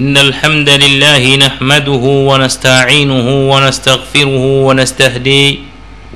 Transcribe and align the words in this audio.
إن 0.00 0.16
الحمد 0.16 0.68
لله 0.68 1.36
نحمده 1.36 2.04
ونستعينه 2.30 3.26
ونستغفره 3.52 4.44
ونستهديه 4.66 5.56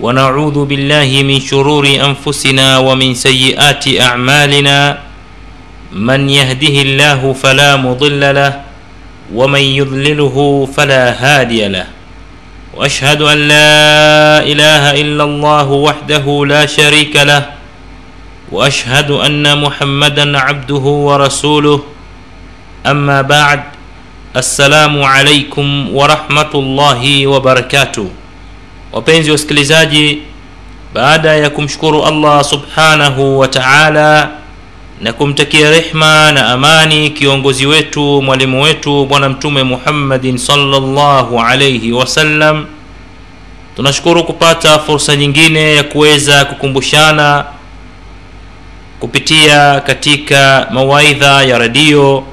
ونعوذ 0.01 0.57
بالله 0.65 1.11
من 1.29 1.37
شرور 1.41 1.85
أنفسنا 1.85 2.79
ومن 2.79 3.15
سيئات 3.15 3.85
أعمالنا. 4.01 4.79
من 5.93 6.21
يهده 6.31 6.77
الله 6.87 7.21
فلا 7.33 7.77
مضل 7.77 8.23
له 8.35 8.53
ومن 9.35 9.61
يضلله 9.61 10.37
فلا 10.77 11.05
هادي 11.13 11.69
له. 11.69 11.87
وأشهد 12.75 13.21
أن 13.23 13.39
لا 13.53 13.77
إله 14.49 14.83
إلا 15.03 15.25
الله 15.25 15.69
وحده 15.69 16.25
لا 16.49 16.65
شريك 16.67 17.17
له. 17.17 17.53
وأشهد 18.49 19.11
أن 19.11 19.45
محمدا 19.61 20.39
عبده 20.39 20.85
ورسوله. 21.09 21.81
أما 22.87 23.23
بعد 23.23 23.74
assalamu 24.35 25.07
alaikum 25.07 25.95
warahmatullahi 25.97 27.27
wabarakatuh 27.27 28.07
wapenzi 28.93 29.31
wasikilizaji 29.31 30.23
baada 30.95 31.35
ya 31.37 31.51
kumshukuru 31.51 32.05
allah 32.05 32.45
subhanahu 32.45 33.39
wa 33.39 33.49
taala 33.49 34.31
na 35.01 35.13
kumtakia 35.13 35.71
rehma 35.71 36.33
na 36.33 36.47
amani 36.49 37.11
kiongozi 37.11 37.67
wetu 37.67 38.23
mwalimu 38.23 38.63
wetu 38.63 39.07
bwana 39.07 39.29
mtume 39.29 39.63
muhammadin 39.63 40.39
salllahu 40.39 41.41
alaihi 41.41 41.93
wasallam 41.93 42.67
tunashukuru 43.77 44.25
kupata 44.25 44.79
fursa 44.79 45.17
nyingine 45.17 45.75
ya 45.77 45.83
kuweza 45.85 46.45
kukumbushana 46.45 47.45
kupitia 49.01 49.81
katika 49.81 50.67
mawaidha 50.71 51.43
ya 51.43 51.59
redio 51.59 52.25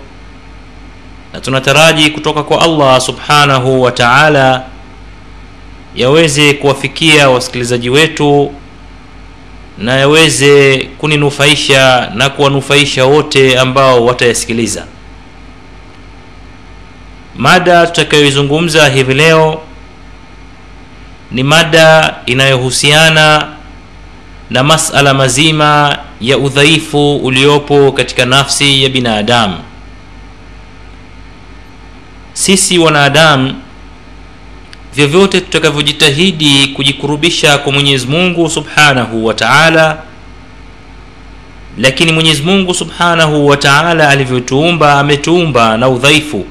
na 1.34 1.42
tunataraji 1.42 2.10
kutoka 2.10 2.44
kwa 2.44 2.62
allah 2.62 3.02
subhanahu 3.02 3.82
wa 3.82 3.92
taala 3.92 4.64
yaweze 5.96 6.54
kuwafikia 6.54 7.30
wasikilizaji 7.30 7.90
wetu 7.90 8.52
na 9.78 9.94
yaweze 9.98 10.78
kuninufaisha 10.98 12.12
na 12.16 12.30
kuwanufaisha 12.30 13.06
wote 13.06 13.60
ambao 13.60 14.06
watayasikiliza. 14.06 14.86
Mada 17.36 17.88
tutakayoizungumza 17.88 18.90
hivi 18.90 19.14
leo 19.14 19.62
ni 21.32 21.44
mada 21.44 22.16
inayohusiana 22.26 23.48
na 24.50 24.64
masala 24.64 25.14
mazima 25.14 25.98
ya 26.22 26.38
udhaifu 26.38 27.18
uliopo 27.18 27.92
katika 27.92 28.26
nafsi 28.26 28.84
ya 28.84 28.90
binadamu 28.90 29.58
sisi 32.34 32.80
wanadamu 32.80 33.54
vyovyote 34.96 35.42
tutakavyojitahidi 35.42 36.68
kujikurubisha 36.68 37.58
kwa 37.58 37.72
mwenyezi 37.72 38.08
mungu 38.08 38.50
subhanahu 38.50 39.26
wa 39.26 39.34
taala 39.34 39.98
lakini 41.78 42.12
mwenyezi 42.12 42.42
mungu 42.44 42.74
subhanahu 42.74 43.48
wa 43.48 43.58
taala 43.58 44.10
alivyotuumba 44.10 45.00
ametuumba 45.00 45.78
na 45.78 45.90
udhaifu. 45.90 46.46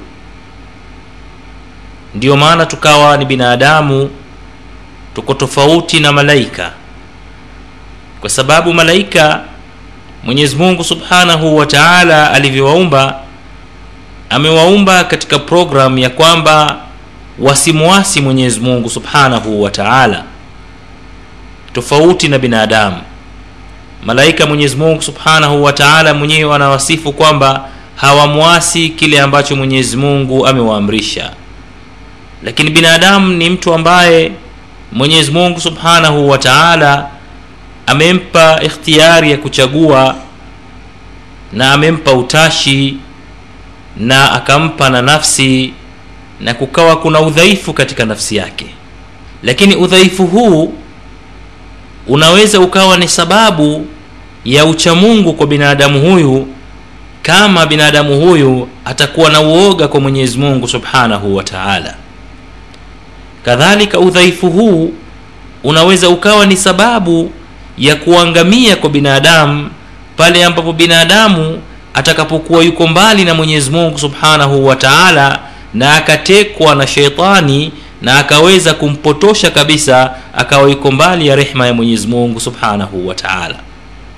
Ndiyo 2.15 2.37
maana 2.37 2.65
tukawa 2.65 3.17
ni 3.17 3.25
binadamu 3.25 4.09
tuko 5.15 5.33
tofauti 5.33 5.99
na 5.99 6.11
malaika. 6.11 6.71
Kwa 8.21 8.29
sababu 8.29 8.73
malaika 8.73 9.41
mwenyezi 10.23 10.55
mungu 10.55 10.83
subhanahu 10.83 11.57
wa 11.57 11.65
taala 11.65 12.31
alivyowaumba 12.31 13.19
amewaumba 14.31 15.03
katika 15.03 15.39
programu 15.39 15.97
ya 15.97 16.09
kwamba 16.09 16.77
wasimwasi 17.39 18.21
mwenyezi 18.21 18.59
mungu 18.59 18.89
subhanahu 18.89 19.61
wa 19.63 19.71
taala. 19.71 20.23
Tofauti 21.73 22.27
na 22.27 22.39
binadamu. 22.39 22.97
Malaika 24.05 24.45
mwenyezi 24.45 24.75
mungu 24.75 25.01
subhanahu 25.01 25.63
wa 25.63 25.73
taala 25.73 26.13
mwenyewe 26.13 26.55
anawasifu 26.55 27.13
kwamba 27.13 27.67
hawamwasi 27.95 28.89
kile 28.89 29.21
ambacho 29.21 29.55
mwenyezi 29.55 29.97
mungu 29.97 30.47
amewaamrisha. 30.47 31.31
Lakini 32.43 32.69
binadamu 32.69 33.33
ni 33.33 33.49
mtu 33.49 33.73
ambaye 33.73 34.31
mwenyezi 34.91 35.31
mungu 35.31 35.61
subhanahu 35.61 36.29
wa 36.29 36.37
taala 36.37 37.07
amempa 37.87 38.59
ikhtiyari 38.63 39.31
ya 39.31 39.37
kuchagua 39.37 40.15
na 41.53 41.73
amempa 41.73 42.13
utashi 42.13 42.97
na 43.97 44.31
akampa 44.31 44.89
na 44.89 45.01
nafsi 45.01 45.73
na 46.39 46.53
kukawa 46.53 46.95
kuna 46.97 47.21
udhaifu 47.21 47.73
katika 47.73 48.05
nafsi 48.05 48.35
yake. 48.35 48.65
Lakini 49.43 49.75
udhaifu 49.75 50.27
huu 50.27 50.73
unaweza 52.07 52.59
ukawa 52.59 52.97
ni 52.97 53.07
sababu 53.07 53.87
ya 54.45 54.65
uchamungu 54.65 55.33
kwa 55.33 55.47
binadamu 55.47 56.01
huyu 56.01 56.47
kama 57.21 57.65
binadamu 57.65 58.21
huyu 58.21 58.67
atakuwa 58.85 59.29
na 59.29 59.41
uoga 59.41 59.87
kwa 59.87 59.99
mwenyezi 59.99 60.37
mungu 60.37 60.67
subhanahu 60.67 61.35
wa 61.35 61.43
taala. 61.43 61.95
Kadhalika 63.45 63.99
udhaifu 63.99 64.49
huu 64.49 64.93
unaweza 65.63 66.09
ukawa 66.09 66.45
ni 66.45 66.57
sababu 66.57 67.31
ya 67.77 67.95
kuangamia 67.95 68.75
kwa 68.75 68.89
binadamu 68.89 69.69
pale 70.17 70.45
ambapo 70.45 70.73
binadamu 70.73 71.61
atakapokuwa 71.93 72.63
yuko 72.63 72.87
mbali 72.87 73.25
na 73.25 73.33
mwenyezi 73.33 73.69
mungu 73.71 73.99
subhanahu 73.99 74.67
wa 74.67 74.75
taala 74.75 75.39
na 75.73 75.95
akatekwa 75.95 76.75
na 76.75 76.87
sheitani 76.87 77.71
na 78.01 78.19
akaweza 78.19 78.73
kumpotosha 78.73 79.51
kabisa 79.51 80.11
akawa 80.37 80.69
yuko 80.69 80.91
mbali 80.91 81.27
ya 81.27 81.35
rehma 81.35 81.67
ya 81.67 81.73
mwenyezi 81.73 82.07
mungu 82.07 82.39
subhanahu 82.39 83.07
wa 83.07 83.15
taala. 83.15 83.55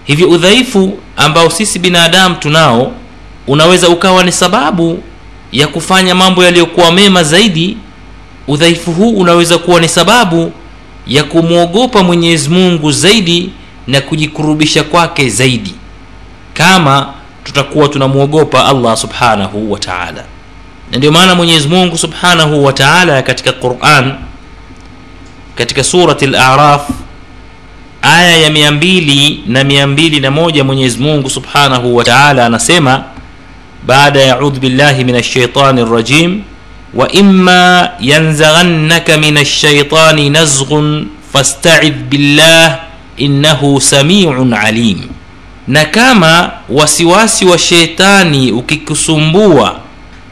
Hivyo 0.03 0.29
udhaifu 0.29 0.97
ambao 1.17 1.50
sisi 1.50 1.79
binadamu 1.79 2.35
tunao 2.35 2.91
unaweza 3.47 3.90
ukawa 3.90 4.23
ni 4.23 4.31
sababu 4.31 5.03
ya 5.51 5.67
kufanya 5.67 6.16
mambo 6.16 6.44
yaliyokuwa 6.44 6.91
mema 6.91 7.23
zaidi. 7.23 7.78
Udhaifu 8.47 8.91
huu 8.91 9.09
unaweza 9.11 9.57
kuwa 9.57 9.81
ni 9.81 9.90
sababu 9.90 10.51
ya 11.07 11.23
kumwogopa 11.23 12.03
mwenyezi 12.03 12.50
mungu 12.50 12.91
zaidi 12.91 13.50
na 13.88 14.01
kujikurubisha 14.01 14.84
kwake 14.84 15.29
zaidi. 15.29 15.73
Kama 16.53 17.13
tutakuwa 17.43 17.87
tunamwogopa 17.87 18.65
allah 18.65 18.97
subhanahu 18.97 19.71
wa 19.71 19.79
taala. 19.79 20.23
Na 20.91 20.97
ndio 20.97 21.11
maana 21.11 21.35
mwenyezi 21.35 21.67
mungu 21.67 21.97
subhanahu 21.97 22.65
wa 22.65 22.73
taala 22.73 23.21
katika 23.21 23.51
quran 23.51 24.13
katika 25.55 25.83
surati 25.83 26.27
laraf 26.27 26.89
aya 28.01 28.37
ya 28.37 28.49
mia 28.49 28.71
na 29.47 29.63
mia 29.63 29.87
mbili 29.87 30.19
na 30.19 30.31
moja 30.31 30.63
mwenyezi 30.63 30.99
mungu 30.99 31.29
subhanahu 31.29 31.95
wa 31.95 32.03
taala 32.03 32.45
anasema 32.45 33.03
baada 33.85 34.19
ya 34.21 34.39
audhu 34.39 34.59
billahi 34.59 35.03
min 35.03 35.15
alshaitani 35.15 35.85
rajim 35.85 36.41
waima 36.93 37.89
yanzaghannaka 37.99 39.17
min 39.17 39.37
alshaitani 39.37 40.29
nazghun 40.29 41.07
fastaidh 41.33 41.95
billah 42.09 42.79
innahu 43.17 43.81
samiun 43.81 44.53
alim 44.53 45.01
na 45.68 45.85
kama 45.85 46.51
wasiwasi 46.69 47.46
wa 47.46 47.57
sheitani 47.57 48.51
ukikusumbua 48.51 49.79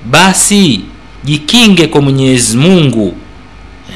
basi 0.06 0.81
jikinge 1.24 1.88
kwa 1.88 2.02
mwenyezi 2.02 2.58
mungu. 2.58 3.16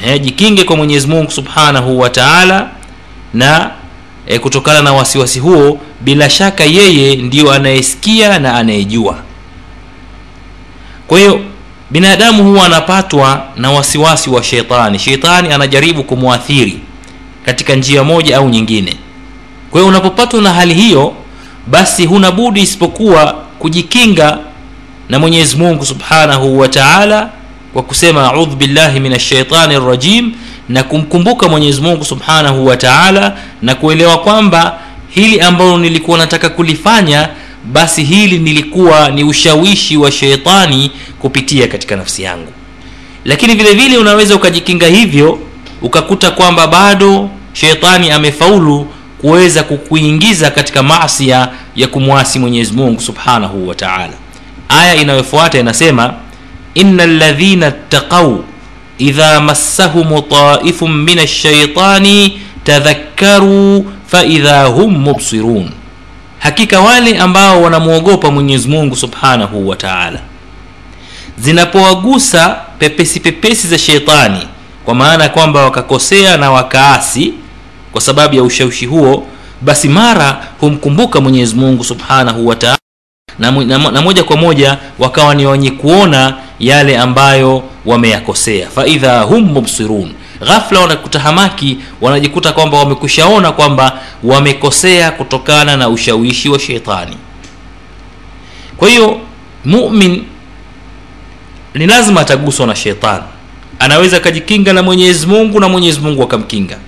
Eh, 0.06 0.20
jikinge 0.22 0.64
kwa 0.64 0.76
mwenyezi 0.76 1.06
mungu 1.06 1.30
subhanahu 1.30 2.00
wa 2.00 2.10
taala. 2.10 2.70
Na 3.34 3.70
eh, 4.26 4.40
kutokana 4.40 4.82
na 4.82 4.92
wasiwasi 4.92 5.38
huo 5.38 5.80
bila 6.00 6.30
shaka 6.30 6.64
yeye 6.64 7.16
ndiyo 7.16 7.52
anayesikia 7.52 8.38
na 8.38 8.54
anayejua. 8.54 9.18
Kwa 11.06 11.18
hiyo 11.18 11.40
binadamu 11.90 12.44
huwa 12.44 12.66
anapatwa 12.66 13.46
na 13.56 13.70
wasiwasi 13.70 14.30
wa 14.30 14.42
sheitani 14.42 14.98
sheitani 14.98 15.52
anajaribu 15.52 16.02
kumwathiri 16.04 16.80
katika 17.44 17.74
njia 17.74 18.04
moja 18.04 18.36
au 18.36 18.48
nyingine. 18.48 18.94
Kwa 19.70 19.80
hiyo 19.80 19.88
unapopatwa 19.88 20.42
na 20.42 20.52
hali 20.52 20.74
hiyo 20.74 21.14
basi 21.66 22.06
huna 22.06 22.30
budi 22.32 22.60
isipokuwa 22.60 23.32
kujikinga 23.58 24.38
na 25.08 25.18
mwenyezi 25.18 25.56
mungu 25.56 25.86
subhanahu 25.86 26.58
wa 26.58 26.68
taala 26.68 27.30
kwa 27.72 27.82
kusema 27.82 28.24
audhu 28.32 28.56
billahi 28.56 29.00
min 29.00 29.12
ashaitani 29.12 29.78
rajim 29.78 30.32
na 30.68 30.82
kumkumbuka 30.82 31.48
mwenyezi 31.48 31.80
mungu 31.80 32.04
subhanahu 32.04 32.66
wa 32.66 32.76
taala 32.76 33.36
na 33.62 33.74
kuelewa 33.74 34.18
kwamba 34.18 34.78
hili 35.08 35.40
ambalo 35.40 35.78
nilikuwa 35.78 36.18
nataka 36.18 36.48
kulifanya 36.48 37.28
basi 37.72 38.04
hili 38.04 38.38
nilikuwa 38.38 39.08
ni 39.10 39.24
ushawishi 39.24 39.96
wa 39.96 40.12
sheitani 40.12 40.90
kupitia 41.18 41.68
katika 41.68 41.96
nafsi 41.96 42.22
yangu. 42.22 42.52
Lakini 43.24 43.54
vile 43.54 43.74
vile 43.74 43.98
unaweza 43.98 44.34
ukajikinga 44.34 44.86
hivyo 44.86 45.38
ukakuta 45.82 46.30
kwamba 46.30 46.66
bado 46.66 47.30
sheitani 47.52 48.10
amefaulu 48.10 48.86
kuweza 49.20 49.62
kukuingiza 49.62 50.50
katika 50.50 50.82
masia 50.82 51.48
ya 51.76 51.86
kumwasi 51.88 52.38
mwenyezi 52.38 52.72
mungu 52.72 53.00
subhanahu 53.00 53.68
wa 53.68 53.74
taala. 53.74 54.12
Aya 54.68 54.94
inayofuata 54.94 55.58
inasema 55.58 56.14
ina 56.74 57.06
ladhina 57.06 57.70
ttaqau 57.70 58.44
idha 58.98 59.40
massahum 59.40 60.22
taifun 60.22 60.92
min 61.02 61.18
alshaitani 61.18 62.40
tadhakkaruu 62.64 63.86
faidha 64.06 64.64
hum 64.64 64.96
mubsirun. 64.98 65.70
Hakika 66.38 66.80
wale 66.80 67.18
ambao 67.18 67.62
wanamwogopa 67.62 68.30
mwenyezi 68.30 68.68
mungu 68.68 68.96
subhanahu 68.96 69.68
wa 69.68 69.76
taala 69.76 70.20
zinapowagusa 71.38 72.48
pepesi 72.78 73.20
pepesi 73.20 73.68
za 73.68 73.78
sheitani 73.78 74.38
kwa 74.84 74.94
maana 74.94 75.28
kwamba 75.28 75.62
wakakosea 75.64 76.36
na 76.36 76.50
wakaasi 76.50 77.32
kwa 77.96 78.02
sababu 78.02 78.34
ya 78.34 78.42
ushawishi 78.42 78.86
huo 78.86 79.26
basi 79.62 79.88
mara 79.88 80.46
humkumbuka 80.60 81.20
mwenyezi 81.20 81.54
mungu 81.54 81.84
subhanahu 81.84 82.46
wataala 82.46 82.78
na, 83.38 83.50
na, 83.50 83.78
na 83.90 84.02
moja 84.02 84.24
kwa 84.24 84.36
moja 84.36 84.78
wakawa 84.98 85.34
ni 85.34 85.46
wenye 85.46 85.70
kuona 85.70 86.34
yale 86.60 86.98
ambayo 86.98 87.62
wameyakosea. 87.86 88.68
Faidha 88.70 89.20
hum 89.22 89.44
mubsirun. 89.44 90.12
Ghafla 90.40 90.80
wanakutahamaki 90.80 91.78
wanajikuta 92.00 92.52
kwamba 92.52 92.78
wamekushaona 92.78 93.52
kwamba 93.52 93.98
wamekosea 94.22 95.10
kutokana 95.10 95.76
na 95.76 95.88
ushawishi 95.88 96.48
wa 96.48 96.58
sheitani. 96.58 97.16
Kwa 98.76 98.88
hiyo 98.88 99.20
mumin 99.64 100.24
ni 101.74 101.86
lazima 101.86 102.20
ataguswa 102.20 102.66
na 102.66 102.76
shetani 102.76 103.24
anaweza 103.78 104.16
akajikinga 104.16 104.72
na 104.72 104.82
mwenyezi 104.82 105.26
mungu 105.26 105.60
na 105.60 105.68
mwenyezi 105.68 106.00
mungu 106.00 106.22
akamkinga 106.22 106.78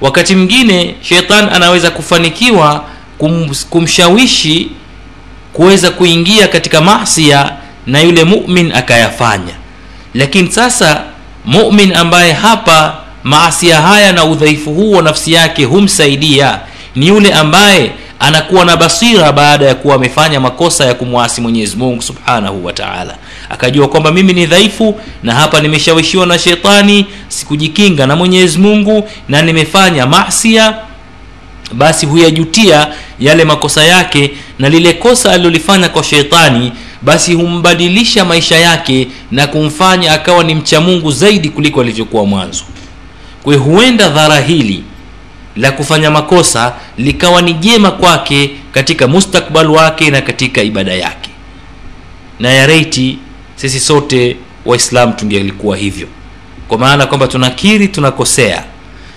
wakati 0.00 0.36
mwingine 0.36 0.94
shetani 1.02 1.48
anaweza 1.52 1.90
kufanikiwa 1.90 2.84
kum, 3.18 3.50
kumshawishi 3.70 4.70
kuweza 5.52 5.90
kuingia 5.90 6.48
katika 6.48 6.80
masia 6.80 7.52
na 7.86 8.00
yule 8.00 8.24
mumin 8.24 8.72
akayafanya. 8.72 9.52
Lakini 10.14 10.52
sasa 10.52 11.02
mumin 11.44 11.96
ambaye 11.96 12.32
hapa 12.32 12.96
maasia 13.24 13.80
haya 13.80 14.12
na 14.12 14.24
udhaifu 14.24 14.74
huu 14.74 14.92
wa 14.92 15.02
nafsi 15.02 15.32
yake 15.32 15.64
humsaidia 15.64 16.60
ni 16.94 17.06
yule 17.08 17.32
ambaye 17.32 17.90
anakuwa 18.20 18.64
na 18.64 18.76
basira 18.76 19.32
baada 19.32 19.66
ya 19.66 19.74
kuwa 19.74 19.94
amefanya 19.94 20.40
makosa 20.40 20.84
ya 20.84 20.94
kumwasi 20.94 21.40
mwenyezi 21.40 21.76
mungu 21.76 22.02
subhanahu 22.02 22.64
wa 22.64 22.72
taala. 22.72 23.16
Akajua 23.50 23.88
kwamba 23.88 24.12
mimi 24.12 24.32
ni 24.32 24.46
dhaifu 24.46 25.00
na 25.22 25.34
hapa 25.34 25.60
nimeshawishiwa 25.60 26.26
na 26.26 26.38
shetani 26.38 27.06
sikujikinga 27.36 28.06
na 28.06 28.16
mwenyezi 28.16 28.58
mungu 28.58 29.08
na 29.28 29.42
nimefanya 29.42 30.06
masia 30.06 30.74
basi 31.72 32.06
huyajutia 32.06 32.88
yale 33.20 33.44
makosa 33.44 33.84
yake 33.84 34.30
na 34.58 34.68
lile 34.68 34.92
kosa 34.92 35.32
alilolifanya 35.32 35.88
kwa 35.88 36.04
sheitani 36.04 36.72
basi 37.02 37.34
humbadilisha 37.34 38.24
maisha 38.24 38.56
yake 38.58 39.08
na 39.30 39.46
kumfanya 39.46 40.12
akawa 40.12 40.44
ni 40.44 40.54
mcha 40.54 40.80
mungu 40.80 41.12
zaidi 41.12 41.48
kuliko 41.48 41.80
alivyokuwa 41.80 42.26
mwanzo. 42.26 42.64
Kwe 43.42 43.56
huenda 43.56 44.08
dhara 44.08 44.40
hili 44.40 44.84
la 45.56 45.72
kufanya 45.72 46.10
makosa 46.10 46.74
likawa 46.98 47.42
ni 47.42 47.54
jema 47.54 47.90
kwake 47.90 48.50
katika 48.72 49.08
mustakbal 49.08 49.70
wake 49.70 50.10
na 50.10 50.20
katika 50.20 50.62
ibada 50.62 50.94
yake. 50.94 51.30
Na 52.40 52.48
ya 52.48 52.84
sisi 53.56 53.80
sote 53.80 54.36
waislam 54.64 55.12
tungelikuwa 55.12 55.76
hivyo 55.76 56.08
kwa 56.68 56.78
maana 56.78 57.06
kwamba 57.06 57.28
tunakiri 57.28 57.88
tunakosea. 57.88 58.64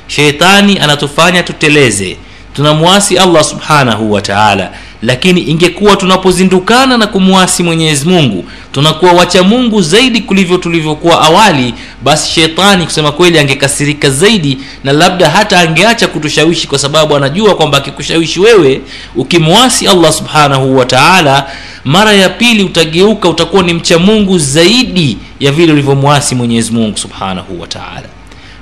Sheitani 0.07 0.79
anatufanya 0.79 1.43
tuteleze. 1.43 2.17
Tunamwasi 2.53 3.17
allah 3.17 3.43
subhanahu 3.43 4.11
wa 4.11 4.21
taala 4.21 4.71
lakini 5.01 5.41
ingekuwa 5.41 5.95
tunapozindukana 5.95 6.97
na 6.97 7.07
kumwasi 7.07 7.63
mwenyezi 7.63 8.09
mungu 8.09 8.45
tunakuwa 8.71 9.11
wacha 9.13 9.43
mungu 9.43 9.81
zaidi 9.81 10.21
kulivyo 10.21 10.57
tulivyokuwa 10.57 11.21
awali 11.21 11.73
basi 12.03 12.31
shetani 12.31 12.85
kusema 12.85 13.11
kweli 13.11 13.39
angekasirika 13.39 14.09
zaidi 14.09 14.57
na 14.83 14.91
labda 14.93 15.29
hata 15.29 15.59
angeacha 15.59 16.07
kutushawishi 16.07 16.67
kwa 16.67 16.79
sababu 16.79 17.15
anajua 17.15 17.55
kwamba 17.55 17.77
akikushawishi 17.77 18.39
wewe 18.39 18.81
ukimwasi 19.15 19.87
allah 19.87 20.13
subhanahu 20.13 20.77
wataala 20.77 21.47
mara 21.85 22.13
ya 22.13 22.29
pili 22.29 22.63
utageuka 22.63 23.29
utakuwa 23.29 23.63
ni 23.63 23.73
mcha 23.73 23.99
mungu 23.99 24.37
zaidi 24.39 25.17
ya 25.39 25.51
vile 25.51 25.73
ulivyomwasi 25.73 26.35
mwenyezi 26.35 26.71
mungu 26.71 26.97
subhanahu 26.97 27.61
wataala 27.61 28.07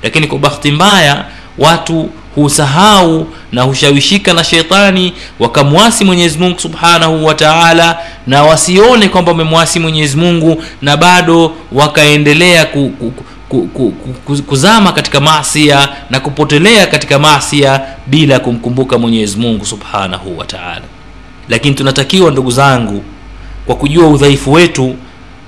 lakini 0.02 0.26
kwa 0.26 0.38
bahati 0.38 0.70
mbaya 0.72 1.24
watu 1.58 2.10
husahau 2.34 3.26
na 3.52 3.62
hushawishika 3.62 4.32
na 4.32 4.44
sheitani 4.44 5.12
wakamwasi 5.38 6.04
mwenyezi 6.04 6.38
mungu 6.38 6.60
subhanahu 6.60 7.24
wa 7.26 7.34
taala 7.34 7.98
na 8.26 8.42
wasione 8.42 9.08
kwamba 9.08 9.32
wamemwasi 9.32 9.80
mwenyezi 9.80 10.16
mungu 10.16 10.62
na 10.82 10.96
bado 10.96 11.52
wakaendelea 11.72 12.64
ku, 12.66 12.92
ku, 12.98 13.12
ku, 13.48 13.68
ku, 13.74 13.92
ku, 14.26 14.42
kuzama 14.42 14.92
katika 14.92 15.20
masia 15.20 15.88
na 16.10 16.20
kupotelea 16.20 16.86
katika 16.86 17.18
masia 17.18 17.80
bila 18.06 18.38
kumkumbuka 18.38 18.98
mwenyezi 18.98 19.36
mungu 19.38 19.64
subhanahu 19.66 20.38
wa 20.38 20.44
taala. 20.44 20.82
Lakini 21.48 21.74
tunatakiwa 21.74 22.30
ndugu 22.30 22.50
zangu 22.50 23.02
kwa 23.66 23.76
kujua 23.76 24.06
udhaifu 24.08 24.52
wetu 24.52 24.94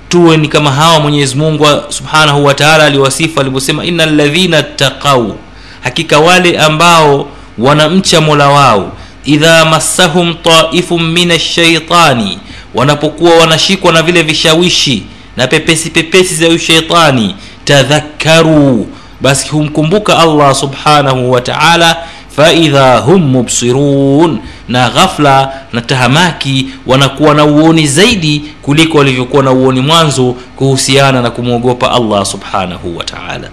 tuwe 0.09 0.37
ni 0.37 0.47
kama 0.47 0.71
hawa 0.71 0.99
mwenyezi 0.99 1.35
mungu 1.35 1.67
subhanahu 1.89 2.45
wa 2.45 2.53
taala 2.53 2.83
aliwasifu 2.85 3.39
alivyosema 3.39 3.85
ina 3.85 4.05
ladhina 4.05 4.63
ttaqau 4.63 5.35
hakika 5.83 6.19
wale 6.19 6.59
ambao 6.59 7.27
wanamcha 7.57 8.21
mola 8.21 8.49
wao. 8.49 8.91
Idha 9.25 9.65
massahum 9.65 10.33
taifun 10.43 11.03
min 11.11 11.31
ashaitani 11.31 12.37
wanapokuwa 12.73 13.35
wanashikwa 13.37 13.91
na 13.91 14.01
vile 14.03 14.23
vishawishi 14.23 15.03
na 15.37 15.47
pepesi 15.47 15.89
pepesi 15.89 16.35
za 16.35 16.47
ushaitani 16.47 17.35
tadhakkaruu 17.65 18.87
basi 19.21 19.49
humkumbuka 19.49 20.19
allah 20.19 20.55
subhanahu 20.55 21.31
wa 21.31 21.41
taala 21.41 21.97
faidha 22.35 22.97
hum 22.97 23.21
mubsirun 23.31 24.39
na 24.67 24.89
ghafla 24.89 25.53
na 25.73 25.81
tahamaki 25.81 26.67
wanakuwa 26.87 27.33
na 27.33 27.45
uoni 27.45 27.87
zaidi 27.87 28.43
kuliko 28.61 28.97
walivyokuwa 28.97 29.43
na 29.43 29.51
uoni 29.51 29.81
mwanzo 29.81 30.35
kuhusiana 30.55 31.21
na 31.21 31.29
kumwogopa 31.31 31.91
allah 31.91 32.25
subhanahu 32.25 32.97
wa 32.97 33.03
taala. 33.03 33.49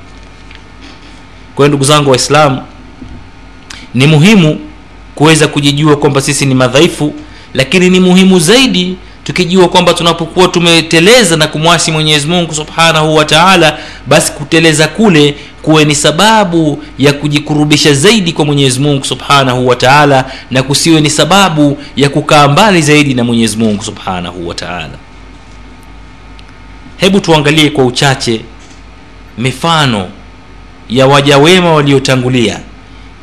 Kwa 1.54 1.68
ndugu 1.68 1.84
zangu 1.84 2.10
waislamu 2.10 2.62
ni 3.94 4.06
muhimu 4.06 4.58
kuweza 5.14 5.48
kujijua 5.48 5.96
kwamba 5.96 6.20
sisi 6.20 6.46
ni 6.46 6.54
madhaifu 6.54 7.14
lakini 7.54 7.90
ni 7.90 8.00
muhimu 8.00 8.38
zaidi 8.38 8.96
tukijua 9.24 9.68
kwamba 9.68 9.94
tunapokuwa 9.94 10.48
tumeteleza 10.48 11.36
na 11.36 11.46
kumwasi 11.46 11.92
mwenyezi 11.92 12.26
mungu 12.26 12.54
subhanahu 12.54 13.14
wa 13.16 13.24
taala 13.24 13.78
basi 14.06 14.32
kuteleza 14.32 14.88
kule 14.88 15.34
kuwe 15.62 15.84
ni 15.84 15.94
sababu 15.94 16.82
ya 16.98 17.12
kujikurubisha 17.12 17.94
zaidi 17.94 18.32
kwa 18.32 18.44
mwenyezi 18.44 18.80
mungu 18.80 19.04
subhanahu 19.04 19.66
wa 19.68 19.76
taala 19.76 20.32
na 20.50 20.62
kusiwe 20.62 21.00
ni 21.00 21.10
sababu 21.10 21.78
ya 21.96 22.08
kukaa 22.08 22.48
mbali 22.48 22.82
zaidi 22.82 23.14
na 23.14 23.24
mwenyezi 23.24 23.56
mungu 23.56 23.84
subhanahu 23.84 24.48
wa 24.48 24.54
taala. 24.54 24.90
Hebu 26.96 27.20
tuangalie 27.20 27.70
kwa 27.70 27.84
uchache 27.84 28.40
mifano 29.38 30.08
ya 30.90 31.06
waja 31.06 31.38
wema 31.38 31.72
waliotangulia 31.72 32.60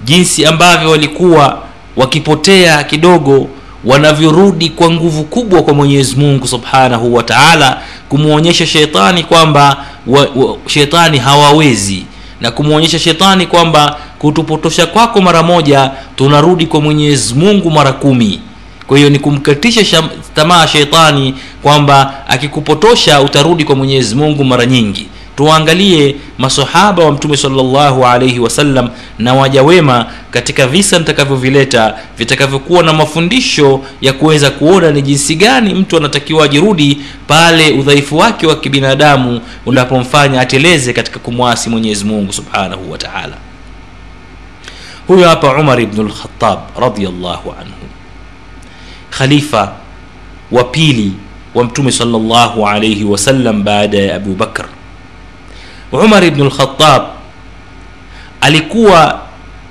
jinsi 0.06 0.46
ambavyo 0.46 0.90
walikuwa 0.92 1.62
wakipotea 1.96 2.84
kidogo 2.84 3.48
wanavyorudi 3.86 4.70
kwa 4.70 4.92
nguvu 4.92 5.24
kubwa 5.24 5.64
kwa 5.64 5.74
mwenyezi 5.74 6.16
mungu 6.16 6.48
subhanahu 6.48 7.14
wa 7.16 7.24
taala 7.24 7.82
kumwonyesha 8.10 8.66
shetani 8.66 9.24
kwamba 9.24 9.86
wa, 10.08 10.20
wa, 10.36 10.58
shetani 10.68 11.18
hawawezi 11.18 12.06
na 12.42 12.52
kumwonyesha 12.52 13.00
shetani 13.00 13.48
kwamba 13.48 13.98
kutupotosha 14.20 14.86
kwako 14.86 15.22
mara 15.22 15.44
moja 15.44 15.92
tunarudi 16.16 16.66
kwa 16.66 16.82
mwenyezi 16.82 17.34
mungu 17.34 17.72
mara 17.72 17.92
kumi. 17.92 18.40
Kwa 18.88 18.98
hiyo 18.98 19.10
ni 19.10 19.20
kumkatisha 19.20 20.04
tamaa 20.36 20.68
shetani 20.68 21.34
kwamba 21.62 22.14
akikupotosha 22.28 23.22
utarudi 23.22 23.64
kwa 23.64 23.76
mwenyezi 23.76 24.16
mungu 24.16 24.44
mara 24.44 24.66
nyingi 24.66 25.08
tuangalie 25.36 26.16
masahaba 26.38 27.04
wa 27.06 27.12
mtume 27.12 27.38
salllahu 27.38 28.06
alaihi 28.06 28.40
wasallam 28.40 28.90
na 29.20 29.34
waja 29.34 29.64
wema 29.64 30.06
katika 30.32 30.68
visa 30.68 31.00
nitakavyovileta 31.00 31.96
vitakavyokuwa 32.18 32.84
na 32.84 32.94
mafundisho 32.94 33.82
ya 34.02 34.14
kuweza 34.14 34.52
kuona 34.52 34.92
ni 34.92 35.02
jinsi 35.02 35.36
gani 35.36 35.74
mtu 35.74 35.98
anatakiwa 35.98 36.46
ajirudi 36.46 36.98
pale 37.28 37.72
udhaifu 37.72 38.18
wake 38.18 38.48
wa 38.48 38.56
kibinadamu 38.56 39.42
unapomfanya 39.66 40.42
ateleze 40.42 40.94
katika 40.94 41.20
kumwasi 41.20 41.70
mwenyezi 41.70 42.06
mungu 42.06 42.34
subhanahu 42.34 42.92
wa 42.92 42.98
taala. 42.98 43.38
Huyo 45.08 45.30
hapa 45.30 45.54
umar 45.60 45.82
ibnu 45.82 46.04
lkhatab 46.04 46.60
radiallahu 46.80 47.52
anhu 47.52 47.86
khalifa 49.10 49.72
wa 50.52 50.64
pili 50.64 51.12
wa 51.56 51.64
mtume 51.64 51.92
salllahu 51.92 52.68
alaihi 52.68 53.04
wasallam 53.04 53.64
baada 53.64 53.98
ya 53.98 54.16
abu 54.16 54.34
bakr 54.36 54.66
umar 55.92 56.24
ibn 56.24 56.42
lkhatab 56.44 57.04
alikuwa 58.42 59.20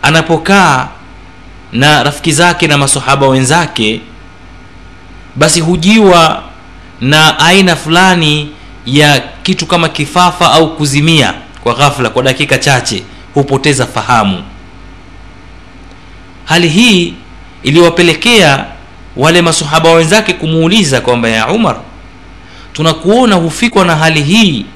anapokaa 0.03 0.89
na 1.73 2.03
rafiki 2.03 2.33
zake 2.33 2.67
na 2.67 2.79
masahaba 2.79 3.29
wenzake 3.29 4.01
basi 5.37 5.61
hujiwa 5.61 6.43
na 7.01 7.39
aina 7.39 7.77
fulani 7.77 8.51
ya 8.87 9.21
kitu 9.43 9.67
kama 9.67 9.89
kifafa 9.89 10.53
au 10.53 10.77
kuzimia 10.77 11.35
kwa 11.63 11.75
ghafla 11.75 12.11
kwa 12.11 12.23
dakika 12.23 12.59
chache 12.59 13.03
hupoteza 13.35 13.87
fahamu. 13.87 14.43
Hali 16.45 16.69
hii 16.69 17.15
iliwapelekea 17.63 18.65
wale 19.17 19.43
masahaba 19.43 19.91
wenzake 19.93 20.33
kumuuliza 20.33 21.01
kwamba 21.01 21.29
ya 21.29 21.49
umar 21.49 21.77
tunakuona 22.73 23.35
hufikwa 23.37 23.85
na 23.85 23.97
hali 23.97 24.23
hii 24.23 24.67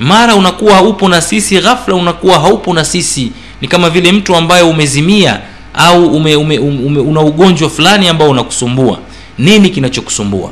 mara 0.00 0.34
unakuwa 0.34 0.82
upo 0.82 1.08
na 1.08 1.20
sisi 1.20 1.60
ghafla 1.60 1.94
unakuwa 1.94 2.38
haupo 2.38 2.74
na 2.74 2.84
sisi. 2.84 3.32
Ni 3.60 3.68
kama 3.68 3.90
vile 3.90 4.12
mtu 4.12 4.36
ambaye 4.36 4.62
umezimia 4.62 5.40
au 5.74 6.06
ume, 6.16 6.36
ume, 6.36 6.58
ume, 6.58 7.00
una 7.00 7.20
ugonjwa 7.20 7.70
fulani 7.70 8.08
ambao 8.08 8.30
unakusumbua. 8.30 8.98
Nini 9.38 9.70
kinachokusumbua? 9.70 10.50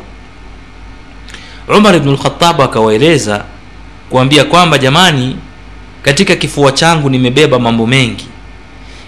Umar 1.76 1.97
ibn 1.97 2.11
lkhatab 2.12 2.61
akawaeleza 2.62 3.45
kuambia 4.11 4.45
kwamba 4.45 4.78
jamani 4.78 5.37
katika 6.02 6.37
kifua 6.37 6.73
changu 6.73 7.11
nimebeba 7.11 7.59
mambo 7.59 7.87
mengi. 7.87 8.26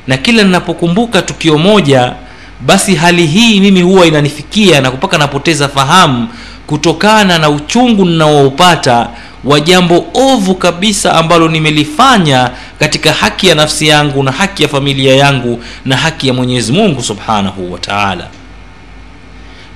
Na 0.07 0.17
kila 0.17 0.43
ninapokumbuka 0.43 1.23
tukio 1.23 1.59
moja 1.59 2.15
basi 2.61 2.95
hali 2.95 3.27
hii 3.27 3.61
mimi 3.61 3.83
huwa 3.83 4.07
inanifikia 4.07 4.81
na 4.81 4.91
kupaka 4.91 5.19
napoteza 5.19 5.69
fahamu 5.69 6.29
kutokana 6.71 7.39
na 7.39 7.51
uchungu 7.51 8.05
ninaoupata 8.05 9.09
wa 9.45 9.61
jambo 9.61 10.07
ovu 10.15 10.55
kabisa 10.55 11.15
ambalo 11.15 11.49
nimelifanya 11.49 12.51
katika 12.79 13.13
haki 13.13 13.47
ya 13.49 13.55
nafsi 13.55 13.89
yangu 13.89 14.23
na 14.23 14.33
haki 14.33 14.63
ya 14.63 14.69
familia 14.69 15.17
yangu 15.17 15.65
na 15.85 15.97
haki 15.97 16.29
ya 16.29 16.35
mwenyezi 16.35 16.73
mungu 16.73 17.03
subhanahu 17.03 17.73
wa 17.73 17.79
taala. 17.79 18.27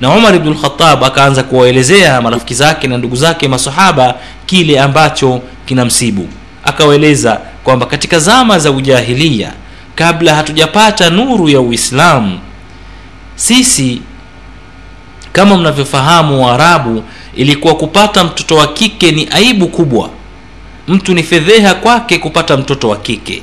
Na 0.01 0.11
umar 0.11 0.35
ibn 0.35 0.49
lkhatab 0.51 1.05
akaanza 1.05 1.43
kuwaelezea 1.43 2.21
marafiki 2.23 2.55
zake 2.55 2.87
na 2.89 2.99
ndugu 2.99 3.17
zake 3.17 3.49
masahaba 3.49 4.15
kile 4.47 4.81
ambacho 4.81 5.41
kinamsibu. 5.67 6.29
Akawaeleza 6.65 7.41
kwamba 7.65 7.87
katika 7.87 8.19
zama 8.19 8.59
za 8.59 8.71
ujahilia 8.71 9.53
kabla 9.95 10.35
hatujapata 10.35 11.11
nuru 11.11 11.49
ya 11.49 11.61
uislamu 11.61 12.39
sisi 13.37 14.01
kama 15.35 15.57
mnavyofahamu 15.57 16.45
waarabu 16.47 17.03
ilikuwa 17.37 17.75
kupata 17.75 18.25
mtoto 18.25 18.57
wa 18.57 18.67
kike 18.67 19.12
ni 19.12 19.29
aibu 19.31 19.69
kubwa. 19.69 20.11
Mtu 20.88 21.14
ni 21.14 21.23
fedheha 21.23 21.75
kwake 21.75 22.19
kupata 22.19 22.57
mtoto 22.57 22.88
wa 22.88 22.97
kike. 22.97 23.43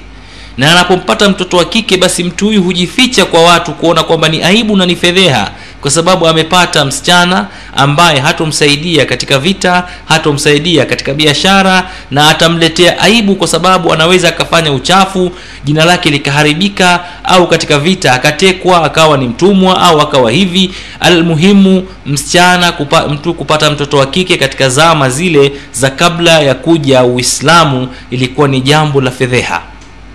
Na 0.57 0.71
anapompata 0.71 1.29
mtoto 1.29 1.57
wa 1.57 1.65
kike 1.65 1.97
basi 1.97 2.23
mtu 2.23 2.45
huyu 2.45 2.63
hujificha 2.63 3.25
kwa 3.25 3.43
watu 3.43 3.71
kuona 3.73 4.03
kwamba 4.03 4.29
ni 4.29 4.43
aibu 4.43 4.75
na 4.77 4.85
ni 4.85 4.95
fedheha 4.95 5.51
kwa 5.81 5.91
sababu 5.91 6.27
amepata 6.27 6.85
msichana 6.85 7.47
ambaye 7.75 8.19
hatomsaidia 8.19 9.05
katika 9.05 9.39
vita 9.39 9.87
hatomsaidia 10.05 10.85
katika 10.85 11.13
biashara 11.13 11.89
na 12.11 12.29
atamletea 12.29 12.99
aibu 12.99 13.35
kwa 13.35 13.47
sababu 13.47 13.93
anaweza 13.93 14.29
akafanya 14.29 14.71
uchafu 14.73 15.31
jina 15.65 15.85
lake 15.85 16.09
likaharibika 16.09 16.99
au 17.23 17.47
katika 17.47 17.79
vita 17.79 18.13
akatekwa 18.13 18.83
akawa 18.83 19.17
ni 19.17 19.27
mtumwa 19.27 19.81
au 19.81 20.01
akawa 20.01 20.31
hivi. 20.31 20.71
Almuhimu 20.99 21.87
msichana 22.05 22.71
kupa, 22.71 23.07
mtu 23.07 23.33
kupata 23.33 23.71
mtoto 23.71 23.97
wa 23.97 24.05
kike 24.05 24.37
katika 24.37 24.69
zama 24.69 25.09
zile 25.09 25.51
za 25.71 25.89
kabla 25.89 26.39
ya 26.41 26.55
kuja 26.55 27.03
uislamu 27.03 27.87
ilikuwa 28.11 28.47
ni 28.47 28.61
jambo 28.61 29.01
la 29.01 29.11
fedheha. 29.11 29.61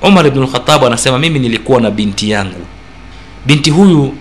Umar 0.02 0.26
ibn 0.26 0.42
lkhatab 0.42 0.85
anasema 0.85 1.18
mimi 1.18 1.38
nilikuwa 1.38 1.80
na 1.80 1.90
binti 1.90 2.30
yangu. 2.30 2.66
Binti 3.46 3.70
huyu 3.70 4.14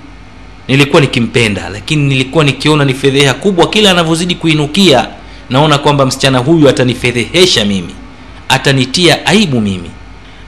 nilikuwa 0.67 1.01
nikimpenda 1.01 1.69
lakini 1.69 2.03
nilikuwa 2.07 2.43
nikiona 2.43 2.85
ni 2.85 2.93
fedheha 2.93 3.33
kubwa 3.33 3.69
kila 3.69 3.91
anavyozidi 3.91 4.35
kuinukia. 4.35 5.07
Naona 5.49 5.77
kwamba 5.77 6.05
msichana 6.05 6.37
huyu 6.39 6.69
atanifedhehesha 6.69 7.65
mimi 7.65 7.95
atanitia 8.49 9.25
aibu 9.25 9.61
mimi. 9.61 9.91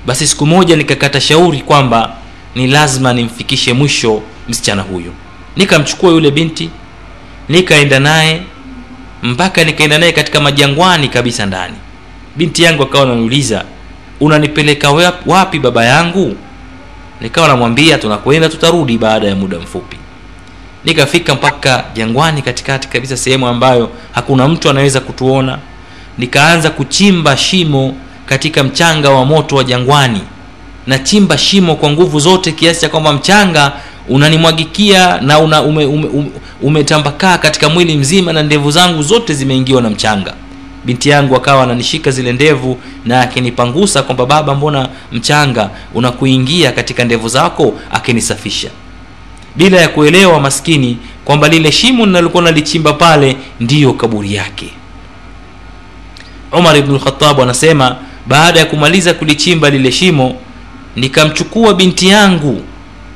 Basi 0.06 0.28
siku 0.28 0.46
moja 0.46 0.76
nikakata 0.76 1.22
shauri 1.22 1.60
kwamba 1.62 2.16
ni 2.56 2.68
lazima 2.68 3.14
nimfikishe 3.14 3.74
mwisho 3.74 4.22
msichana 4.50 4.82
huyu. 4.82 5.14
Nikamchukua 5.56 6.12
yule 6.12 6.32
binti 6.32 6.70
nikaenda 7.50 8.00
naye 8.00 8.42
mpaka 9.24 9.64
nikaenda 9.64 9.98
naye 9.98 10.12
katika 10.12 10.40
majangwani 10.40 11.08
kabisa 11.08 11.46
ndani. 11.46 11.76
Binti 12.36 12.64
yangu 12.64 12.84
akawa 12.84 13.04
ananiuliza 13.04 13.66
unanipeleka 14.20 14.92
wapi 15.26 15.60
baba 15.60 15.86
yangu? 15.86 16.36
Nikawa 17.22 17.48
namwambia 17.48 17.98
tunakwenda 17.98 18.50
tutarudi 18.50 18.98
baada 18.98 19.28
ya 19.28 19.36
muda 19.36 19.60
mfupi 19.60 19.98
nikafika 20.88 21.36
mpaka 21.36 21.84
jangwani 21.96 22.42
katikati 22.42 22.88
kabisa 22.88 23.18
sehemu 23.18 23.48
ambayo 23.48 23.90
hakuna 24.12 24.48
mtu 24.48 24.70
anaweza 24.70 25.00
kutuona. 25.00 25.58
Nikaanza 26.18 26.70
kuchimba 26.70 27.38
shimo 27.38 27.96
katika 28.26 28.64
mchanga 28.64 29.10
wa 29.10 29.26
moto 29.26 29.56
wa 29.56 29.64
jangwani. 29.64 30.22
Nachimba 30.88 31.38
shimo 31.38 31.76
kwa 31.76 31.90
nguvu 31.92 32.20
zote 32.20 32.52
kiasi 32.52 32.82
cha 32.82 32.90
kwamba 32.90 33.14
mchanga 33.14 33.72
unanimwagikia 34.10 35.22
na 35.22 35.40
una 35.40 35.62
ume, 35.62 35.86
ume, 35.86 36.08
ume, 36.08 36.30
umetambakaa 36.62 37.38
katika 37.38 37.70
mwili 37.70 37.98
mzima 37.98 38.34
na 38.34 38.44
ndevu 38.44 38.72
zangu 38.72 39.04
zote 39.04 39.34
zimeingiwa 39.34 39.82
na 39.82 39.90
mchanga. 39.90 40.34
Binti 40.86 41.10
yangu 41.10 41.36
akawa 41.36 41.64
ananishika 41.64 42.12
zile 42.12 42.34
ndevu 42.34 42.78
na 43.06 43.22
akinipangusa 43.22 44.04
kwamba 44.04 44.26
baba 44.26 44.56
mbona 44.56 44.90
mchanga 45.12 45.70
unakuingia 45.94 46.72
katika 46.72 47.04
ndevu 47.06 47.28
zako? 47.30 47.74
Akinisafisha 47.92 48.70
bila 49.58 49.82
ya 49.82 49.88
kuelewa 49.90 50.40
maskini 50.40 50.98
kwamba 51.26 51.48
lile 51.48 51.72
shimo 51.72 52.06
linalokuwa 52.06 52.44
nalichimba 52.44 52.94
pale 52.94 53.38
ndiyo 53.60 53.94
kaburi 53.94 54.34
yake. 54.36 54.70
Umar 56.52 56.78
ibnulkhatabu 56.78 57.42
anasema 57.42 57.96
baada 58.28 58.60
ya 58.60 58.66
kumaliza 58.66 59.14
kulichimba 59.14 59.70
lile 59.70 59.92
shimo 59.92 60.36
nikamchukua 60.96 61.74
binti 61.74 62.08
yangu 62.08 62.62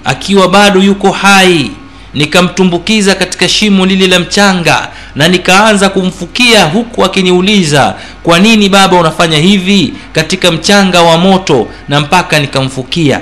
akiwa 0.04 0.48
bado 0.48 0.80
yuko 0.80 1.12
hai 1.12 1.72
nikamtumbukiza 2.14 3.16
katika 3.16 3.50
shimo 3.50 3.86
lile 3.86 4.08
la 4.08 4.20
mchanga 4.20 4.90
na 5.16 5.28
nikaanza 5.28 5.90
kumfukia 5.90 6.66
huku 6.66 7.06
akiniuliza 7.06 7.96
kwa 8.24 8.40
nini 8.40 8.70
baba 8.70 8.98
unafanya 9.00 9.38
hivi 9.38 9.94
katika 10.14 10.52
mchanga 10.52 11.02
wa 11.02 11.18
moto? 11.18 11.68
Na 11.88 12.00
mpaka 12.00 12.40
nikamfukia. 12.40 13.22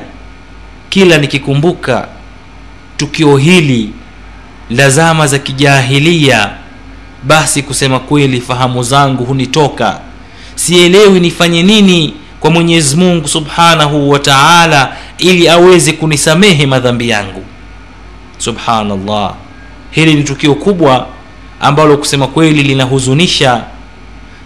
Kila 0.90 1.18
nikikumbuka 1.18 2.08
tukio 3.00 3.38
hili 3.38 3.90
la 4.70 4.90
zama 4.90 5.28
za 5.28 5.40
kijahilia 5.40 6.50
basi 7.24 7.62
kusema 7.64 8.00
kweli 8.00 8.42
fahamu 8.42 8.84
zangu 8.84 9.24
hunitoka. 9.26 10.00
Sielewi 10.56 11.20
nifanye 11.20 11.64
nini 11.64 12.14
kwa 12.40 12.52
mwenyezi 12.52 12.96
mungu 12.96 13.28
subhanahu 13.28 14.10
wa 14.10 14.20
taala 14.20 14.96
ili 15.18 15.50
aweze 15.50 15.94
kunisamehe 15.94 16.66
madhambi 16.66 17.10
yangu. 17.10 17.44
Subhanallah. 18.38 19.34
Hili 19.92 20.14
ni 20.14 20.24
tukio 20.24 20.56
kubwa 20.56 21.08
ambalo 21.62 21.98
kusema 21.98 22.28
kweli 22.28 22.64
linahuzunisha 22.64 23.64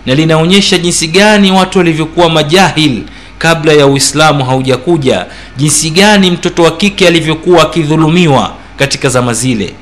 na 0.05 0.15
linaonyesha 0.15 0.77
jinsi 0.77 1.07
gani 1.07 1.51
watu 1.51 1.77
walivyokuwa 1.77 2.29
majahil 2.29 3.03
kabla 3.43 3.73
ya 3.73 3.87
uislamu 3.87 4.45
haujakuja 4.45 5.25
jinsi 5.57 5.89
gani 5.89 6.31
mtoto 6.31 6.63
wa 6.63 6.71
kike 6.71 7.07
alivyokuwa 7.07 7.61
akidhulumiwa 7.63 8.51
katika 8.77 9.09
zama 9.09 9.33
zile. 9.33 9.73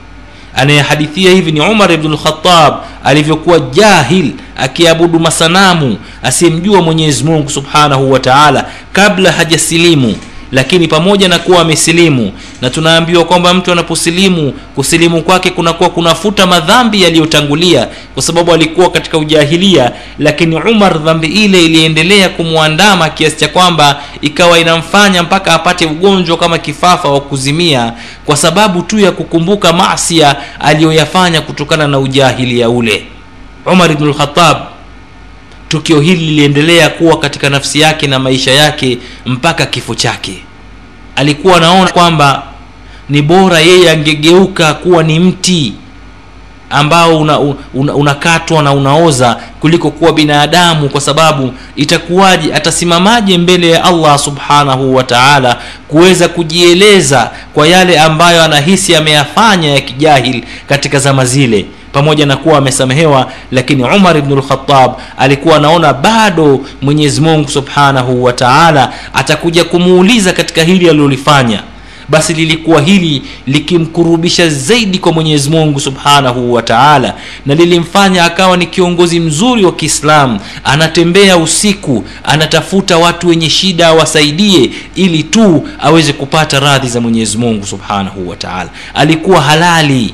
Anayehadithia 0.56 1.32
hivi 1.32 1.52
ni 1.52 1.62
umar 1.62 1.92
ibnulkhatab 1.92 2.74
alivyokuwa 3.04 3.60
jahil 3.60 4.32
akiabudu 4.58 5.20
masanamu 5.20 5.98
asiyemjua 6.24 6.82
mwenyezi 6.82 7.24
mungu 7.24 7.50
subhanahu 7.50 8.12
wa 8.12 8.20
taala 8.20 8.66
kabla 8.94 9.32
hajasilimu 9.32 10.16
lakini 10.52 10.88
pamoja 10.88 11.28
na 11.28 11.40
kuwa 11.40 11.62
amesilimu 11.62 12.32
na 12.62 12.70
tunaambiwa 12.70 13.26
kwamba 13.26 13.54
mtu 13.54 13.72
anaposilimu 13.72 14.52
kusilimu 14.76 15.22
kwake 15.22 15.50
kunakuwa 15.50 15.90
kunafuta 15.90 16.48
madhambi 16.48 17.02
yaliyotangulia 17.02 17.88
kwa 18.14 18.24
sababu 18.24 18.54
alikuwa 18.54 18.92
katika 18.92 19.18
ujahilia. 19.18 19.92
Lakini 20.20 20.56
umar 20.56 21.00
dhambi 21.04 21.28
ile 21.28 21.66
iliendelea 21.66 22.30
kumwandama 22.30 23.10
kiasi 23.10 23.38
cha 23.38 23.48
kwamba 23.48 24.02
ikawa 24.22 24.60
inamfanya 24.60 25.24
mpaka 25.24 25.54
apate 25.54 25.86
ugonjwa 25.86 26.38
kama 26.38 26.58
kifafa 26.58 27.10
wa 27.10 27.22
kuzimia 27.22 27.94
kwa 28.26 28.38
sababu 28.38 28.82
tu 28.82 29.00
ya 29.00 29.12
kukumbuka 29.12 29.74
masia 29.74 30.36
aliyoyafanya 30.60 31.42
kutokana 31.42 31.88
na 31.88 32.00
ujahilia 32.00 32.70
ule. 32.70 33.04
Umar 33.66 33.92
ibn 33.92 34.10
lkhatab 34.10 34.58
tukio 35.72 36.00
hili 36.00 36.26
liliendelea 36.26 36.90
kuwa 36.90 37.20
katika 37.20 37.50
nafsi 37.50 37.80
yake 37.80 38.08
na 38.08 38.20
maisha 38.20 38.52
yake 38.52 38.98
mpaka 39.26 39.66
kifo 39.66 39.96
chake. 39.96 40.44
Alikuwa 41.16 41.58
anaona 41.58 41.92
kwamba 41.92 42.44
ni 43.10 43.22
bora 43.22 43.60
yeye 43.60 43.92
angegeuka 43.92 44.74
kuwa 44.74 45.04
ni 45.04 45.20
mti 45.20 45.74
ambao 46.70 47.20
unakatwa 47.74 48.58
una, 48.60 48.72
una, 48.72 48.72
na 48.72 48.74
unaoza 48.74 49.38
kuliko 49.60 49.92
kuwa 49.92 50.14
binadamu 50.14 50.90
kwa 50.90 51.02
sababu 51.02 51.54
itakuwaje 51.76 52.54
atasimamaje 52.54 53.38
mbele 53.38 53.70
ya 53.70 53.84
allah 53.84 54.20
subhanahu 54.20 54.96
wa 54.96 55.04
taala 55.04 55.58
kuweza 55.88 56.28
kujieleza 56.28 57.32
kwa 57.54 57.68
yale 57.68 58.00
ambayo 58.00 58.44
anahisi 58.44 58.96
ameyafanya 58.96 59.70
ya 59.74 59.82
kijahil 59.82 60.44
katika 60.70 61.00
zama 61.00 61.26
zile 61.26 61.66
pamoja 61.92 62.26
na 62.26 62.38
kuwa 62.38 62.58
amesamehewa 62.58 63.32
lakini 63.52 63.84
umar 63.84 64.18
ibn 64.18 64.34
lkhatab 64.38 64.92
alikuwa 65.18 65.56
anaona 65.58 65.94
bado 65.94 66.60
mwenyezi 66.82 67.22
mungu 67.22 67.50
subhanahu 67.50 68.24
wa 68.24 68.34
taala 68.34 68.94
atakuja 69.14 69.64
kumuuliza 69.64 70.34
katika 70.34 70.64
hili 70.64 70.90
alilolifanya. 70.90 71.64
Basi 72.10 72.34
lilikuwa 72.34 72.82
hili 72.82 73.22
likimkurubisha 73.48 74.50
zaidi 74.50 75.00
kwa 75.00 75.12
mwenyezi 75.12 75.50
mungu 75.50 75.80
subhanahu 75.80 76.54
wa 76.54 76.62
taala 76.62 77.14
na 77.46 77.56
lilimfanya 77.56 78.26
akawa 78.26 78.58
ni 78.58 78.66
kiongozi 78.66 79.20
mzuri 79.20 79.66
wa 79.66 79.72
kiislamu. 79.72 80.40
Anatembea 80.64 81.38
usiku 81.38 82.04
anatafuta 82.24 82.98
watu 82.98 83.28
wenye 83.28 83.50
shida 83.50 83.88
awasaidie 83.88 84.72
ili 84.96 85.24
tu 85.24 85.68
aweze 85.80 86.14
kupata 86.14 86.60
radhi 86.60 86.88
za 86.88 87.02
mwenyezi 87.02 87.38
mungu 87.38 87.66
subhanahu 87.68 88.30
wa 88.30 88.36
taala. 88.36 88.70
Alikuwa 88.94 89.42
halali 89.42 90.14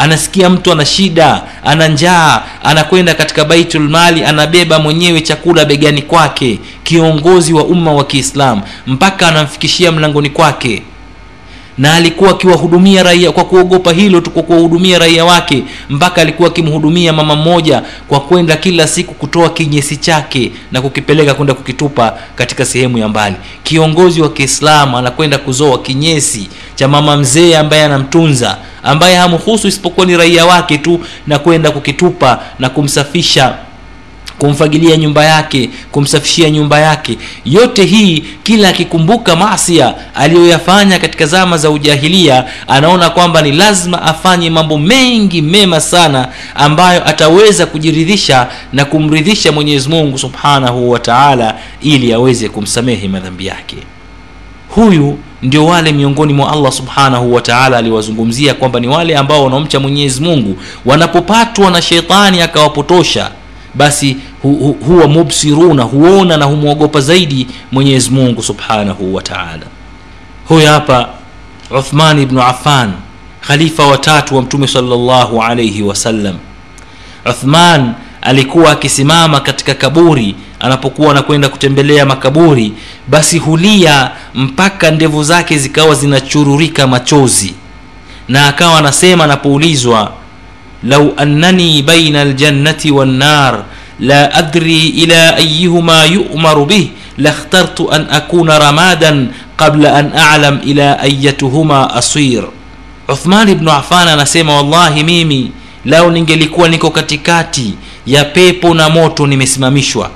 anasikia 0.00 0.50
mtu 0.50 0.72
ana 0.72 0.84
shida 0.84 1.42
ana 1.64 1.88
njaa 1.88 2.42
anakwenda 2.64 3.14
katika 3.14 3.44
baitul 3.44 3.88
mali 3.88 4.24
anabeba 4.24 4.78
mwenyewe 4.78 5.20
chakula 5.20 5.64
begani 5.64 6.02
kwake 6.02 6.58
kiongozi 6.84 7.52
wa 7.52 7.64
umma 7.64 7.92
wa 7.92 8.04
kiislamu 8.04 8.62
mpaka 8.86 9.28
anamfikishia 9.28 9.92
mlangoni 9.92 10.30
kwake 10.30 10.82
na 11.80 11.94
alikuwa 11.94 12.30
akiwahudumia 12.30 13.02
raia 13.02 13.32
kwa 13.32 13.44
kuogopa 13.44 13.92
hilo 13.92 14.20
tu 14.20 14.30
kwa 14.30 14.42
kuwahudumia 14.42 14.98
raia 14.98 15.24
wake 15.24 15.62
mpaka 15.90 16.20
alikuwa 16.22 16.48
akimhudumia 16.48 17.12
mama 17.12 17.36
mmoja 17.36 17.82
kwa 18.08 18.20
kwenda 18.20 18.56
kila 18.56 18.86
siku 18.86 19.14
kutoa 19.14 19.50
kinyesi 19.50 19.96
chake 19.96 20.52
na 20.72 20.80
kukipeleka 20.82 21.34
kwenda 21.34 21.54
kukitupa 21.54 22.18
katika 22.34 22.64
sehemu 22.64 22.98
ya 22.98 23.08
mbali. 23.08 23.36
Kiongozi 23.62 24.22
wa 24.22 24.28
kiislamu 24.32 24.98
anakwenda 24.98 25.38
kuzoa 25.38 25.78
kinyesi 25.78 26.48
cha 26.74 26.88
mama 26.88 27.16
mzee 27.16 27.56
ambaye 27.56 27.84
anamtunza 27.84 28.56
ambaye 28.82 29.16
hamhusu 29.16 29.68
isipokuwa 29.68 30.06
ni 30.06 30.16
raia 30.16 30.46
wake 30.46 30.78
tu 30.78 31.00
na 31.26 31.38
kwenda 31.38 31.70
kukitupa 31.70 32.42
na 32.58 32.68
kumsafisha 32.68 33.54
kumfagilia 34.40 34.96
nyumba 34.96 35.24
yake 35.24 35.70
kumsafishia 35.92 36.50
nyumba 36.50 36.78
yake. 36.80 37.18
Yote 37.44 37.84
hii 37.84 38.24
kila 38.42 38.68
akikumbuka 38.68 39.36
masia 39.36 39.94
aliyoyafanya 40.14 40.98
katika 40.98 41.26
zama 41.26 41.58
za 41.58 41.70
ujahilia 41.70 42.44
anaona 42.68 43.10
kwamba 43.10 43.42
ni 43.42 43.52
lazima 43.52 44.02
afanye 44.02 44.50
mambo 44.50 44.78
mengi 44.78 45.42
mema 45.42 45.80
sana 45.80 46.28
ambayo 46.54 47.08
ataweza 47.08 47.66
kujiridhisha 47.66 48.48
na 48.72 48.84
kumridhisha 48.84 49.52
mwenyezi 49.52 49.88
mungu 49.88 50.18
subhanahu 50.18 50.90
wataala 50.90 51.54
ili 51.82 52.12
aweze 52.12 52.48
kumsamehe 52.48 53.08
madhambi 53.08 53.46
yake. 53.46 53.76
Huyu 54.68 55.18
ndio 55.42 55.66
wale 55.66 55.92
miongoni 55.92 56.32
mwa 56.32 56.52
allah 56.52 56.72
subhanahu 56.72 57.34
wataala 57.34 57.78
aliwazungumzia 57.78 58.54
kwamba 58.54 58.80
ni 58.80 58.88
wale 58.88 59.16
ambao 59.16 59.44
wanaomcha 59.44 59.80
mwenyezi 59.80 60.20
mungu. 60.22 60.56
Wanapopatwa 60.86 61.70
na 61.70 61.82
sheitani 61.82 62.42
akawapotosha 62.42 63.30
basi 63.74 64.16
hu, 64.42 64.54
hu, 64.54 64.72
huwa 64.86 65.08
mubsiruna 65.08 65.82
huona 65.82 66.36
na 66.36 66.44
humwogopa 66.44 67.00
zaidi 67.00 67.46
mwenyezi 67.72 68.10
mungu 68.10 68.42
subhanahu 68.42 69.14
wa 69.14 69.22
taala. 69.22 69.66
Huyu 70.48 70.66
hapa 70.66 71.08
uthman 71.78 72.18
ibnu 72.18 72.42
affan 72.42 72.92
khalifa 73.40 73.86
watatu 73.86 74.36
wa 74.36 74.42
mtume 74.42 74.66
salllahu 74.66 75.42
alaihi 75.42 75.82
wasallam 75.82 76.36
uthman 77.30 77.92
alikuwa 78.22 78.70
akisimama 78.72 79.40
katika 79.40 79.74
kaburi 79.74 80.34
anapokuwa 80.60 81.10
anakwenda 81.10 81.48
kutembelea 81.48 82.06
makaburi 82.06 82.72
basi 83.08 83.38
hulia 83.38 84.10
mpaka 84.34 84.90
ndevu 84.90 85.24
zake 85.24 85.58
zikawa 85.58 85.94
zinachururika 85.94 86.86
machozi. 86.86 87.54
Na 88.28 88.46
akawa 88.46 88.78
anasema 88.78 89.24
anapoulizwa 89.24 90.12
lau 90.84 91.12
annani 91.16 91.82
baina 91.82 92.20
aljannati 92.20 92.90
wannar 92.90 93.64
la 94.00 94.32
adri 94.34 94.88
ila 94.88 95.36
ayihuma 95.36 96.04
yu'maru 96.04 96.66
bih 96.66 96.88
lakhtartu 97.18 97.90
an 97.92 98.06
akuna 98.10 98.58
ramadan 98.58 99.28
qabla 99.56 99.94
an 99.94 100.12
a'lam 100.16 100.60
ila 100.64 100.98
ayatuhuma 101.00 101.94
asir 101.94 102.44
uthman 103.08 103.48
ibnu 103.48 103.70
affan 103.72 104.08
anasema 104.08 104.56
wallahi 104.56 105.04
mimi 105.04 105.52
lao 105.84 106.10
ningelikuwa 106.10 106.68
niko 106.68 106.90
katikati 106.90 107.74
ya 108.06 108.24
pepo 108.24 108.74
na 108.74 108.88
moto 108.88 109.26
nimesimamishwa 109.26 110.10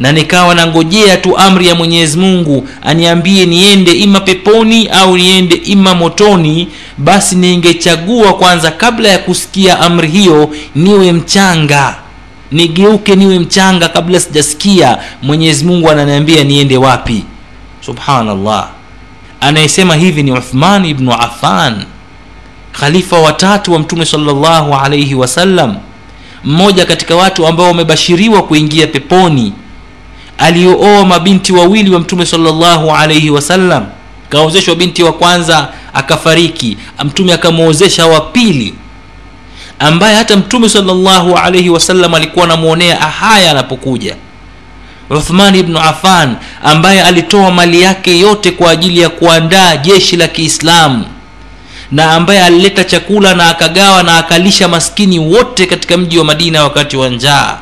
na 0.00 0.12
nikawa 0.12 0.54
nangojea 0.54 1.16
tu 1.16 1.36
amri 1.38 1.66
ya 1.66 1.74
mwenyezi 1.74 2.18
mungu 2.18 2.68
aniambie 2.82 3.46
niende 3.46 3.92
ima 3.92 4.20
peponi 4.20 4.88
au 4.88 5.16
niende 5.16 5.54
ima 5.54 5.94
motoni 5.94 6.68
basi 6.98 7.36
ningechagua 7.36 8.32
kwanza 8.34 8.70
kabla 8.70 9.08
ya 9.08 9.18
kusikia 9.18 9.80
amri 9.80 10.08
hiyo 10.08 10.50
niwe 10.74 11.12
mchanga. 11.12 11.96
Nigeuke 12.52 13.16
niwe 13.16 13.38
mchanga 13.38 13.88
kabla 13.88 14.20
sijasikia 14.20 14.98
mwenyezi 15.22 15.64
mungu 15.64 15.90
ananiambia 15.90 16.44
niende 16.44 16.76
wapi. 16.76 17.24
Subhanallah. 17.80 18.68
Anayesema 19.40 19.94
hivi 19.94 20.22
ni 20.22 20.32
uthman 20.32 20.84
ibnu 20.84 21.12
affan 21.12 21.84
khalifa 22.72 23.18
watatu 23.18 23.72
wa 23.72 23.78
mtume 23.78 24.04
salllahu 24.06 24.74
alaihi 24.74 25.14
wasallam 25.14 25.76
mmoja 26.44 26.86
katika 26.86 27.16
watu 27.16 27.46
ambao 27.46 27.66
wamebashiriwa 27.66 28.42
kuingia 28.42 28.86
peponi 28.86 29.52
aliyooa 30.38 31.04
mabinti 31.04 31.52
wawili 31.52 31.90
wa 31.90 32.00
mtume 32.00 32.26
salllahu 32.26 32.90
alaihi 32.92 33.30
wasallam. 33.30 33.86
Kaozeshwa 34.28 34.74
binti 34.74 35.02
wa 35.02 35.12
kwanza 35.12 35.68
akafariki. 35.94 36.76
Mtume 37.04 37.32
akamwozesha 37.32 38.06
wa 38.06 38.20
pili 38.20 38.74
ambaye 39.78 40.16
hata 40.16 40.36
mtume 40.36 40.68
salllahu 40.68 41.36
alaihi 41.38 41.70
wasallam 41.70 42.14
alikuwa 42.14 42.44
anamwonea 42.44 43.00
ahaya 43.00 43.50
anapokuja. 43.50 44.16
Uthman 45.10 45.54
ibnu 45.54 45.78
afan 45.80 46.36
ambaye 46.64 47.02
alitoa 47.02 47.50
mali 47.50 47.82
yake 47.82 48.18
yote 48.18 48.50
kwa 48.50 48.70
ajili 48.70 49.00
ya 49.00 49.08
kuandaa 49.08 49.76
jeshi 49.76 50.16
la 50.16 50.28
kiislamu 50.28 51.04
na 51.92 52.12
ambaye 52.12 52.44
alileta 52.44 52.84
chakula 52.84 53.34
na 53.34 53.48
akagawa 53.48 54.02
na 54.02 54.18
akalisha 54.18 54.68
maskini 54.68 55.18
wote 55.18 55.66
katika 55.66 55.96
mji 55.96 56.18
wa 56.18 56.24
madina 56.24 56.62
wakati 56.64 56.96
wa 56.96 57.08
njaa 57.08 57.58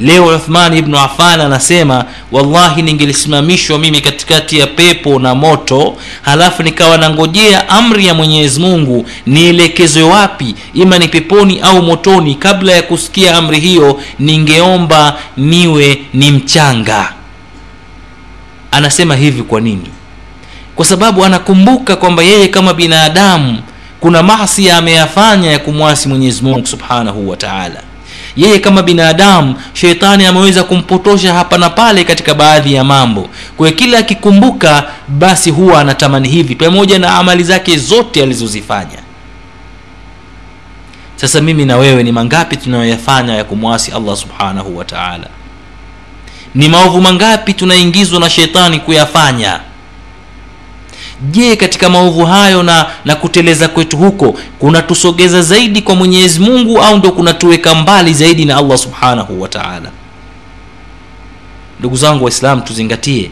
leo 0.00 0.26
uthman 0.26 0.76
ibnu 0.76 0.98
affan 0.98 1.40
anasema 1.40 2.04
wallahi 2.32 2.82
ningelisimamishwa 2.82 3.78
mimi 3.78 4.00
katikati 4.00 4.58
ya 4.58 4.66
pepo 4.66 5.18
na 5.18 5.34
moto 5.34 5.96
halafu 6.22 6.62
nikawa 6.62 6.98
nangojea 6.98 7.68
amri 7.68 8.06
ya 8.06 8.14
mwenyezi 8.14 8.60
mungu 8.60 9.06
nielekezwe 9.26 10.02
wapi? 10.02 10.54
Ima 10.74 10.98
ni 10.98 11.08
peponi 11.08 11.60
au 11.60 11.82
motoni? 11.82 12.34
Kabla 12.34 12.72
ya 12.72 12.82
kusikia 12.82 13.36
amri 13.36 13.60
hiyo 13.60 14.02
ningeomba 14.18 15.16
niwe 15.36 15.98
ni 16.14 16.30
mchanga. 16.30 17.12
Anasema 18.70 19.16
hivi 19.16 19.42
kwa 19.42 19.60
nini? 19.60 19.88
Kwa 20.76 20.84
sababu 20.84 21.24
anakumbuka 21.24 21.96
kwamba 21.96 22.22
yeye 22.22 22.48
kama 22.48 22.74
binadamu 22.74 23.58
kuna 24.00 24.22
maasi 24.22 24.70
ameyafanya 24.70 25.50
ya 25.50 25.58
kumwasi 25.58 26.08
mwenyezi 26.08 26.42
mungu 26.44 26.66
subhanahu 26.66 27.28
wa 27.28 27.36
taala 27.36 27.82
yeye 28.38 28.58
kama 28.58 28.82
binadamu 28.82 29.54
sheitani 29.72 30.26
ameweza 30.26 30.64
kumpotosha 30.64 31.34
hapa 31.34 31.58
na 31.58 31.70
pale 31.70 32.04
katika 32.04 32.34
baadhi 32.34 32.74
ya 32.74 32.84
mambo. 32.84 33.28
Kwayo 33.56 33.74
kila 33.74 33.98
akikumbuka 33.98 34.84
basi 35.08 35.50
huwa 35.50 35.80
anatamani 35.80 36.28
hivi 36.28 36.54
pamoja 36.54 36.98
na 36.98 37.14
amali 37.14 37.44
zake 37.44 37.76
zote 37.76 38.22
alizozifanya. 38.22 38.98
Sasa 41.16 41.40
mimi 41.40 41.64
na 41.64 41.76
wewe 41.76 42.02
ni 42.02 42.12
mangapi 42.12 42.56
tunayoyafanya 42.56 43.34
ya 43.34 43.44
kumwasi 43.44 43.92
allah 43.92 44.16
subhanahu 44.16 44.76
wa 44.78 44.84
taala? 44.84 45.26
Ni 46.54 46.68
maovu 46.68 47.00
mangapi 47.00 47.54
tunaingizwa 47.54 48.20
na 48.20 48.30
sheitani 48.30 48.80
kuyafanya 48.80 49.60
je 51.30 51.56
katika 51.56 51.88
maovu 51.88 52.24
hayo 52.26 52.62
na 52.62 52.86
na 53.04 53.14
kuteleza 53.16 53.68
kwetu 53.68 53.96
huko 53.96 54.38
kunatusogeza 54.58 55.42
zaidi 55.42 55.82
kwa 55.82 55.94
mwenyezi 55.94 56.40
mungu 56.40 56.80
au 56.80 56.96
ndo 56.98 57.12
kunatuweka 57.12 57.74
mbali 57.74 58.14
zaidi 58.14 58.44
na 58.44 58.56
allah 58.56 58.78
subhanahu 58.78 59.40
wataala 59.42 59.90
ndugu 61.80 61.96
zangu 61.96 62.24
waislamu 62.24 62.62
tuzingatie 62.62 63.30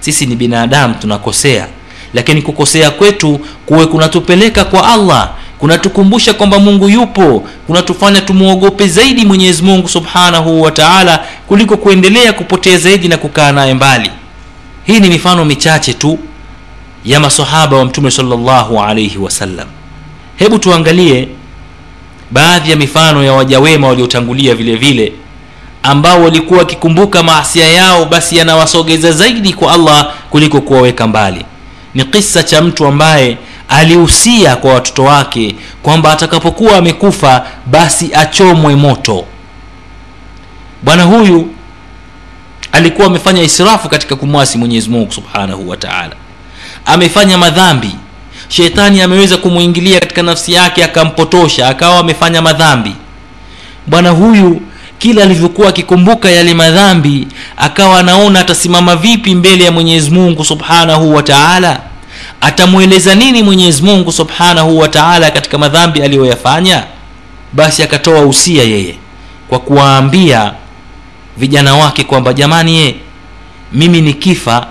sisi 0.00 0.26
ni 0.26 0.36
binadamu 0.36 0.94
tunakosea. 0.94 1.66
Lakini 2.14 2.42
kukosea 2.42 2.90
kwetu 2.90 3.40
kuwe 3.66 3.86
kunatupeleka 3.86 4.64
kwa 4.64 4.92
allah 4.92 5.30
kunatukumbusha 5.58 6.34
kwamba 6.34 6.58
mungu 6.58 6.88
yupo 6.88 7.44
kunatufanya 7.66 8.20
tumwogope 8.20 8.88
zaidi 8.88 9.24
mwenyezi 9.24 9.62
mungu 9.62 9.88
subhanahu 9.88 10.62
wataala 10.62 11.24
kuliko 11.48 11.76
kuendelea 11.76 12.32
kupotea 12.32 12.78
zaidi 12.78 13.08
na 13.08 13.16
kukaa 13.16 13.52
naye 13.52 13.74
mbali. 13.74 14.10
Hii 14.84 15.00
ni 15.00 15.08
mifano 15.08 15.44
michache 15.44 15.92
tu 15.92 16.18
ya 17.06 17.20
masahaba 17.20 17.76
wa 17.76 17.84
mtume 17.84 18.10
salllahu 18.10 18.80
alaihi 18.80 19.18
wasallam 19.18 19.68
hebu 20.36 20.58
tuangalie 20.58 21.28
baadhi 22.30 22.70
ya 22.70 22.76
mifano 22.76 23.24
ya 23.24 23.32
wajawema 23.32 23.88
waliotangulia 23.88 24.54
vile 24.54 24.76
vile 24.76 25.12
ambao 25.82 26.22
walikuwa 26.22 26.58
wakikumbuka 26.60 27.22
maasia 27.22 27.66
yao 27.68 28.04
basi 28.04 28.36
yanawasogeza 28.36 29.12
zaidi 29.12 29.52
kwa 29.52 29.72
allah 29.72 30.12
kuliko 30.30 30.60
kuwaweka 30.60 31.06
mbali. 31.06 31.44
Ni 31.94 32.04
kisa 32.04 32.42
cha 32.42 32.62
mtu 32.62 32.86
ambaye 32.86 33.38
alihusia 33.68 34.56
kwa 34.56 34.74
watoto 34.74 35.04
wake 35.04 35.54
kwamba 35.82 36.12
atakapokuwa 36.12 36.76
amekufa 36.76 37.46
basi 37.66 38.10
achomwe 38.14 38.74
moto. 38.76 39.24
Bwana 40.82 41.02
huyu 41.02 41.48
alikuwa 42.72 43.06
amefanya 43.06 43.42
israfu 43.42 43.88
katika 43.88 44.16
kumwasi 44.16 44.58
mwenyezi 44.58 44.88
mungu 44.90 45.12
subhanahu 45.12 45.68
wa 45.68 45.76
taala 45.76 46.16
amefanya 46.86 47.38
madhambi. 47.38 47.90
Shetani 48.48 49.00
ameweza 49.02 49.36
kumwingilia 49.36 50.00
katika 50.00 50.22
nafsi 50.22 50.52
yake 50.52 50.84
akampotosha 50.84 51.68
akawa 51.68 51.98
amefanya 51.98 52.42
madhambi. 52.42 52.92
Bwana 53.86 54.10
huyu 54.10 54.60
kila 54.98 55.22
alivyokuwa 55.22 55.68
akikumbuka 55.68 56.30
yale 56.30 56.54
madhambi 56.54 57.26
akawa 57.56 57.98
anaona 58.00 58.40
atasimama 58.40 58.96
vipi 58.96 59.34
mbele 59.34 59.64
ya 59.64 59.72
mwenyezi 59.72 60.10
mungu 60.10 60.44
subhanahu 60.44 61.14
wa 61.14 61.22
taala? 61.22 61.80
Atamweleza 62.40 63.14
nini 63.14 63.42
mwenyezi 63.42 63.82
mungu 63.82 64.12
subhanahu 64.12 64.78
wa 64.78 64.88
taala 64.88 65.30
katika 65.30 65.58
madhambi 65.58 66.02
aliyoyafanya? 66.02 66.84
Basi 67.52 67.82
akatoa 67.82 68.20
usia 68.20 68.62
yeye 68.64 68.94
kwa 69.48 69.58
kuwaambia 69.58 70.52
vijana 71.36 71.74
wake 71.76 72.04
kwamba 72.04 72.32
jamani 72.32 72.76
ye 72.76 72.94
mimi 73.72 74.00
nikifa 74.00 74.66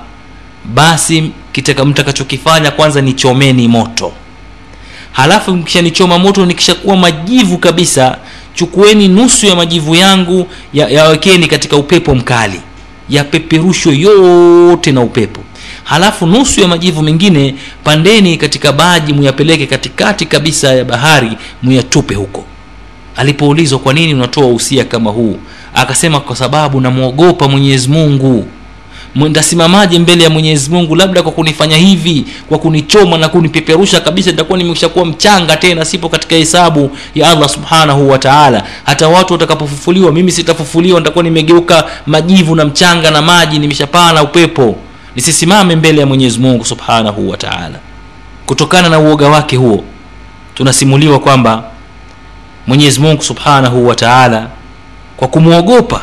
basi 0.65 1.31
kitaka 1.55 1.85
mtakachokifanya 1.85 2.71
kwanza 2.71 3.01
nichomeni 3.01 3.67
moto. 3.67 4.11
Halafu 5.11 5.55
mkishanichoma 5.55 6.19
moto 6.19 6.45
nikishakuwa 6.45 6.95
majivu 6.97 7.57
kabisa 7.57 8.17
chukueni 8.53 9.07
nusu 9.07 9.45
ya 9.45 9.55
majivu 9.55 9.95
yangu 9.95 10.47
yawekeni 10.73 11.43
ya 11.43 11.49
katika 11.49 11.77
upepo 11.77 12.15
mkali. 12.15 12.61
Yapeperushwe 13.09 13.97
yote 13.97 14.91
na 14.91 15.01
upepo. 15.01 15.41
Halafu 15.83 16.25
nusu 16.27 16.61
ya 16.61 16.67
majivu 16.67 17.01
mengine 17.01 17.55
pandeni 17.83 18.37
katika 18.37 18.71
baji 18.73 19.13
muyapeleke 19.13 19.65
katikati 19.65 20.25
kabisa 20.25 20.73
ya 20.73 20.85
bahari 20.85 21.37
muyatupe 21.63 22.15
huko. 22.15 22.43
Alipoulizwa 23.15 23.79
kwa 23.79 23.93
nini 23.93 24.13
unatoa 24.13 24.47
usia 24.47 24.83
kama 24.83 25.09
huu? 25.11 25.37
Akasema 25.73 26.19
kwa 26.19 26.35
sababu 26.35 26.81
namwogopa 26.81 27.47
mwenyezi 27.47 27.89
mungu 27.89 28.47
ntasimamaje 29.15 29.99
mbele 29.99 30.23
ya 30.23 30.29
mwenyezi 30.29 30.69
mungu 30.71 30.95
labda 30.95 31.23
kwa 31.23 31.31
kunifanya 31.31 31.77
hivi 31.77 32.25
kwa 32.49 32.57
kunichoma 32.59 33.17
na 33.17 33.29
kunipeperusha 33.29 33.99
kabisa 34.01 34.31
nitakuwa 34.31 34.57
nimeshakuwa 34.57 35.05
mchanga 35.05 35.57
tena 35.57 35.85
sipo 35.85 36.09
katika 36.09 36.35
hesabu 36.35 36.97
ya 37.15 37.29
allah 37.31 37.49
subhanahu 37.49 38.09
wataala 38.09 38.63
hata 38.83 39.07
watu 39.07 39.33
watakapofufuliwa 39.33 40.11
mimi 40.11 40.31
sitafufuliwa 40.31 40.99
nitakuwa 40.99 41.23
nimegeuka 41.23 41.85
majivu 42.05 42.55
na 42.55 42.65
mchanga 42.65 43.11
na 43.11 43.21
maji 43.21 43.59
nimeshapaa 43.59 44.13
na 44.13 44.23
upepo. 44.23 44.75
Nisisimame 45.15 45.75
mbele 45.75 45.99
ya 46.01 46.05
mwenyezi 46.07 46.39
mungu 46.39 46.65
subhanahu 46.65 47.29
wataala 47.29 47.79
kutokana 48.45 48.89
na 48.89 48.99
uoga 48.99 49.27
wake 49.29 49.55
huo 49.55 49.83
tunasimuliwa 50.55 51.19
kwamba 51.19 51.63
mwenyezi 52.67 52.99
mungu 52.99 53.23
subhanahu 53.23 53.87
wataala 53.87 54.47
kwa 55.17 55.27
kumwogopa 55.27 56.01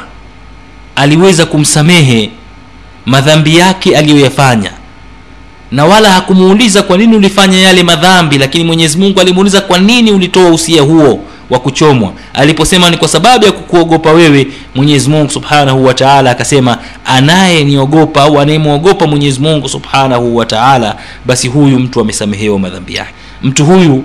aliweza 0.96 1.46
kumsamehe 1.46 2.31
madhambi 3.07 3.57
yake 3.57 3.97
aliyoyafanya. 3.97 4.71
Na 5.73 5.85
wala 5.85 6.11
hakumuuliza 6.12 6.83
kwa 6.83 6.99
nini 6.99 7.17
ulifanya 7.17 7.59
yale 7.59 7.83
madhambi 7.83 8.38
lakini 8.38 8.65
mwenyezi 8.65 8.99
mungu 8.99 9.21
alimuuliza 9.21 9.61
kwa 9.61 9.79
nini 9.79 10.12
ulitoa 10.12 10.51
usia 10.51 10.83
huo 10.83 11.21
wa 11.51 11.59
kuchomwa. 11.59 12.12
Aliposema 12.35 12.91
ni 12.91 12.97
kwa 12.97 13.09
sababu 13.09 13.45
ya 13.45 13.53
kukuogopa 13.53 14.11
wewe 14.12 14.47
mwenyezi 14.75 15.11
mungu 15.11 15.31
subhanahu 15.31 15.85
wataala 15.85 16.31
akasema 16.31 16.79
anayeniogopa 17.05 18.23
au 18.23 18.41
anayemwogopa 18.41 19.07
mwenyezi 19.07 19.41
mungu 19.41 19.69
subhanahu 19.69 20.37
wataala 20.37 20.97
basi 21.27 21.49
huyu 21.49 21.79
mtu 21.79 22.01
amesamehewa 22.01 22.59
madhambi 22.59 22.95
yake. 22.95 23.12
Mtu 23.43 23.65
huyu 23.65 24.05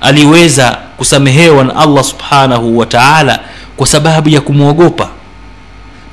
aliweza 0.00 0.78
kusamehewa 0.96 1.64
na 1.64 1.76
allah 1.76 2.04
subhanahu 2.04 2.78
wataala 2.78 3.40
kwa 3.76 3.86
sababu 3.86 4.28
ya 4.28 4.40
kumwogopa 4.40 5.08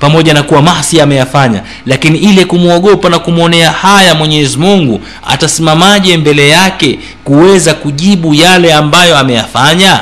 pamoja 0.04 0.34
na 0.34 0.42
kuwa 0.42 0.62
masi 0.62 1.00
ameyafanya. 1.00 1.62
Lakini 1.86 2.18
ile 2.18 2.44
kumwogopa 2.44 3.08
na 3.08 3.18
kumwonea 3.18 3.72
haya 3.72 4.14
mwenyezi 4.14 4.58
mungu 4.58 5.00
atasimamaje 5.26 6.16
mbele 6.16 6.48
yake 6.48 6.98
kuweza 7.24 7.74
kujibu 7.74 8.34
yale 8.34 8.72
ambayo 8.74 9.18
ameyafanya? 9.18 10.00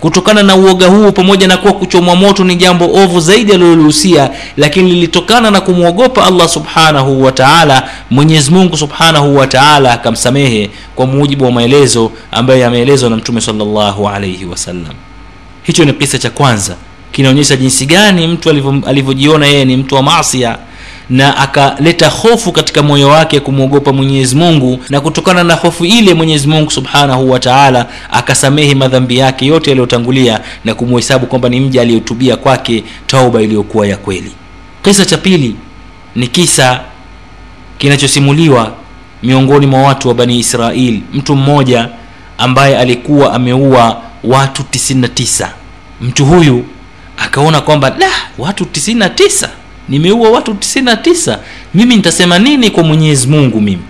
Kutokana 0.00 0.42
na 0.42 0.56
uoga 0.56 0.86
huo 0.88 1.12
pamoja 1.12 1.48
na 1.48 1.56
kuwa 1.56 1.72
kuchomwa 1.72 2.16
moto 2.16 2.44
ni 2.44 2.56
jambo 2.56 2.84
ovu 2.94 3.20
zaidi 3.20 3.52
alilolihusia 3.52 4.30
lakini 4.56 4.90
lilitokana 4.90 5.50
na 5.50 5.60
kumwogopa 5.60 6.24
allah 6.26 6.48
subhanahu 6.48 7.22
wataala 7.24 7.88
mwenyezimungu 8.10 8.76
subhanahu 8.76 9.36
wataala 9.36 9.92
akamsamehe 9.92 10.70
kwa 10.94 11.06
mujibu 11.06 11.44
wa 11.44 11.52
maelezo 11.52 12.12
ambayo 12.32 12.60
yameelezwa 12.60 13.10
na 13.10 13.16
mtume 13.16 13.40
salllahu 13.40 14.08
alaihi 14.08 14.44
wasallam 14.44 14.94
hicho 15.62 15.84
ni 15.84 15.92
kisa 15.92 16.18
cha 16.18 16.30
kwanza 16.30 16.76
kinaonyesha 17.12 17.56
jinsi 17.56 17.86
gani 17.86 18.26
mtu 18.26 18.50
alivyojiona 18.86 19.46
yeye 19.46 19.64
ni 19.64 19.76
mtu 19.76 19.94
wa 19.94 20.02
masia 20.02 20.58
na 21.10 21.36
akaleta 21.36 22.08
hofu 22.08 22.52
katika 22.52 22.82
moyo 22.82 23.08
wake 23.08 23.40
kumwogopa 23.40 23.92
mwenyezi 23.92 24.36
mungu 24.36 24.78
na 24.88 25.00
kutokana 25.00 25.44
na 25.44 25.54
hofu 25.54 25.84
ile 25.84 26.14
mwenyezi 26.14 26.48
mungu 26.48 26.70
subhanahu 26.70 27.30
wataala 27.30 27.86
akasamehe 28.12 28.74
madhambi 28.74 29.18
yake 29.18 29.46
yote 29.46 29.70
yaliyotangulia 29.70 30.40
na 30.64 30.74
kumuhesabu 30.74 31.26
kwamba 31.26 31.48
ni 31.48 31.60
mja 31.60 31.82
aliyotubia 31.82 32.36
kwake 32.36 32.84
tauba 33.06 33.42
iliyokuwa 33.42 33.86
ya 33.86 33.96
kweli. 33.96 34.32
Kisa 34.82 35.04
cha 35.04 35.18
pili 35.18 35.56
ni 36.16 36.26
kisa 36.26 36.80
kinachosimuliwa 37.78 38.72
miongoni 39.22 39.66
mwa 39.66 39.82
watu 39.82 40.08
wa 40.08 40.14
bani 40.14 40.38
israil. 40.38 41.00
Mtu 41.14 41.36
mmoja 41.36 41.88
ambaye 42.38 42.78
alikuwa 42.78 43.34
ameua 43.34 44.02
watu 44.24 44.62
99 44.62 45.48
mtu 46.00 46.24
huyu 46.26 46.64
akaona 47.22 47.60
kwamba 47.60 47.90
la 47.98 48.10
watu 48.38 48.64
99 48.64 49.48
nimeua 49.88 50.30
watu 50.30 50.52
99 50.52 51.38
mimi 51.74 51.96
nitasema 51.96 52.38
nini 52.38 52.70
kwa 52.70 52.82
mwenyezi 52.84 53.26
mungu 53.26 53.60
mimi? 53.60 53.82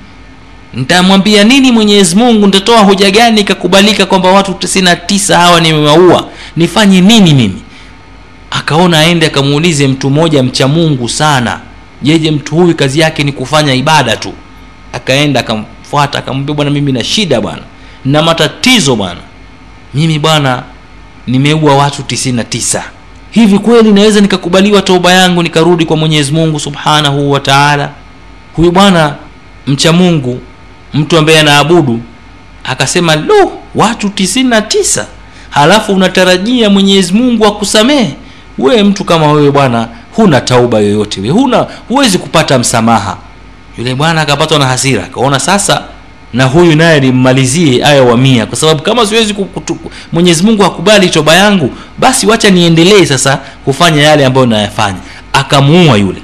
Nitamwambia 0.74 1.44
nini 1.44 1.72
mwenyezi 1.72 2.16
mungu? 2.16 2.46
Nitatoa 2.46 2.78
hoja 2.80 3.10
gani 3.10 3.40
ikakubalika 3.40 4.06
kwamba 4.06 4.30
watu 4.32 4.52
99 4.52 5.34
hawa 5.36 5.60
nimewaua? 5.60 6.28
Nifanye 6.56 7.00
nini 7.00 7.34
mimi? 7.34 7.62
Akaona 8.50 8.98
aende 8.98 9.26
akamuulize 9.26 9.88
mtu 9.88 10.10
mmoja 10.10 10.42
mcha 10.42 10.68
mungu 10.68 11.08
sana. 11.08 11.60
Jeje 12.02 12.30
mtu 12.30 12.54
huyu 12.56 12.74
kazi 12.76 13.00
yake 13.00 13.24
ni 13.24 13.32
kufanya 13.32 13.74
ibada 13.74 14.16
tu. 14.16 14.32
Akaenda 14.92 15.40
akamfuata 15.40 16.18
akamwambia 16.18 16.54
bwana 16.54 16.70
mimi 16.70 16.92
na 16.92 17.04
shida 17.04 17.40
bwana. 17.40 17.62
Na 18.04 18.22
matatizo 18.22 18.96
bwana. 18.96 19.20
Mimi 19.94 20.18
bwana 20.18 20.62
nimeua 21.26 21.74
watu 21.76 22.02
99 22.02 22.82
hivi 23.32 23.58
kweli 23.58 23.92
naweza 23.92 24.20
nikakubaliwa 24.20 24.82
toba 24.82 25.12
yangu 25.12 25.42
nikarudi 25.42 25.84
kwa 25.84 25.96
mwenyezi 25.96 26.32
mungu 26.32 26.60
subhanahu 26.60 27.30
wa 27.30 27.40
taala? 27.40 27.90
Huyu 28.56 28.72
bwana 28.72 29.14
mcha 29.66 29.92
mungu 29.92 30.40
mtu 30.94 31.18
ambaye 31.18 31.40
anaabudu 31.40 32.00
akasema 32.64 33.16
lo 33.16 33.52
watu 33.74 34.06
99 34.08 35.04
halafu 35.50 35.92
unatarajia 35.92 36.70
mwenyezi 36.70 37.12
mungu 37.12 37.46
akusamehe? 37.46 38.14
Wewe 38.58 38.82
mtu 38.82 39.04
kama 39.04 39.32
wewe 39.32 39.50
bwana 39.50 39.88
huna 40.16 40.40
tauba 40.40 40.78
yoyote 40.80 41.20
we 41.20 41.28
huna 41.28 41.66
huwezi 41.88 42.18
kupata 42.18 42.58
msamaha. 42.58 43.16
Yule 43.78 43.94
bwana 43.94 44.20
akapatwa 44.20 44.58
na 44.58 44.66
hasira 44.66 45.04
akaona 45.04 45.40
sasa 45.40 45.82
na 46.32 46.44
huyu 46.44 46.76
naye 46.76 47.00
nimmalizie 47.00 47.84
aya 47.84 48.02
wa 48.02 48.16
mia. 48.16 48.46
Kwa 48.46 48.56
sababu 48.56 48.82
kama 48.82 49.06
siwezi 49.06 49.34
mwenyezi 50.12 50.42
mungu 50.44 50.62
hakubali 50.62 51.08
toba 51.10 51.34
yangu 51.34 51.70
basi 51.98 52.26
wacha 52.26 52.50
niendelee 52.50 53.04
sasa 53.06 53.38
kufanya 53.64 54.02
yale 54.02 54.26
ambayo 54.26 54.46
nayafanya 54.46 54.98
akamuua 55.32 55.96
yule. 55.96 56.22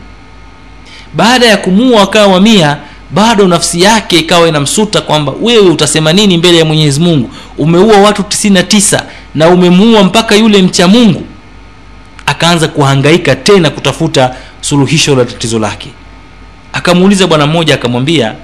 Baada 1.14 1.47
ya 1.47 1.57
kumuua 1.57 2.03
akawa 2.03 2.27
wa 2.27 2.40
mia 2.40 2.77
bado 3.11 3.49
nafsi 3.49 3.83
yake 3.83 4.18
ikawa 4.18 4.49
inamsuta 4.49 5.01
kwamba 5.01 5.33
wewe 5.42 5.68
utasema 5.68 6.12
nini 6.12 6.38
mbele 6.38 6.59
ya 6.59 6.64
mwenyezi 6.64 7.01
mungu? 7.01 7.31
Umeua 7.59 7.97
watu 7.99 8.23
99 8.23 9.03
na 9.35 9.49
umemuua 9.49 10.03
mpaka 10.03 10.35
yule 10.37 10.62
mcha 10.62 10.88
mungu. 10.88 11.23
Akaanza 12.27 12.68
kuhangaika 12.68 13.35
tena 13.37 13.71
kutafuta 13.71 14.35
suluhisho 14.61 15.16
la 15.16 15.25
tatizo 15.25 15.59
lake. 15.59 15.88
Akamuuliza 16.73 17.27
bwana 17.27 17.47
mmoja 17.47 17.75
akamwambia 17.75 18.35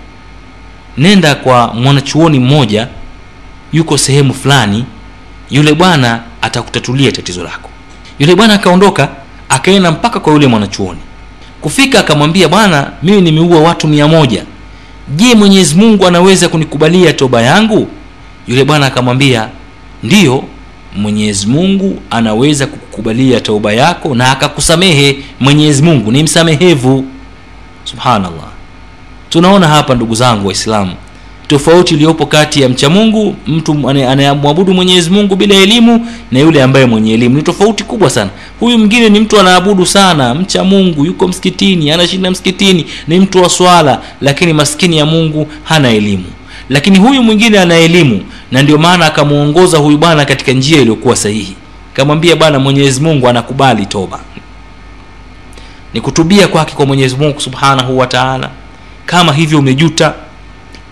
nenda 0.99 1.35
kwa 1.35 1.75
mwanachuoni 1.75 2.39
mmoja 2.39 2.89
yuko 3.73 3.99
sehemu 3.99 4.35
fulani 4.35 4.85
yule 5.51 5.75
bwana 5.75 6.21
atakutatulia 6.43 7.13
tatizo 7.13 7.45
lako. 7.45 7.71
Yule 8.19 8.35
bwana 8.35 8.55
akaondoka 8.55 9.09
akaenda 9.49 9.91
mpaka 9.91 10.21
kwa 10.21 10.33
yule 10.33 10.47
mwanachuoni. 10.47 11.01
Kufika 11.61 12.01
akamwambia 12.01 12.49
bwana 12.49 12.91
mimi 13.03 13.21
nimeua 13.21 13.61
watu 13.61 13.89
mia 13.89 14.09
moja. 14.09 14.45
Je 15.17 15.35
mwenyezi 15.35 15.75
mungu 15.75 16.07
anaweza 16.07 16.49
kunikubalia 16.49 17.13
toba 17.13 17.43
yangu? 17.43 17.89
Yule 18.49 18.65
bwana 18.65 18.87
akamwambia 18.87 19.49
ndiyo 20.03 20.45
mwenyezi 20.97 21.47
mungu 21.47 22.03
anaweza 22.11 22.67
kukubalia 22.67 23.41
toba 23.41 23.73
yako 23.73 24.15
na 24.15 24.31
akakusamehe 24.31 25.19
mwenyezi 25.41 25.83
mungu. 25.83 26.13
Ni 26.13 26.23
msamehevu. 26.23 27.05
Subhanallah 27.85 28.54
tunaona 29.35 29.69
hapa 29.69 29.95
ndugu 29.95 30.15
zangu 30.15 30.47
waislamu 30.47 30.93
tofauti 31.47 31.95
iliyopo 31.95 32.27
kati 32.27 32.63
ya 32.63 32.69
mcha 32.69 32.91
mungu 32.91 33.37
mtu 33.47 33.91
anayemwabudu 33.91 34.75
mwenyezi 34.75 35.11
mungu 35.11 35.37
bila 35.37 35.55
elimu 35.55 36.07
na 36.33 36.39
yule 36.39 36.63
ambaye 36.63 36.87
mwenye 36.87 37.15
elimu. 37.15 37.37
Ni 37.37 37.43
tofauti 37.43 37.85
kubwa 37.85 38.11
sana. 38.11 38.31
Huyu 38.61 38.79
mwingine 38.79 39.09
ni 39.09 39.21
mtu 39.21 39.41
anaabudu 39.41 39.87
sana 39.87 40.35
mcha 40.35 40.65
mungu 40.65 41.05
yuko 41.07 41.29
msikitini 41.29 41.91
anashinda 41.91 42.31
msikitini 42.31 42.87
ni 43.09 43.21
mtu 43.21 43.43
wa 43.43 43.49
swala 43.49 44.01
lakini 44.21 44.53
maskini 44.53 44.99
ya 44.99 45.07
mungu 45.07 45.49
hana 45.65 45.91
elimu. 45.91 46.25
Lakini 46.69 46.99
huyu 46.99 47.23
mwingine 47.23 47.59
ana 47.59 47.77
elimu 47.77 48.21
na 48.53 48.63
ndio 48.63 48.79
maana 48.79 49.07
akamwongoza 49.07 49.79
huyu 49.79 49.99
bwana 49.99 50.25
katika 50.25 50.53
njia 50.53 50.81
iliyokuwa 50.81 51.17
sahihi. 51.17 51.55
Kamwambia 51.95 52.37
bwana 52.37 52.59
mwenyezi 52.59 53.01
mungu 53.01 53.29
anakubali 53.29 53.87
toba. 53.87 54.21
Ni 55.95 56.01
kwake 56.49 56.75
kwa 56.75 56.87
mwenyezi 56.87 57.17
mungu 57.17 57.41
subhanahu 57.41 57.99
wa 57.99 58.07
kama 59.07 59.33
hivyo 59.33 59.59
umejuta. 59.59 60.15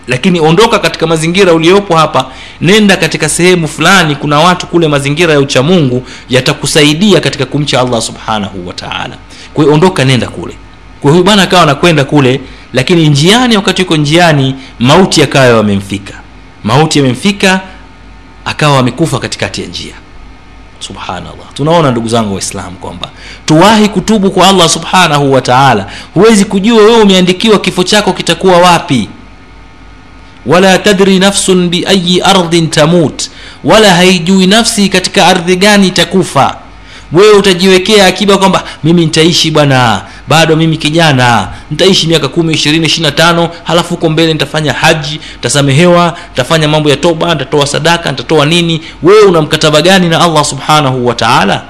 Lakini 0.08 0.40
ondoka 0.40 0.78
katika 0.78 1.06
mazingira 1.06 1.52
uliopo 1.52 1.96
hapa. 1.96 2.26
Nenda 2.60 2.96
katika 2.96 3.28
sehemu 3.28 3.68
fulani. 3.68 4.16
Kuna 4.16 4.40
watu 4.40 4.66
kule 4.66 4.88
mazingira 4.88 5.32
ya 5.32 5.40
uchamungu 5.40 6.06
yatakusaidia 6.28 7.20
katika 7.20 7.46
kumcha 7.46 7.80
allah 7.80 8.02
subhanahu 8.02 8.68
wataala 8.68 9.16
kwahiyo 9.54 9.74
ondoka 9.74 10.04
nenda 10.04 10.28
kule. 10.28 10.54
Kwa 11.00 11.10
huyu 11.10 11.24
bwana 11.24 11.42
akawa 11.42 11.62
anakwenda 11.62 12.04
kule 12.04 12.40
lakini 12.72 13.08
njiani 13.08 13.56
wakati 13.56 13.82
yuko 13.82 13.96
njiani 13.96 14.54
mauti 14.78 15.22
akawa 15.22 15.46
yamemfika. 15.46 16.14
Mauti 16.64 16.98
yamemfika 16.98 17.60
akawa 18.44 18.78
amekufa 18.78 19.18
katikati 19.18 19.60
ya 19.62 19.66
njia 19.68 19.94
subhanallah. 20.82 21.46
Tunaona 21.54 21.90
ndugu 21.90 22.08
zangu 22.08 22.34
waislamu 22.34 22.76
kwamba 22.76 23.08
tuwahi 23.46 23.88
kutubu 23.88 24.30
kwa 24.30 24.48
allah 24.48 24.68
subhanahu 24.68 25.32
wa 25.32 25.40
taala. 25.40 25.86
Huwezi 26.14 26.44
kujua 26.44 26.82
wewe 26.84 27.02
umeandikiwa 27.02 27.58
kifo 27.58 27.84
chako 27.84 28.12
kitakuwa 28.12 28.58
wapi. 28.58 29.08
Wala 30.46 30.78
tadri 30.78 31.18
nafsun 31.18 31.68
biayi 31.68 32.20
ardhin 32.20 32.70
tamut. 32.70 33.22
Wala 33.64 33.94
haijui 33.94 34.46
nafsi 34.46 34.88
katika 34.88 35.26
ardhi 35.26 35.56
gani 35.56 35.86
itakufa 35.88 36.56
wewe 37.12 37.32
utajiwekea 37.32 38.06
akiba 38.06 38.38
kwamba 38.38 38.64
mimi 38.84 39.04
nitaishi 39.04 39.50
bwana 39.50 40.02
bado 40.28 40.56
mimi 40.56 40.76
kijana 40.76 41.48
nitaishi 41.70 42.06
miaka 42.06 42.28
kumi 42.28 42.54
ishirini 42.54 42.86
ishiri 42.86 43.02
na 43.02 43.12
tano 43.12 43.50
halafu 43.64 43.88
huko 43.94 44.08
mbele 44.10 44.32
nitafanya 44.32 44.72
haji 44.72 45.20
nitasamehewa 45.34 46.18
nitafanya 46.30 46.68
mambo 46.68 46.90
ya 46.90 46.96
toba 46.96 47.32
nitatoa 47.34 47.66
sadaka 47.66 48.10
nitatoa 48.10 48.46
nini? 48.46 48.80
Wewe 49.02 49.22
una 49.22 49.40
mkataba 49.42 49.82
gani 49.82 50.08
na 50.08 50.20
allah 50.20 50.44
subhanahu 50.44 51.06
wa 51.06 51.14
taala 51.14 51.62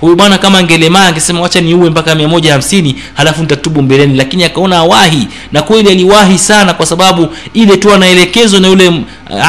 huyu 0.00 0.16
bwana 0.16 0.38
kama 0.38 0.58
angelemaa 0.58 1.06
angesema 1.06 1.40
wacha 1.40 1.60
niue 1.60 1.90
mpaka 1.90 2.14
mia 2.14 2.28
moja 2.28 2.52
hamsini 2.52 2.96
halafu 3.14 3.40
nitatubu 3.40 3.82
mbeleni. 3.82 4.16
Lakini 4.16 4.44
akaona 4.44 4.76
awahi 4.76 5.28
na 5.52 5.62
kweli 5.62 5.90
aliwahi 5.90 6.38
sana 6.38 6.74
kwa 6.74 6.86
sababu 6.86 7.28
ile 7.54 7.76
tu 7.76 7.92
anaelekezwa 7.92 8.60
na 8.60 8.68
yule 8.68 8.92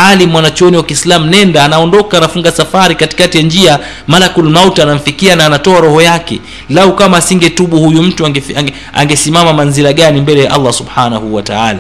alim 0.08 0.30
mwanachuoni 0.30 0.78
wa 0.78 0.84
kiislamu 0.84 1.26
nenda 1.26 1.64
anaondoka 1.64 2.18
anafunga 2.18 2.52
safari 2.52 2.96
katikati 2.96 3.38
ya 3.38 3.44
njia 3.44 3.80
malakul 4.08 4.50
maut 4.50 4.80
anamfikia 4.80 5.36
na 5.36 5.46
anatoa 5.46 5.80
roho 5.82 6.02
yake. 6.02 6.40
Lau 6.70 6.96
kama 6.96 7.18
asingetubu 7.18 7.78
huyu 7.80 8.04
mtu 8.04 8.26
angesimama 8.26 8.60
ange, 8.60 8.74
ange 8.94 9.54
manzila 9.58 9.94
gani 9.94 10.22
mbele 10.22 10.44
ya 10.44 10.54
allah 10.54 10.74
subhanahu 10.74 11.36
wataala 11.36 11.80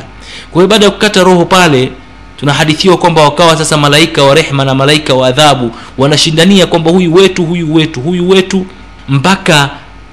kwa 0.51 0.61
hiyo 0.61 0.67
baada 0.67 0.85
ya 0.85 0.91
kukata 0.91 1.23
roho 1.23 1.45
pale 1.45 1.91
tunahadithiwa 2.39 2.97
kwamba 2.97 3.21
wakawa 3.23 3.57
sasa 3.57 3.77
malaika 3.77 4.23
wa 4.23 4.35
rehma 4.35 4.65
na 4.65 4.75
malaika 4.75 5.13
wa 5.13 5.27
adhabu. 5.27 5.71
Wanashindania 5.97 6.65
kwamba 6.67 6.91
huyu 6.91 7.13
wetu 7.13 7.45
huyu 7.45 7.73
wetu 7.75 8.01
huyu 8.01 8.29
wetu. 8.29 8.65
Mpaka 9.09 9.69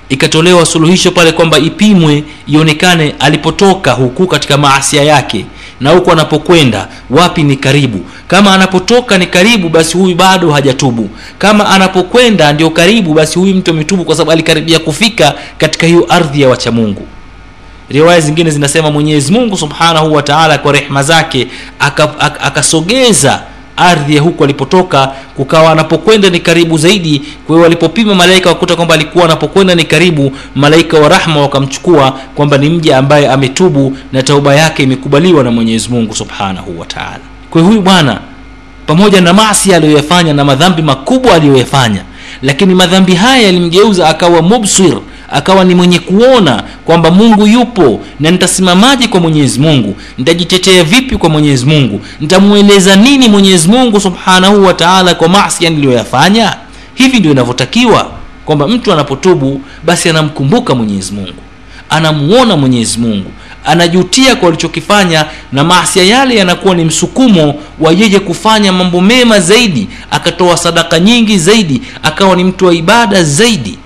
ikatolewa 0.09 0.67
suluhisho 0.67 1.11
pale 1.11 1.33
kwamba 1.33 1.59
ipimwe 1.59 2.25
ionekane 2.47 3.15
alipotoka 3.19 3.93
huku 3.93 4.27
katika 4.27 4.57
maasia 4.59 5.03
yake 5.03 5.47
na 5.81 5.91
huku 5.91 6.13
anapokwenda 6.13 6.89
wapi 7.11 7.43
ni 7.43 7.57
karibu. 7.57 8.01
Kama 8.29 8.55
anapotoka 8.55 9.19
ni 9.19 9.27
karibu 9.27 9.69
basi 9.69 9.99
huyu 9.99 10.15
bado 10.15 10.51
hajatubu. 10.51 11.11
Kama 11.39 11.69
anapokwenda 11.69 12.53
ndio 12.53 12.71
karibu 12.71 13.15
basi 13.15 13.39
huyu 13.39 13.55
mtu 13.55 13.71
ametubu 13.71 14.05
kwa 14.05 14.15
sababu 14.15 14.33
alikaribia 14.33 14.79
kufika 14.79 15.35
katika 15.59 15.87
hiyo 15.87 16.07
ardhi 16.09 16.43
ya 16.43 16.49
wachamungu 16.49 17.07
riwaya 17.88 18.20
zingine 18.20 18.51
zinasema 18.51 18.90
mwenyezi 18.90 19.33
mungu 19.33 19.57
subhanahu 19.57 20.12
wa 20.14 20.23
taala 20.23 20.59
kwa 20.59 20.73
rehma 20.73 21.03
zake 21.03 21.49
akasogeza 22.40 23.33
aka, 23.33 23.42
aka 23.42 23.55
ardhi 23.77 24.16
ya 24.16 24.23
huku 24.23 24.44
alipotoka 24.44 25.12
kukawa 25.37 25.73
anapokwenda 25.73 26.31
ni 26.31 26.40
karibu 26.40 26.79
zaidi. 26.79 27.23
Kwa 27.47 27.55
hiyo 27.57 27.62
walipopima 27.62 28.14
malaika 28.14 28.49
wakuta 28.49 28.77
kwamba 28.77 28.94
alikuwa 28.94 29.25
anapokwenda 29.25 29.75
ni 29.75 29.85
karibu 29.85 30.33
malaika 30.55 30.99
wa 30.99 31.09
rahma 31.09 31.40
wakamchukua 31.40 32.11
kwamba 32.35 32.59
ni 32.59 32.68
mja 32.70 32.99
ambaye 32.99 33.29
ametubu 33.31 33.97
na 34.12 34.23
tauba 34.23 34.55
yake 34.55 34.83
imekubaliwa 34.83 35.44
na 35.44 35.51
mwenyezi 35.51 35.88
mungu 35.88 36.14
subhanahu 36.14 36.81
wa 36.81 36.87
taala. 36.87 37.20
Kwa 37.51 37.62
huyu 37.62 37.81
bwana 37.83 38.20
pamoja 38.87 39.20
na 39.20 39.33
maasi 39.33 39.75
aliyoyafanya 39.75 40.33
na 40.33 40.44
madhambi 40.44 40.83
makubwa 40.83 41.35
aliyoyafanya 41.35 42.03
lakini 42.42 42.75
madhambi 42.75 43.14
haya 43.14 43.42
yalimgeuza 43.42 44.09
akawa 44.09 44.42
mubsir 44.42 44.99
akawa 45.31 45.65
ni 45.65 45.75
mwenye 45.75 45.99
kuona 45.99 46.63
kwamba 46.85 47.11
mungu 47.11 47.47
yupo 47.47 48.01
na 48.21 48.31
nitasimamaje 48.31 49.09
kwa 49.09 49.21
mwenyezi 49.21 49.61
mungu? 49.61 49.97
Nitajitetea 50.19 50.85
vipi 50.85 51.17
kwa 51.17 51.29
mwenyezi 51.31 51.67
mungu? 51.67 52.01
Nitamweleza 52.21 52.97
nini 52.97 53.29
mwenyezi 53.29 53.69
mungu 53.69 54.01
subhanahu 54.01 54.65
wa 54.65 54.75
taala 54.75 55.15
kwa 55.15 55.29
masia 55.29 55.71
niliyoyafanya? 55.71 56.57
Hivi 56.95 57.19
ndio 57.21 57.31
inavyotakiwa 57.33 58.11
kwamba 58.45 58.69
mtu 58.69 58.93
anapotubu 58.93 59.61
basi 59.85 60.09
anamkumbuka 60.11 60.75
mwenyezi 60.75 61.13
mungu. 61.13 61.35
Anamuona 61.91 62.57
mwenyezi 62.57 62.99
mungu. 62.99 63.31
Anajutia 63.65 64.37
kwa 64.37 64.49
alichokifanya 64.49 65.25
na 65.53 65.65
maasia 65.65 66.05
yale 66.05 66.37
yanakuwa 66.37 66.75
ni 66.75 66.85
msukumo 66.85 67.55
wa 67.81 67.93
yeye 67.93 68.21
kufanya 68.21 68.73
mambo 68.73 69.01
mema 69.01 69.41
zaidi 69.41 69.89
akatoa 70.11 70.57
sadaka 70.57 71.01
nyingi 71.01 71.39
zaidi 71.39 71.83
akawa 72.03 72.37
ni 72.37 72.45
mtu 72.45 72.67
wa 72.67 72.75
ibada 72.75 73.25
zaidi 73.25 73.79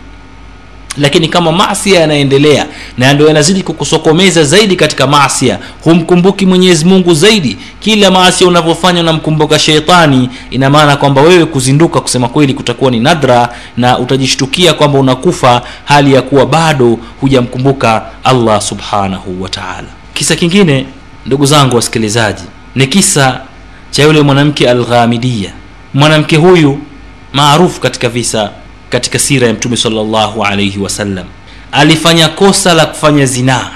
lakini 0.98 1.28
kama 1.28 1.52
masia 1.52 2.00
yanaendelea 2.00 2.66
na 2.98 3.12
ndio 3.14 3.26
yanazidi 3.28 3.62
kukusokomeza 3.62 4.44
zaidi 4.44 4.76
katika 4.76 5.06
masia 5.06 5.58
humkumbuki 5.84 6.46
mwenyezi 6.46 6.84
mungu 6.84 7.14
zaidi. 7.14 7.56
Kila 7.80 8.11
maasia 8.11 8.46
unavyofanya 8.46 9.00
unamkumbuka 9.00 9.58
sheitani 9.58 10.30
ina 10.50 10.70
maana 10.70 10.96
kwamba 10.96 11.22
wewe 11.22 11.44
kuzinduka 11.46 12.00
kusema 12.00 12.28
kweli 12.28 12.54
kutakuwa 12.54 12.90
ni 12.90 13.00
nadra 13.00 13.48
na 13.76 13.98
utajishtukia 13.98 14.74
kwamba 14.74 14.98
unakufa 14.98 15.62
hali 15.84 16.14
ya 16.14 16.22
kuwa 16.22 16.46
bado 16.46 16.98
hujamkumbuka 17.20 18.02
allah 18.24 18.61
subhanahu 18.61 19.42
wa 19.42 19.48
taala. 19.48 19.88
Kisa 20.14 20.37
kingine 20.37 20.87
ndugu 21.26 21.46
zangu 21.46 21.76
wasikilizaji 21.76 22.42
ni 22.74 22.87
kisa 22.87 23.40
cha 23.90 24.02
yule 24.02 24.20
mwanamke 24.22 24.70
alghamidia 24.70 25.52
mwanamke 25.94 26.37
huyu 26.37 26.78
maarufu 27.32 27.80
katika 27.80 28.08
visa 28.08 28.50
katika 28.90 29.18
sira 29.18 29.46
ya 29.46 29.53
mtume 29.53 29.77
salllahu 29.77 30.44
alaihi 30.44 30.79
wasallam 30.79 31.27
alifanya 31.72 32.29
kosa 32.29 32.74
la 32.74 32.87
kufanya 32.87 33.27
zinaa 33.27 33.70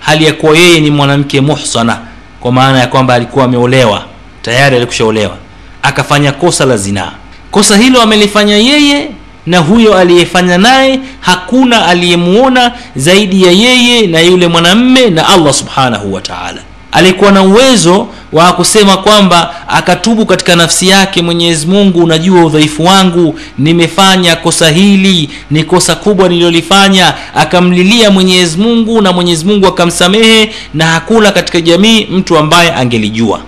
hali 0.00 0.24
ya 0.24 0.32
kuwa 0.32 0.58
yeye 0.58 0.80
ni 0.80 0.90
mwanamke 0.90 1.40
muhsana 1.40 1.98
kwa 2.40 2.52
maana 2.52 2.78
ya 2.80 2.86
kwamba 2.86 3.14
alikuwa 3.14 3.44
ameolewa 3.44 4.04
tayari 4.42 4.76
alikushaolewa 4.76 5.36
akafanya 5.82 6.32
kosa 6.32 6.64
la 6.64 6.76
zinaa 6.76 7.12
kosa 7.50 7.76
hilo 7.76 8.02
amelifanya 8.02 8.56
yeye 8.56 9.10
na 9.46 9.58
huyo 9.58 9.94
aliyefanya 9.98 10.58
naye 10.58 11.00
hakuna 11.20 11.86
aliyemuona 11.86 12.72
zaidi 12.96 13.42
ya 13.44 13.50
yeye 13.50 14.06
na 14.06 14.20
yule 14.20 14.48
mwanamme 14.48 15.10
na 15.10 15.28
allah 15.28 15.52
subhanahu 15.54 16.12
wa 16.14 16.20
taala. 16.20 16.60
Alikuwa 16.92 17.32
na 17.32 17.42
uwezo 17.42 18.08
wa 18.32 18.52
kusema 18.52 18.96
kwamba 18.96 19.54
akatubu 19.68 20.26
katika 20.26 20.56
nafsi 20.56 20.88
yake 20.88 21.22
mwenyezi 21.22 21.66
mungu 21.66 22.04
unajua 22.04 22.44
udhaifu 22.44 22.84
wangu 22.84 23.40
nimefanya 23.58 24.36
kosa 24.36 24.70
hili 24.70 25.30
ni 25.50 25.64
kosa 25.64 25.94
kubwa 25.94 26.28
nililolifanya. 26.28 27.14
Akamlilia 27.34 28.10
mwenyezi 28.10 28.58
mungu 28.58 29.00
na 29.00 29.12
mwenyezi 29.12 29.44
mungu 29.44 29.66
akamsamehe 29.66 30.50
na 30.74 30.86
hakuna 30.86 31.32
katika 31.32 31.60
jamii 31.60 32.04
mtu 32.06 32.38
ambaye 32.38 32.72
angelijua. 32.74 33.40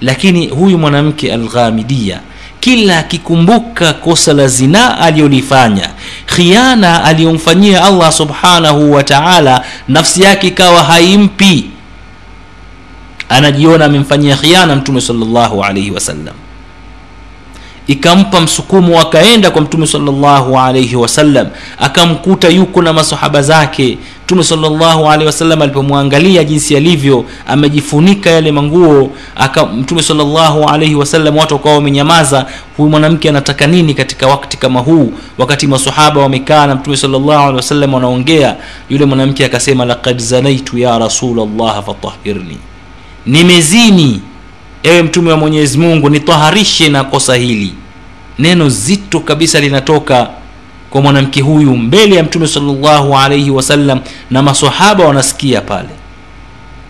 Lakini 0.00 0.46
huyu 0.46 0.78
mwanamke 0.78 1.32
alghamidia 1.32 2.20
kila 2.60 2.98
akikumbuka 2.98 3.92
kosa 3.92 4.32
la 4.32 4.48
zinaa 4.48 4.98
aliyolifanya 4.98 5.90
khiana 6.26 7.04
aliyomfanyia 7.04 7.84
allah 7.84 8.12
subhanahu 8.12 8.92
wa 8.92 9.02
taala 9.04 9.64
nafsi 9.88 10.22
yake 10.22 10.46
ikawa 10.48 10.82
haimpi 10.82 11.64
anajiona 13.28 13.84
amemfanyia 13.84 14.36
khiana 14.36 14.76
mtume 14.76 15.00
salllahu 15.00 15.64
alaihi 15.64 15.90
wasallam 15.90 16.34
ikampa 17.86 18.40
msukumo 18.40 19.00
akaenda 19.00 19.50
kwa 19.50 19.62
mtume 19.62 19.86
salllahu 19.86 20.58
alaihi 20.58 20.96
wasallam 20.96 21.46
akamkuta 21.78 22.48
yuko 22.48 22.82
na 22.82 22.92
masahaba 22.92 23.42
zake. 23.42 23.98
Mtume 24.24 24.44
salllahu 24.44 25.06
alaihi 25.06 25.26
wasallam 25.26 25.62
alipomwangalia 25.62 26.44
jinsi 26.44 26.76
alivyo 26.76 27.24
amejifunika 27.46 28.30
yale 28.30 28.52
manguo 28.52 29.10
aka 29.36 29.66
mtume 29.66 30.02
salllahu 30.02 30.64
alaihi 30.68 30.94
wasallam 30.94 31.36
watu 31.36 31.54
wakawa 31.54 31.74
wamenyamaza 31.74 32.46
huyu 32.76 32.90
mwanamke 32.90 33.28
anataka 33.28 33.66
nini 33.66 33.94
katika 33.94 34.26
wakati 34.26 34.56
kama 34.56 34.80
huu? 34.80 35.12
Wakati 35.38 35.66
masahaba 35.66 36.20
wamekaa 36.20 36.66
na 36.66 36.74
mtume 36.74 36.96
salllahu 36.96 37.30
alaihi 37.30 37.56
wasallam 37.56 37.94
wanaongea 37.94 38.56
yule 38.90 39.04
mwanamke 39.04 39.44
akasema 39.44 39.84
laqad 39.84 40.18
zanaitu 40.18 40.78
ya 40.78 40.98
rasulllah 40.98 41.84
fatahirni 41.86 42.58
nimezini 43.26 44.20
ewe 44.82 45.02
mtume 45.02 45.30
wa 45.30 45.36
mwenyezi 45.36 45.78
mungu 45.78 46.10
nitaharishe 46.10 46.88
na 46.88 47.04
kosa 47.04 47.34
hili. 47.34 47.74
Neno 48.38 48.68
zito 48.68 49.20
kabisa 49.20 49.60
linatoka 49.60 50.28
kwa 50.90 51.02
mwanamke 51.02 51.40
huyu 51.40 51.76
mbele 51.76 52.16
ya 52.16 52.22
mtume 52.22 52.46
salllahu 52.48 53.16
alaihi 53.18 53.50
wasallam 53.50 54.00
na 54.30 54.42
masahaba 54.42 55.04
wanasikia 55.04 55.60
pale. 55.60 55.88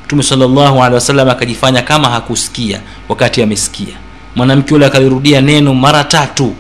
Mtume 0.04 0.22
salllahu 0.22 0.82
alehi 0.82 0.94
wasallam 0.94 1.28
akajifanya 1.30 1.82
kama 1.82 2.08
hakusikia 2.08 2.80
wakati 3.08 3.42
amesikia. 3.42 3.94
Mwanamke 4.36 4.74
yule 4.74 4.86
akalirudia 4.86 5.40
neno 5.40 5.74
mara 5.74 6.04
tatu. 6.04 6.54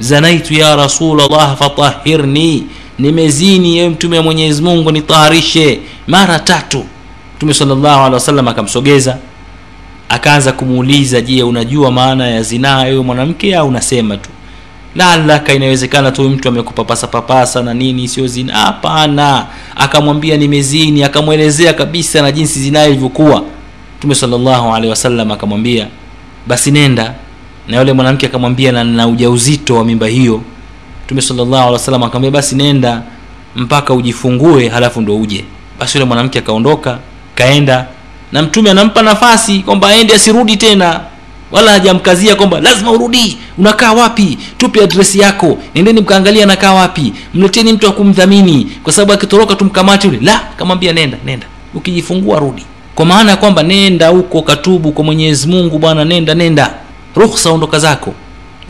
Zanaitu 0.00 0.54
ya 0.54 0.76
rasulllah 0.76 1.56
fatahirni 1.58 2.66
nimezini 2.98 3.78
ewe 3.78 3.88
mtume 3.88 4.16
wa 4.16 4.22
mwenyezi 4.22 4.62
mungu 4.62 4.90
nitaharishe 4.92 5.80
mara 6.06 6.38
tatu 6.38 6.84
mtume 7.36 7.54
salllahu 7.54 8.00
alehi 8.00 8.14
wasallam 8.14 8.48
akamsogeza 8.48 9.18
akaanza 10.08 10.52
kumuuliza 10.52 11.20
je 11.20 11.42
unajua 11.42 11.90
maana 11.90 12.28
ya 12.28 12.42
zinaa 12.42 12.86
ewe 12.86 13.02
mwanamke 13.02 13.56
au 13.56 13.68
unasema 13.68 14.16
tu? 14.16 14.30
Lalaka 14.94 15.54
inawezekana 15.54 16.10
tu 16.12 16.22
mtu 16.30 16.48
amekupapasa 16.48 17.06
papasa 17.06 17.62
na 17.62 17.74
nini 17.74 18.08
sio 18.08 18.26
zina 18.26 18.54
hapana. 18.56 19.46
Akamwambia 19.76 20.36
nimezini. 20.36 21.04
Akamwelezea 21.04 21.72
kabisa 21.72 22.22
na 22.22 22.32
jinsi 22.32 22.60
zinaa 22.60 22.86
ilivyokuwa. 22.86 23.42
Mtume 23.98 24.14
salllahu 24.14 24.74
alehi 24.74 24.90
wasallam 24.90 25.30
akamwambia 25.30 25.86
basi 26.46 26.70
nenda. 26.70 27.14
Na 27.68 27.78
yule 27.78 27.92
mwanamke 27.92 28.26
akamwambia 28.26 28.72
na, 28.72 28.84
na 28.84 29.06
ujauzito 29.08 29.74
wa 29.76 29.84
mimba 29.84 30.06
hiyo. 30.06 30.42
Mtume 31.04 31.22
salllahu 31.22 31.54
alehi 31.56 31.72
wasallam 31.72 32.02
akamwambia 32.02 32.30
basi 32.30 32.54
nenda 32.54 33.02
mpaka 33.56 33.94
ujifungue 33.94 34.68
halafu 34.68 35.00
ndo 35.00 35.16
uje. 35.16 35.44
Basi 35.80 35.98
yule 35.98 36.08
mwanamke 36.08 36.38
akaondoka 36.38 36.98
kaenda 37.40 37.86
na 38.32 38.42
mtume 38.42 38.70
anampa 38.70 39.02
nafasi 39.02 39.58
kwamba 39.58 39.88
aende 39.88 40.14
asirudi 40.14 40.56
tena 40.56 41.00
wala 41.52 41.70
hajamkazia 41.70 42.34
kwamba 42.36 42.60
lazima 42.60 42.90
urudi. 42.90 43.38
Unakaa 43.58 43.92
wapi? 43.92 44.38
Tupe 44.58 44.82
adresi 44.84 45.18
yako. 45.18 45.58
Nendeni 45.74 46.00
mkaangalia 46.00 46.44
anakaa 46.44 46.72
wapi. 46.72 47.12
Mleteni 47.34 47.72
mtu 47.72 47.88
akumdhamini 47.88 48.72
kwa 48.82 48.92
sababu 48.92 49.12
akitoroka 49.12 49.54
tumkamate 49.54 50.06
yule. 50.08 50.18
La 50.22 50.40
kamwambia 50.56 50.92
nenda 50.92 51.18
nenda. 51.24 51.46
Ukijifungua 51.74 52.38
rudi. 52.40 52.64
Kwa 52.94 53.06
maana 53.06 53.30
ya 53.30 53.36
kwamba 53.36 53.62
nenda 53.62 54.08
huko 54.08 54.42
katubu 54.42 54.92
kwa 54.92 55.04
mwenyezi 55.04 55.48
mungu 55.48 55.78
bwana 55.78 56.04
nenda 56.04 56.34
nenda. 56.34 56.74
Ruhusa 57.16 57.50
ondoka 57.50 57.78
zako. 57.78 58.14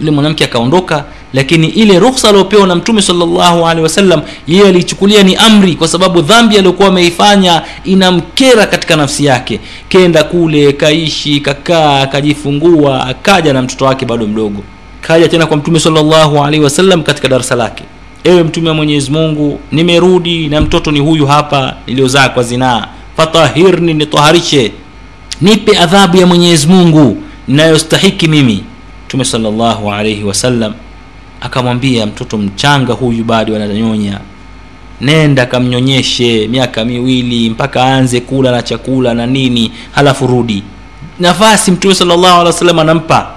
Yule 0.00 0.10
mwanamke 0.10 0.44
akaondoka 0.44 1.04
lakini 1.32 1.66
ile 1.68 1.98
ruhusa 1.98 2.28
aliopewa 2.28 2.66
na 2.66 2.74
mtume 2.74 3.02
salllahu 3.02 3.66
alehi 3.68 3.82
wasallam 3.82 4.22
yeye 4.46 4.68
aliichukulia 4.68 5.22
ni 5.22 5.36
amri 5.36 5.74
kwa 5.74 5.88
sababu 5.88 6.22
dhambi 6.22 6.56
aliyokuwa 6.58 6.88
ameifanya 6.88 7.62
inamkera 7.84 8.66
katika 8.66 8.96
nafsi 8.96 9.24
yake. 9.24 9.60
Kenda 9.88 10.24
kule 10.24 10.72
kaishi 10.72 11.40
kakaa 11.40 12.00
akajifungua 12.00 13.06
akaja 13.06 13.52
na 13.52 13.62
mtoto 13.62 13.84
wake 13.84 14.06
bado 14.06 14.26
mdogo. 14.26 14.62
Kaja 15.00 15.28
tena 15.28 15.46
kwa 15.46 15.56
mtume 15.56 15.80
salllahu 15.80 16.44
alaihi 16.44 16.64
wasallam 16.64 17.02
katika 17.02 17.28
darasa 17.28 17.54
lake. 17.54 17.84
Ewe 18.24 18.42
mtume 18.42 18.68
wa 18.68 18.74
mwenyezi 18.74 19.10
mungu 19.10 19.60
nimerudi 19.72 20.48
na 20.48 20.60
mtoto 20.60 20.90
ni 20.90 21.00
huyu 21.00 21.26
hapa 21.26 21.74
niliyozaa 21.86 22.28
kwa 22.28 22.42
zinaa. 22.42 22.86
Fatahirni 23.16 23.94
nitoharishe. 23.94 24.72
Nipe 25.40 25.78
adhabu 25.78 26.16
ya 26.16 26.26
mwenyezi 26.26 26.66
mungu 26.66 27.22
ninayostahiki 27.48 28.28
mimi. 28.28 28.64
Mtume 29.06 29.24
salllahu 29.24 29.92
alaihi 29.92 30.24
wasallam 30.24 30.72
akamwambia 31.40 32.06
mtoto 32.06 32.38
mchanga 32.38 32.92
huyu 32.92 33.24
bado 33.24 33.56
ananyonya 33.56 34.20
nenda 35.00 35.46
kamnyonyeshe 35.46 36.48
miaka 36.48 36.84
miwili 36.84 37.50
mpaka 37.50 37.82
aanze 37.84 38.20
kula 38.20 38.50
na 38.50 38.62
chakula 38.62 39.14
na 39.14 39.26
nini 39.26 39.72
halafu 39.92 40.26
rudi. 40.26 40.62
Nafasi 41.20 41.70
mtume 41.70 41.94
salllahu 41.94 42.24
alehi 42.26 42.46
wasallam 42.46 42.78
anampa. 42.78 43.30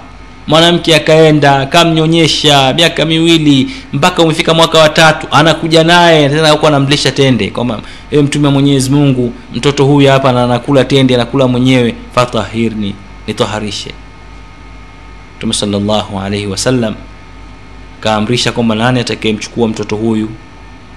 Mwanamke 0.46 0.96
akaenda 0.96 1.66
kamnyonyesha 1.66 2.74
miaka 2.74 3.04
miwili 3.04 3.70
mpaka 3.92 4.22
umefika 4.22 4.54
mwaka 4.54 4.78
wa 4.78 4.88
tatu 4.88 5.26
anakuja 5.30 5.84
naye 5.84 6.28
tena 6.28 6.62
anamlisha 6.62 7.12
tende 7.12 7.50
kwamba 7.50 7.80
ewe 8.10 8.22
mtume 8.22 8.46
wa 8.46 8.52
mwenyezi 8.52 8.90
mungu 8.90 9.32
mtoto 9.54 9.84
huyu 9.84 10.08
hapa 10.10 10.32
na 10.32 10.44
anakula 10.44 10.84
tende 10.84 11.14
anakula 11.14 11.46
mwenyewe 11.48 11.94
fatahirni 12.14 12.94
nitaharishe 13.26 13.94
mtume 15.38 15.54
salllahu 15.54 16.20
alaihi 16.20 16.46
wasallam 16.46 16.94
kaamrisha 18.00 18.52
kwamba 18.52 18.74
nani 18.74 19.00
atakayemchukua 19.00 19.68
mtoto 19.68 19.96
huyu 19.96 20.28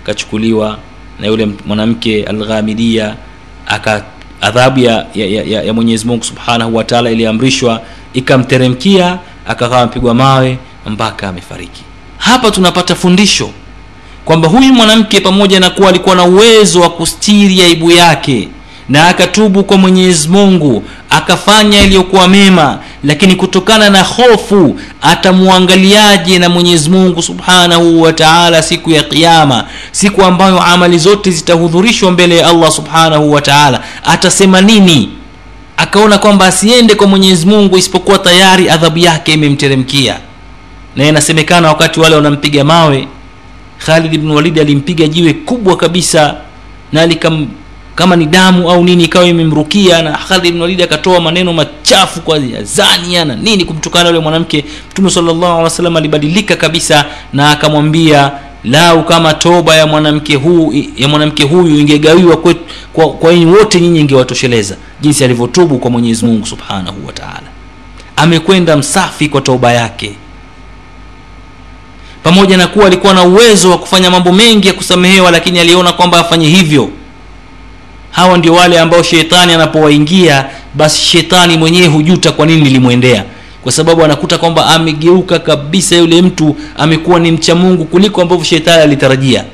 kachukuliwa 0.03 0.77
na 1.19 1.27
yule 1.27 1.47
mwanamke 1.65 2.23
alghamidia 2.23 3.15
aka 3.67 4.03
adhabu 4.41 4.79
ya, 4.79 5.05
ya, 5.15 5.25
ya, 5.25 5.63
ya 5.63 5.73
mwenyezi 5.73 6.07
mungu 6.07 6.23
subhanahu 6.23 6.75
wataala 6.75 7.11
iliamrishwa 7.11 7.81
ikamteremkia 8.13 9.19
akakaa 9.47 9.81
amepigwa 9.81 10.13
mawe 10.13 10.57
mpaka 10.87 11.29
amefariki. 11.29 11.83
Hapa 12.17 12.51
tunapata 12.51 12.95
fundisho 12.95 13.49
kwamba 14.25 14.47
huyu 14.47 14.73
mwanamke 14.73 15.19
pamoja 15.19 15.59
na 15.59 15.69
kuwa 15.69 15.89
alikuwa 15.89 16.15
na 16.15 16.23
uwezo 16.23 16.81
wa 16.81 16.89
kustiri 16.89 17.61
aibu 17.61 17.91
yake 17.91 18.49
na 18.89 19.07
akatubu 19.07 19.63
kwa 19.63 19.77
mwenyezi 19.77 20.27
mungu 20.27 20.83
akafanya 21.09 21.81
iliyokuwa 21.83 22.27
mema 22.27 22.79
lakini 23.03 23.35
kutokana 23.35 23.89
na 23.89 24.03
hofu 24.03 24.79
atamwangaliaje 25.01 26.39
na 26.39 26.49
mwenyezi 26.49 26.89
mungu 26.89 27.21
subhanahu 27.21 28.01
wa 28.01 28.13
taala 28.13 28.61
siku 28.61 28.91
ya 28.91 29.03
qiama 29.03 29.65
siku 29.91 30.23
ambayo 30.23 30.61
amali 30.61 30.97
zote 30.99 31.31
zitahudhurishwa 31.31 32.11
mbele 32.11 32.37
ya 32.37 32.47
allah 32.49 32.71
subhanahu 32.71 33.31
wa 33.31 33.41
taala. 33.41 33.83
Atasema 34.05 34.61
nini? 34.61 35.09
Akaona 35.77 36.17
kwamba 36.17 36.45
asiende 36.45 36.95
kwa 36.95 37.07
mwenyezi 37.07 37.45
mungu 37.45 37.77
isipokuwa 37.77 38.19
tayari 38.19 38.69
adhabu 38.69 38.97
yake 38.99 39.33
imemteremkia. 39.33 40.17
Na 40.95 41.05
inasemekana 41.07 41.67
wakati 41.67 41.99
wale 41.99 42.15
wanampiga 42.15 42.63
mawe 42.63 43.07
khalid 43.85 44.17
bnu 44.21 44.35
walidi 44.35 44.59
alimpiga 44.59 45.07
jiwe 45.07 45.33
kubwa 45.33 45.77
kabisa 45.77 46.35
na 46.91 47.05
likam 47.05 47.47
kama 47.95 48.15
ni 48.15 48.25
damu 48.25 48.71
au 48.71 48.83
nini 48.83 49.03
ikawa 49.03 49.25
imemrukia 49.25 50.01
na 50.01 50.11
Khalid 50.17 50.45
ibn 50.45 50.61
Walid 50.61 50.81
akatoa 50.81 51.19
maneno 51.19 51.53
machafu 51.53 52.21
kwa 52.21 52.39
zania 52.63 53.25
na 53.25 53.35
nini 53.35 53.65
kumtukana 53.65 54.09
yule 54.09 54.19
mwanamke. 54.19 54.65
Mtume 54.91 55.09
sallallahu 55.09 55.45
alaihi 55.45 55.63
wasallam 55.63 55.97
alibadilika 55.97 56.55
kabisa 56.55 57.05
na 57.33 57.51
akamwambia 57.51 58.31
lau 58.63 59.03
kama 59.05 59.33
toba 59.33 59.75
ya 59.75 59.87
mwanamke 59.87 60.35
huu 60.35 60.73
ya 60.97 61.07
mwanamke 61.07 61.43
huyu 61.43 61.79
ingegawiwa 61.79 62.37
kwa 62.37 62.55
kwa, 62.93 63.09
kwa 63.09 63.31
wote 63.31 63.81
nyinyi 63.81 63.99
ingewatosheleza 63.99 64.75
jinsi 65.01 65.23
alivyotubu 65.23 65.77
kwa 65.77 65.91
Mwenyezi 65.91 66.25
Mungu 66.25 66.45
Subhanahu 66.45 67.05
wa 67.07 67.13
amekwenda 68.15 68.77
msafi 68.77 69.29
kwa 69.29 69.41
toba 69.41 69.71
yake. 69.73 70.13
Pamoja 72.23 72.57
na 72.57 72.67
kuwa 72.67 72.85
alikuwa 72.87 73.13
na 73.13 73.23
uwezo 73.23 73.69
wa 73.71 73.77
kufanya 73.77 74.11
mambo 74.11 74.31
mengi 74.31 74.67
ya 74.67 74.73
kusamehewa 74.73 75.31
lakini 75.31 75.59
aliona 75.59 75.93
kwamba 75.93 76.19
afanye 76.19 76.47
hivyo 76.47 76.89
hawa 78.13 78.37
ndio 78.37 78.53
wale 78.53 78.79
ambao 78.79 79.03
shetani 79.03 79.53
anapowaingia 79.53 80.45
basi 80.73 81.01
shetani 81.01 81.57
mwenyewe 81.57 81.87
hujuta 81.87 82.31
kwa 82.31 82.45
nini 82.45 82.61
lilimwendea 82.61 83.23
kwa 83.63 83.71
sababu 83.71 84.03
anakuta 84.03 84.37
kwamba 84.37 84.65
amegeuka 84.67 85.39
kabisa 85.39 85.95
yule 85.95 86.21
mtu 86.21 86.55
amekuwa 86.77 87.19
ni 87.19 87.31
mcha 87.31 87.55
mungu 87.55 87.85
kuliko 87.85 88.21
ambavyo 88.21 88.45
shetani 88.45 88.81
alitarajia. 88.83 89.45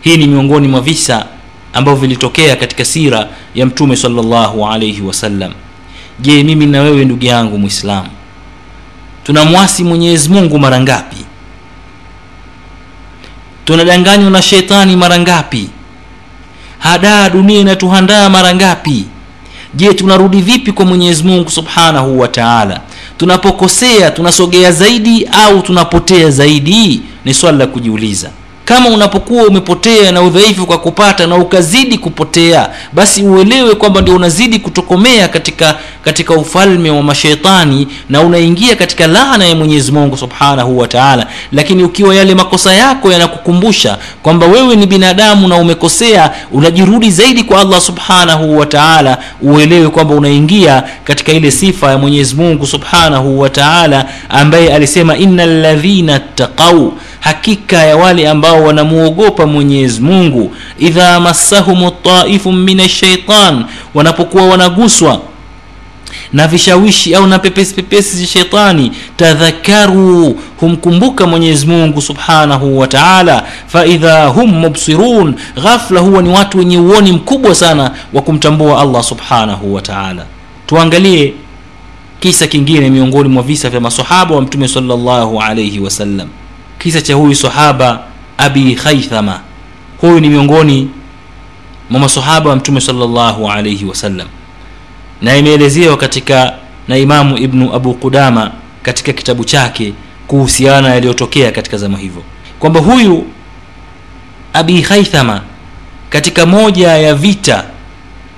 Hii 0.00 0.16
ni 0.16 0.26
miongoni 0.26 0.68
mwa 0.68 0.80
visa 0.80 1.26
ambavyo 1.72 2.00
vilitokea 2.00 2.56
katika 2.56 2.84
sira 2.84 3.28
ya 3.54 3.66
mtume 3.66 3.96
salllahu 3.96 4.66
alaihi 4.68 5.02
wasallam 5.02 5.52
je 6.20 6.42
mimi 6.44 6.66
na 6.66 6.82
wewe 6.82 7.04
ndugu 7.04 7.24
yangu 7.24 7.58
mwislamu 7.58 8.08
tunamwasi 9.24 9.84
mwenyezi 9.84 10.28
mungu 10.28 10.58
mara 10.58 10.80
ngapi? 10.80 11.16
Tunadanganywa 13.64 14.30
na 14.30 14.42
shetani 14.42 14.96
mara 14.96 15.18
ngapi 15.18 15.68
hadaa 16.78 17.30
dunia 17.30 17.60
inatuhandaa 17.60 18.28
mara 18.28 18.54
ngapi? 18.54 19.04
Je 19.74 19.94
tunarudi 19.94 20.40
vipi 20.40 20.72
kwa 20.72 20.84
mwenyezi 20.86 21.22
mungu 21.22 21.50
subhanahu 21.50 22.20
wa 22.20 22.28
taala? 22.28 22.80
Tunapokosea 23.16 24.10
tunasogea 24.10 24.72
zaidi 24.72 25.24
au 25.32 25.62
tunapotea 25.62 26.30
zaidi? 26.30 27.02
Ni 27.24 27.34
swala 27.34 27.58
la 27.58 27.66
kujiuliza 27.66 28.30
kama 28.68 28.88
unapokuwa 28.90 29.44
umepotea 29.44 30.12
na 30.12 30.22
udhaifu 30.22 30.66
kwa 30.66 30.78
kupata 30.78 31.26
na 31.26 31.36
ukazidi 31.36 31.98
kupotea 31.98 32.68
basi 32.92 33.22
uelewe 33.22 33.74
kwamba 33.74 34.00
ndio 34.00 34.14
unazidi 34.16 34.58
kutokomea 34.58 35.28
katika 35.28 35.74
katika 36.04 36.34
ufalme 36.34 36.90
wa 36.90 37.02
mashetani 37.02 37.88
na 38.08 38.20
unaingia 38.20 38.76
katika 38.76 39.06
laana 39.06 39.46
ya 39.46 39.54
mwenyezi 39.54 39.92
mungu 39.92 40.16
subhanahu 40.16 40.78
wa 40.78 40.88
taala. 40.88 41.26
Lakini 41.52 41.84
ukiwa 41.84 42.14
yale 42.14 42.34
makosa 42.34 42.74
yako 42.74 43.12
yanakukumbusha 43.12 43.98
kwamba 44.22 44.46
wewe 44.46 44.76
ni 44.76 44.86
binadamu 44.86 45.48
na 45.48 45.56
umekosea 45.56 46.30
unajirudi 46.52 47.10
zaidi 47.10 47.42
kwa 47.44 47.60
allah 47.60 47.80
subhanahu 47.80 48.58
wa 48.58 48.66
taala 48.66 49.18
uelewe 49.42 49.88
kwamba 49.88 50.14
unaingia 50.14 50.82
katika 51.04 51.32
ile 51.32 51.50
sifa 51.50 51.90
ya 51.90 51.98
mwenyezi 51.98 52.34
mungu 52.34 52.66
subhanahu 52.66 53.40
wa 53.40 53.50
taala 53.50 54.06
ambaye 54.28 54.74
alisema 54.74 55.16
ina 55.16 55.46
ladhina 55.46 56.18
ttaqau 56.20 56.92
hakika 57.20 57.76
ya 57.82 57.96
wale 57.96 58.28
ambao 58.28 58.57
wanamuogopa 58.58 59.46
mwenyezi 59.46 60.00
mungu. 60.00 60.52
Idha 60.78 61.20
massahum 61.20 61.90
taifu 62.02 62.52
min 62.52 62.80
ashaitan 62.80 63.64
wanapokuwa 63.94 64.46
wanaguswa 64.46 65.20
na 66.32 66.48
vishawishi 66.48 67.14
au 67.14 67.26
na 67.26 67.38
pepesi 67.38 67.74
pepesi 67.74 68.16
za 68.16 68.26
shetani 68.26 68.92
tadhakaru 69.16 70.40
humkumbuka 70.60 71.26
mwenyezi 71.26 71.66
mungu 71.66 72.02
subhanahu 72.02 72.78
wa 72.78 72.86
taala. 72.86 73.44
Faidha 73.66 74.26
hum 74.26 74.50
mubsirun 74.50 75.34
ghafla 75.62 76.00
huwa 76.00 76.22
ni 76.22 76.28
watu 76.28 76.58
wenye 76.58 76.78
uoni 76.78 77.12
mkubwa 77.12 77.54
sana 77.54 77.90
wa 78.12 78.22
kumtambua 78.22 78.80
allah 78.82 79.02
subhanahu 79.02 79.74
wa 79.74 79.82
taala. 79.82 80.24
Tuangalie 80.66 81.32
kisa 82.20 82.46
kingine 82.46 82.90
miongoni 82.90 83.28
mwa 83.28 83.42
visa 83.42 83.70
vya 83.70 83.80
masahaba 83.80 84.34
wa 84.34 84.42
mtume 84.42 84.68
salllahu 84.68 85.40
alaihi 85.42 85.80
wasallam 85.80 86.28
kisa 86.78 87.00
cha 87.02 87.14
huyu 87.14 87.34
sahaba 87.34 88.00
abi 88.38 88.74
khaithama 88.74 89.40
huyu 90.00 90.20
ni 90.20 90.28
miongoni 90.28 90.90
mwa 91.90 92.00
masahaba 92.00 92.50
wa 92.50 92.56
mtume 92.56 92.80
salllahu 92.80 93.50
alaihi 93.50 93.84
wasallam 93.84 94.28
na 95.22 95.36
imeelezewa 95.36 95.96
katika 95.96 96.52
na 96.88 96.96
imamu 96.98 97.38
ibnu 97.38 97.74
abu 97.74 97.94
qudama 97.94 98.50
katika 98.82 99.12
kitabu 99.12 99.44
chake 99.44 99.92
kuhusiana 100.26 100.88
yaliyotokea 100.88 101.52
katika 101.52 101.76
zama 101.76 101.98
hivyo 101.98 102.22
kwamba 102.58 102.80
huyu 102.80 103.24
abi 104.52 104.82
khaithama 104.82 105.40
katika 106.10 106.46
moja 106.46 106.88
ya 106.88 107.14
vita 107.14 107.64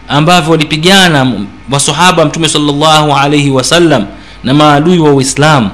ambavyo 0.08 0.50
walipigana 0.50 1.32
masahaba 1.68 2.24
mtume 2.24 2.48
salllahu 2.48 3.14
alaihi 3.16 3.50
wasallam 3.50 4.06
na 4.44 4.54
maadui 4.54 4.98
wa 4.98 5.12
uislamu 5.12 5.70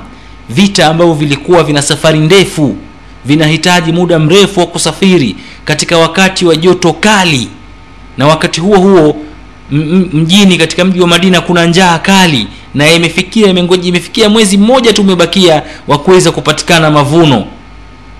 vita 0.48 0.86
ambavyo 0.86 1.14
vilikuwa 1.14 1.64
vina 1.64 1.82
safari 1.82 2.18
ndefu 2.18 2.76
vinahitaji 3.26 3.92
muda 3.92 4.18
mrefu 4.18 4.60
wa 4.60 4.66
kusafiri 4.66 5.36
katika 5.64 5.98
wakati 5.98 6.44
wa 6.46 6.56
joto 6.56 6.92
kali. 6.92 7.48
Na 8.18 8.26
wakati 8.26 8.60
huo 8.60 8.76
huo 8.78 9.16
mjini 10.12 10.56
katika 10.58 10.84
mji 10.84 11.00
wa 11.00 11.06
madina 11.06 11.40
kuna 11.40 11.66
njaa 11.66 11.98
kali 11.98 12.46
na 12.74 12.92
imefikia 12.92 13.48
imefikia 13.82 14.28
mwezi 14.28 14.58
mmoja 14.58 14.92
tu 14.92 15.02
umebakia 15.02 15.62
wa 15.88 15.98
kuweza 15.98 16.30
kupatikana 16.32 16.90
mavuno. 16.90 17.44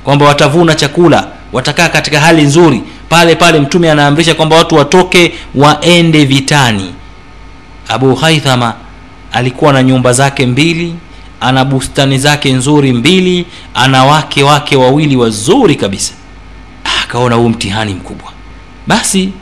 Kwamba 0.04 0.26
watavuna 0.26 0.74
chakula 0.74 1.28
watakaa 1.52 1.88
katika 1.88 2.20
hali 2.20 2.42
nzuri. 2.42 2.82
Pale 3.08 3.34
pale 3.34 3.60
mtume 3.60 3.90
anaamrisha 3.90 4.34
kwamba 4.34 4.56
watu 4.56 4.74
watoke 4.74 5.32
waende 5.54 6.24
vitani. 6.24 6.92
Abu 7.88 8.14
haithama 8.14 8.74
alikuwa 9.32 9.72
na 9.72 9.82
nyumba 9.82 10.12
zake 10.12 10.46
mbili 10.46 10.94
ana 11.40 11.64
bustani 11.64 12.18
zake 12.18 12.52
nzuri 12.52 12.92
mbili 12.92 13.46
ana 13.74 14.04
wake 14.04 14.42
wake 14.42 14.76
wawili 14.76 15.16
wazuri 15.16 15.74
kabisa. 15.76 16.12
Akaona 17.04 17.34
huu 17.36 17.48
mtihani 17.48 17.94
mkubwa. 17.94 18.32
Basi 18.86 19.32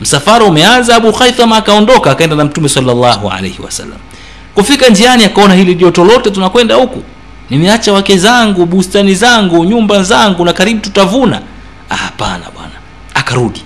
msafara 0.00 0.44
umeanza 0.44 0.96
abu 0.96 1.12
khaithama 1.12 1.56
akaondoka 1.56 2.10
akaenda 2.10 2.36
na 2.36 2.44
mtume 2.44 2.68
salllahu 2.68 3.30
alaihi 3.30 3.62
wasallam. 3.62 3.98
Kufika 4.54 4.88
njiani 4.88 5.24
akaona 5.24 5.54
hili 5.54 5.74
joto 5.74 6.04
lote 6.04 6.30
tunakwenda 6.30 6.74
huku. 6.74 7.02
Nimeacha 7.50 7.92
wake 7.92 8.18
zangu 8.18 8.66
bustani 8.66 9.14
zangu 9.14 9.64
nyumba 9.64 10.02
zangu 10.02 10.44
na 10.44 10.52
karibu 10.52 10.80
tutavuna. 10.80 11.42
Hapana 11.88 12.44
bwana. 12.54 12.72
Akarudi. 13.14 13.62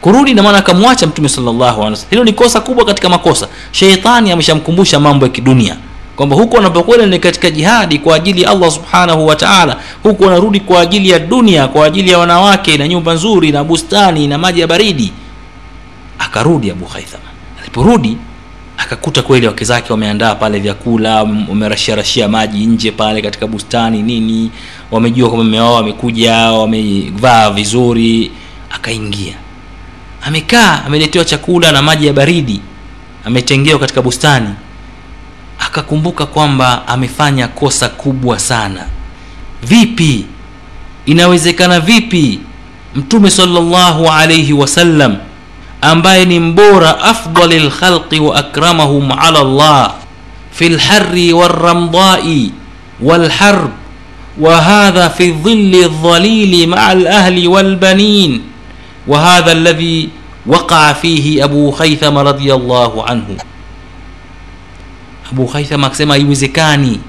Kurudi 0.00 0.34
namaana 0.34 0.58
akamwacha 0.58 1.06
mtume 1.06 1.28
salllahu 1.28 1.96
hilo 2.10 2.24
ni 2.24 2.32
kosa 2.32 2.60
kubwa 2.60 2.84
katika 2.84 3.08
makosa. 3.08 3.48
Sheitani 3.72 4.32
ameshamkumbusha 4.32 5.00
mambo 5.00 5.26
ya 5.26 5.32
kidunia 5.32 5.76
kwamba 6.16 6.36
huku 6.36 6.56
wanapokwenda 6.56 7.06
ni 7.06 7.18
katika 7.18 7.50
jihadi 7.50 7.98
kwa 7.98 8.16
ajili 8.16 8.42
ya 8.42 8.50
allah 8.50 8.70
subhanahu 8.70 9.26
wa 9.26 9.36
taala. 9.36 9.76
Huku 10.02 10.22
wanarudi 10.24 10.60
kwa 10.60 10.80
ajili 10.80 11.08
ya 11.10 11.18
dunia 11.18 11.68
kwa 11.68 11.86
ajili 11.86 12.10
ya 12.10 12.18
wanawake 12.18 12.76
na 12.76 12.88
nyumba 12.88 13.14
nzuri 13.14 13.52
na 13.52 13.64
bustani 13.64 14.26
na 14.26 14.38
maji 14.38 14.60
ya 14.60 14.66
baridi. 14.66 15.12
Akarudi 16.18 16.70
abu 16.70 16.84
haithama 16.86 17.24
aliporudi 17.60 18.16
akakuta 18.78 19.22
kweli 19.22 19.46
wake 19.46 19.64
zake 19.64 19.92
wameandaa 19.92 20.34
pale 20.34 20.58
vyakula 20.58 21.22
wamerashiarashia 21.22 22.28
maji 22.28 22.66
nje 22.66 22.90
pale 22.90 23.22
katika 23.22 23.46
bustani 23.46 24.02
nini. 24.02 24.50
Wamejua 24.90 25.28
kwamba 25.28 25.44
mume 25.44 25.60
wao 25.60 25.74
wamekuja 25.74 26.32
wamevaa 26.36 27.50
vizuri 27.50 28.30
akaingia. 28.70 29.34
Amekaa 30.22 30.82
ameletewa 30.86 31.24
chakula 31.24 31.72
na 31.72 31.82
maji 31.82 32.06
ya 32.06 32.12
baridi 32.12 32.60
ametengewa 33.24 33.78
katika 33.78 34.02
bustani 34.02 34.48
akakumbuka 35.66 36.26
kwamba 36.26 36.88
amefanya 36.88 37.48
kosa 37.48 37.88
kubwa 37.88 38.38
sana 38.38 38.86
vipi 39.62 40.26
inawezekana 41.06 41.80
vipi 41.80 42.40
mtume 42.94 43.30
salllahu 43.30 44.08
alaihi 44.10 44.52
wasallam 44.52 45.16
ambaye 45.80 46.24
ni 46.24 46.40
mbora 46.40 47.00
afdali 47.02 47.58
lkhalqi 47.60 48.20
wa 48.20 48.36
akramahum 48.36 49.12
ala 49.12 49.44
llah 49.44 49.94
fi 50.50 50.68
lhari 50.68 51.32
walramdai 51.32 52.50
walharb 53.00 53.70
وهذا 54.40 55.08
في 55.08 55.32
ظل 55.32 55.74
الظليل 55.84 56.68
مع 56.68 56.92
الأهل 56.92 57.48
والبنين 57.48 58.42
وهذا 59.06 59.52
الذي 59.52 60.08
وقع 60.46 60.92
فيه 60.92 61.44
أبو 61.44 61.70
خيثم 61.70 62.18
رضي 62.18 62.54
الله 62.54 62.92
عنه 63.08 63.26
abu 65.34 65.46
haitham 65.46 65.84
akasema 65.84 66.14
haiwezekani. 66.14 67.00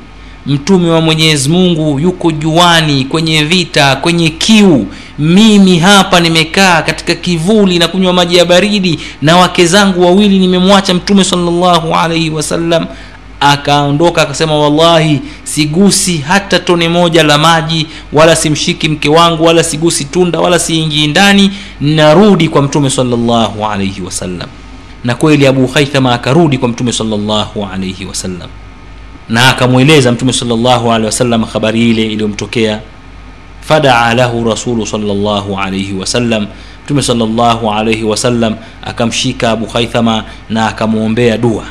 Mtume 0.45 0.89
wa 0.89 1.01
mwenyezi 1.01 1.49
mungu 1.49 1.99
yuko 1.99 2.31
juani 2.31 3.05
kwenye 3.05 3.43
vita 3.43 3.95
kwenye 3.95 4.29
kiu. 4.29 4.87
Mimi 5.19 5.79
hapa 5.79 6.19
nimekaa 6.19 6.81
katika 6.81 7.15
kivuli 7.15 7.79
na 7.79 7.87
kunywa 7.87 8.13
maji 8.13 8.35
ya 8.37 8.45
baridi 8.45 8.99
na 9.21 9.37
wake 9.37 9.65
zangu 9.65 10.01
wawili 10.05 10.39
nimemwacha 10.39 10.93
mtume 10.93 11.23
salllahu 11.23 11.93
alaihi 11.95 12.29
wasallam 12.29 12.85
akaondoka 13.39 14.21
akasema 14.21 14.59
wallahi 14.59 15.21
sigusi 15.43 16.17
hata 16.17 16.59
tone 16.59 16.89
moja 16.89 17.23
la 17.23 17.37
maji 17.37 17.87
wala 18.13 18.35
simshiki 18.35 18.89
mke 18.89 19.09
wangu 19.09 19.43
wala 19.43 19.63
sigusi 19.63 20.05
tunda 20.05 20.39
wala 20.39 20.59
siingii 20.59 21.07
ndani. 21.07 21.51
Narudi 21.81 22.47
kwa 22.49 22.61
mtume 22.61 22.89
salllahu 22.89 23.65
alaihi 23.65 24.01
wasallam 24.01 24.47
na 25.05 25.15
kweli 25.15 25.47
abu 25.47 25.67
haithama 25.67 26.13
akarudi 26.13 26.57
kwa 26.57 26.69
mtume 26.69 26.91
salllahu 26.93 27.65
alaihi 27.73 28.05
wasallam. 28.05 28.49
Na 29.29 29.49
akamweleza 29.49 30.11
mtume 30.11 30.33
salllahu 30.33 30.91
alehi 30.91 31.05
wasallam 31.05 31.43
habari 31.43 31.89
ile 31.89 32.03
iliyomtokea. 32.05 32.79
Fadaa 33.61 34.13
lahu 34.13 34.43
rasulu 34.49 34.85
salllahu 34.87 35.59
alaihi 35.59 35.93
wasallam. 35.93 36.47
Mtume 36.85 37.01
salllahu 37.01 37.71
alaihi 37.71 38.03
wasallam 38.03 38.55
akamshika 38.85 39.51
abu 39.51 39.65
haithama 39.65 40.23
na 40.49 40.67
akamwombea 40.67 41.37
dua. 41.37 41.63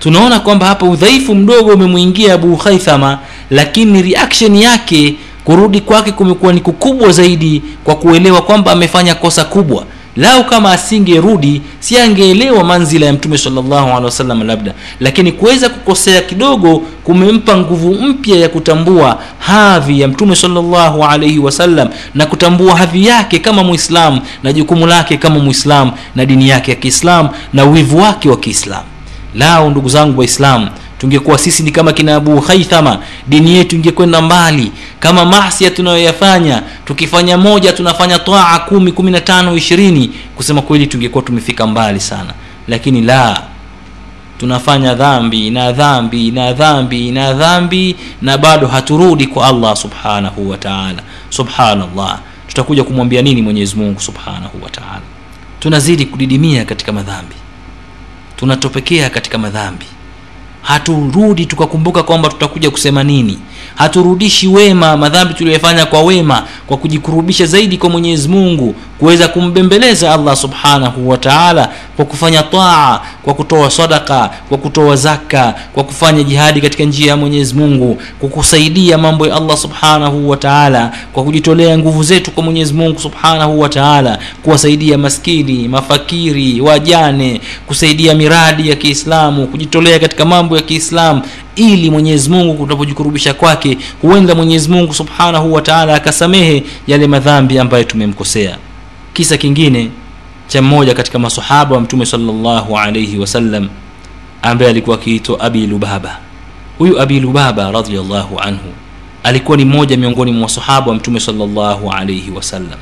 Tunaona 0.00 0.40
kwamba 0.40 0.66
hapa 0.66 0.86
udhaifu 0.86 1.34
mdogo 1.34 1.72
umemwingia 1.72 2.34
abu 2.34 2.56
haithama 2.56 3.18
lakini 3.50 4.02
reaction 4.02 4.56
yake 4.56 5.14
kurudi 5.44 5.80
kwake 5.80 6.12
kumekuwa 6.12 6.52
ni 6.52 6.60
kukubwa 6.60 7.12
zaidi 7.12 7.62
kwa 7.84 7.94
kuelewa 7.94 8.42
kwamba 8.42 8.72
amefanya 8.72 9.14
kosa 9.14 9.44
kubwa 9.44 9.84
lau 10.16 10.44
kama 10.44 10.72
asingerudi 10.72 11.62
si 11.80 11.98
angeelewa 11.98 12.64
manzila 12.64 13.06
ya 13.06 13.12
mtume 13.12 13.38
salllahu 13.38 13.88
alehi 13.88 14.04
wasallam 14.04 14.42
labda. 14.46 14.72
Lakini 15.00 15.32
kuweza 15.32 15.68
kukosea 15.68 16.20
kidogo 16.22 16.82
kumempa 17.04 17.56
nguvu 17.56 17.94
mpya 17.94 18.36
ya 18.36 18.48
kutambua 18.48 19.18
hadhi 19.38 20.00
ya 20.00 20.08
mtume 20.08 20.36
salllahu 20.36 21.04
alaihi 21.04 21.38
wasallam 21.38 21.88
na 22.14 22.26
kutambua 22.26 22.76
hadhi 22.76 23.06
yake 23.06 23.38
kama 23.38 23.64
mwislamu 23.64 24.20
na 24.42 24.52
jukumu 24.52 24.86
lake 24.86 25.16
kama 25.16 25.38
mwislamu 25.38 25.92
na 26.16 26.26
dini 26.26 26.48
yake 26.48 26.70
ya 26.70 26.76
kiislamu 26.76 27.28
na 27.52 27.64
wivu 27.64 27.98
wake 27.98 28.28
wa 28.28 28.36
kiislamu 28.36 28.84
lao 29.34 29.70
ndugu 29.70 29.88
zangu 29.88 30.18
waislamu 30.20 30.68
tungekuwa 31.04 31.38
sisi 31.38 31.62
ni 31.62 31.70
kama 31.70 31.92
kina 31.92 32.16
abu 32.16 32.40
haithama 32.40 32.98
dini 33.26 33.54
yetu 33.56 33.76
ingekwenda 33.76 34.22
mbali. 34.22 34.72
Kama 35.00 35.24
masia 35.24 35.70
tunayoyafanya 35.70 36.62
tukifanya 36.84 37.38
moja 37.38 37.72
tunafanya 37.72 38.18
taa 38.18 38.58
kumi 38.58 38.92
kumi 38.92 39.10
na 39.10 39.20
tano 39.20 39.56
ishirini. 39.56 40.10
Kusema 40.36 40.62
kweli 40.62 40.86
tungekuwa 40.86 41.24
tumefika 41.24 41.66
mbali 41.66 42.00
sana. 42.00 42.34
Lakini 42.68 43.02
la 43.02 43.42
tunafanya 44.38 44.94
dhambi 44.94 45.50
na 45.50 45.72
dhambi 45.72 46.30
na 46.30 46.52
dhambi 46.52 47.10
na 47.12 47.32
dhambi 47.32 47.96
na 48.22 48.38
bado 48.38 48.66
haturudi 48.66 49.26
kwa 49.26 49.46
allah 49.46 49.76
subhanahu 49.76 50.50
wataala 50.50 51.02
subhanallah. 51.30 52.18
Tutakuja 52.48 52.84
kumwambia 52.84 53.22
nini 53.22 53.42
mwenyezi 53.42 53.76
mungu 53.76 54.00
subhanahu 54.00 54.58
wataala 54.62 55.00
tunazidi 55.60 56.06
kudidimia 56.06 56.64
katika 56.64 56.92
madhambi. 56.92 57.34
Tunatopekea 58.36 59.10
katika 59.10 59.38
madhambi 59.38 59.86
haturudi 60.68 61.46
tukakumbuka 61.46 62.02
kwamba 62.02 62.28
tutakuja 62.28 62.70
kusema 62.70 63.04
nini. 63.04 63.38
Haturudishi 63.74 64.48
wema 64.48 64.96
madhambi 64.96 65.34
tuliyofanya 65.34 65.86
kwa 65.86 66.02
wema 66.02 66.42
kwa 66.66 66.76
kujikurubisha 66.76 67.46
zaidi 67.46 67.76
kwa 67.78 67.90
mwenyezi 67.90 68.28
mungu 68.28 68.74
kuweza 68.98 69.28
kumbembeleza 69.28 70.14
allah 70.14 70.36
subhanahu 70.36 71.08
wa 71.08 71.16
taala 71.18 71.68
kwa 71.96 72.04
kufanya 72.04 72.42
taa 72.42 73.00
kwa 73.22 73.34
kutoa 73.34 73.70
sadaka 73.70 74.30
kwa 74.48 74.58
kutoa 74.58 74.96
zaka 74.96 75.54
kwa 75.74 75.84
kufanya 75.84 76.22
jihadi 76.22 76.60
katika 76.60 76.84
njia 76.84 77.06
ya 77.08 77.16
mwenyezi 77.16 77.54
mungu 77.54 77.98
kwa 78.20 78.28
kusaidia 78.28 78.98
mambo 78.98 79.26
ya 79.26 79.36
allah 79.36 79.56
subhanahu 79.56 80.30
wa 80.30 80.36
taala 80.36 80.92
kwa 81.12 81.24
kujitolea 81.24 81.78
nguvu 81.78 82.02
zetu 82.02 82.30
kwa 82.30 82.42
mwenyezi 82.42 82.74
mungu 82.74 83.00
subhanahu 83.00 83.60
wa 83.60 83.68
taala 83.68 84.18
kuwasaidia 84.42 84.98
maskini 84.98 85.68
mafakiri 85.68 86.60
wajane 86.60 87.40
kusaidia 87.66 88.14
miradi 88.14 88.70
ya 88.70 88.76
kiislamu 88.76 89.46
kujitolea 89.46 89.98
katika 89.98 90.24
mambo 90.24 90.53
ya 90.56 90.62
kiislamu 90.62 91.22
ili 91.56 91.90
mwenyezi 91.90 92.30
mungu 92.30 92.64
tunapojikurubisha 92.64 93.34
kwake 93.34 93.78
huenda 94.02 94.34
mwenyezi 94.34 94.68
mungu 94.68 94.94
subhanahu 94.94 95.52
wataala 95.52 95.94
akasamehe 95.94 96.62
yale 96.86 97.06
madhambi 97.06 97.58
ambayo 97.58 97.84
tumemkosea. 97.84 98.58
Kisa 99.12 99.36
kingine 99.36 99.90
cha 100.48 100.62
mmoja 100.62 100.94
katika 100.94 101.18
masahaba 101.18 101.74
wa 101.74 101.80
mtume 101.80 102.06
salllahu 102.06 102.78
alaihi 102.78 103.18
wasallam 103.18 103.68
ambaye 104.42 104.70
alikuwa 104.70 104.96
akiitwa 104.96 105.40
abi 105.40 105.66
lubaba. 105.66 106.18
Huyu 106.78 107.00
abi 107.00 107.20
lubaba 107.20 107.70
radiallahu 107.72 108.40
anhu 108.40 108.72
alikuwa 109.22 109.56
ni 109.56 109.64
mmoja 109.64 109.96
miongoni 109.96 110.32
mwa 110.32 110.40
masahaba 110.40 110.86
wa 110.90 110.94
mtume 110.96 111.20
salllahu 111.20 111.92
alaihi 111.92 112.30
wasallam 112.30 112.78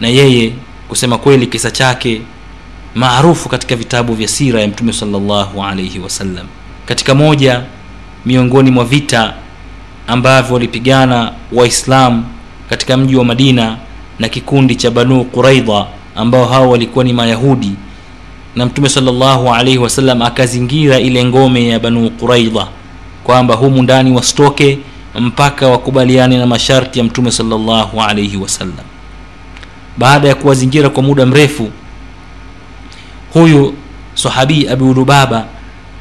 na 0.00 0.08
yeye 0.08 0.52
kusema 0.88 1.18
kweli 1.18 1.46
kisa 1.46 1.70
chake 1.70 2.20
maarufu 2.94 3.48
katika 3.48 3.76
vitabu 3.76 4.14
vya 4.14 4.28
sira 4.28 4.60
ya 4.60 4.68
mtume 4.68 4.92
salllahu 4.92 5.64
alaihi 5.64 5.98
wasallam 5.98 6.46
katika 6.86 7.14
moja 7.14 7.62
miongoni 8.26 8.70
mwa 8.70 8.84
vita 8.84 9.34
ambavyo 10.06 10.54
walipigana 10.54 11.32
waislamu 11.52 12.24
katika 12.70 12.96
mji 12.96 13.16
wa 13.16 13.24
madina 13.24 13.76
na 14.18 14.28
kikundi 14.28 14.76
cha 14.76 14.90
banu 14.90 15.24
quraidha 15.24 15.86
ambao 16.16 16.44
hao 16.46 16.70
walikuwa 16.70 17.04
ni 17.04 17.12
mayahudi 17.12 17.70
na 18.56 18.66
mtume 18.66 18.88
salllahu 18.88 19.54
alaihi 19.54 19.78
wasallam 19.78 20.22
akazingira 20.22 21.00
ile 21.00 21.24
ngome 21.24 21.68
ya 21.68 21.78
banu 21.80 22.10
quraidha 22.10 22.68
kwamba 23.24 23.54
humu 23.54 23.82
ndani 23.82 24.12
wasitoke 24.12 24.78
mpaka 25.20 25.68
wakubaliane 25.68 26.38
na 26.38 26.46
masharti 26.46 26.98
ya 26.98 27.04
mtume 27.04 27.30
salllahu 27.30 28.02
alaihi 28.02 28.36
wasallam 28.36 28.84
baada 29.98 30.28
ya 30.28 30.34
kuwazingira 30.34 30.88
kwa 30.88 31.02
muda 31.02 31.26
mrefu 31.26 31.70
huyu 33.32 33.74
sahabii 34.14 34.68
abi 34.68 34.84
lubaba 34.84 35.44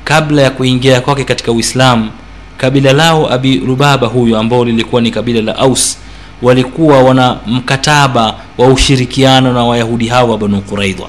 kabla 0.03 0.41
ya 0.41 0.49
kuingia 0.49 1.01
kwake 1.01 1.23
katika 1.23 1.51
uislamu 1.51 2.09
kabila 2.57 2.93
lao 2.93 3.33
abi 3.33 3.55
lubaba 3.57 4.07
huyu 4.07 4.37
ambao 4.37 4.65
lilikuwa 4.65 5.01
ni 5.01 5.11
kabila 5.11 5.41
la 5.41 5.55
aus 5.55 5.97
walikuwa 6.41 7.03
wana 7.03 7.37
mkataba 7.47 8.35
wa 8.57 8.67
ushirikiano 8.67 9.53
na 9.53 9.63
wayahudi 9.63 10.07
hao 10.07 10.29
wa 10.29 10.37
banu 10.37 10.61
quraidha. 10.61 11.05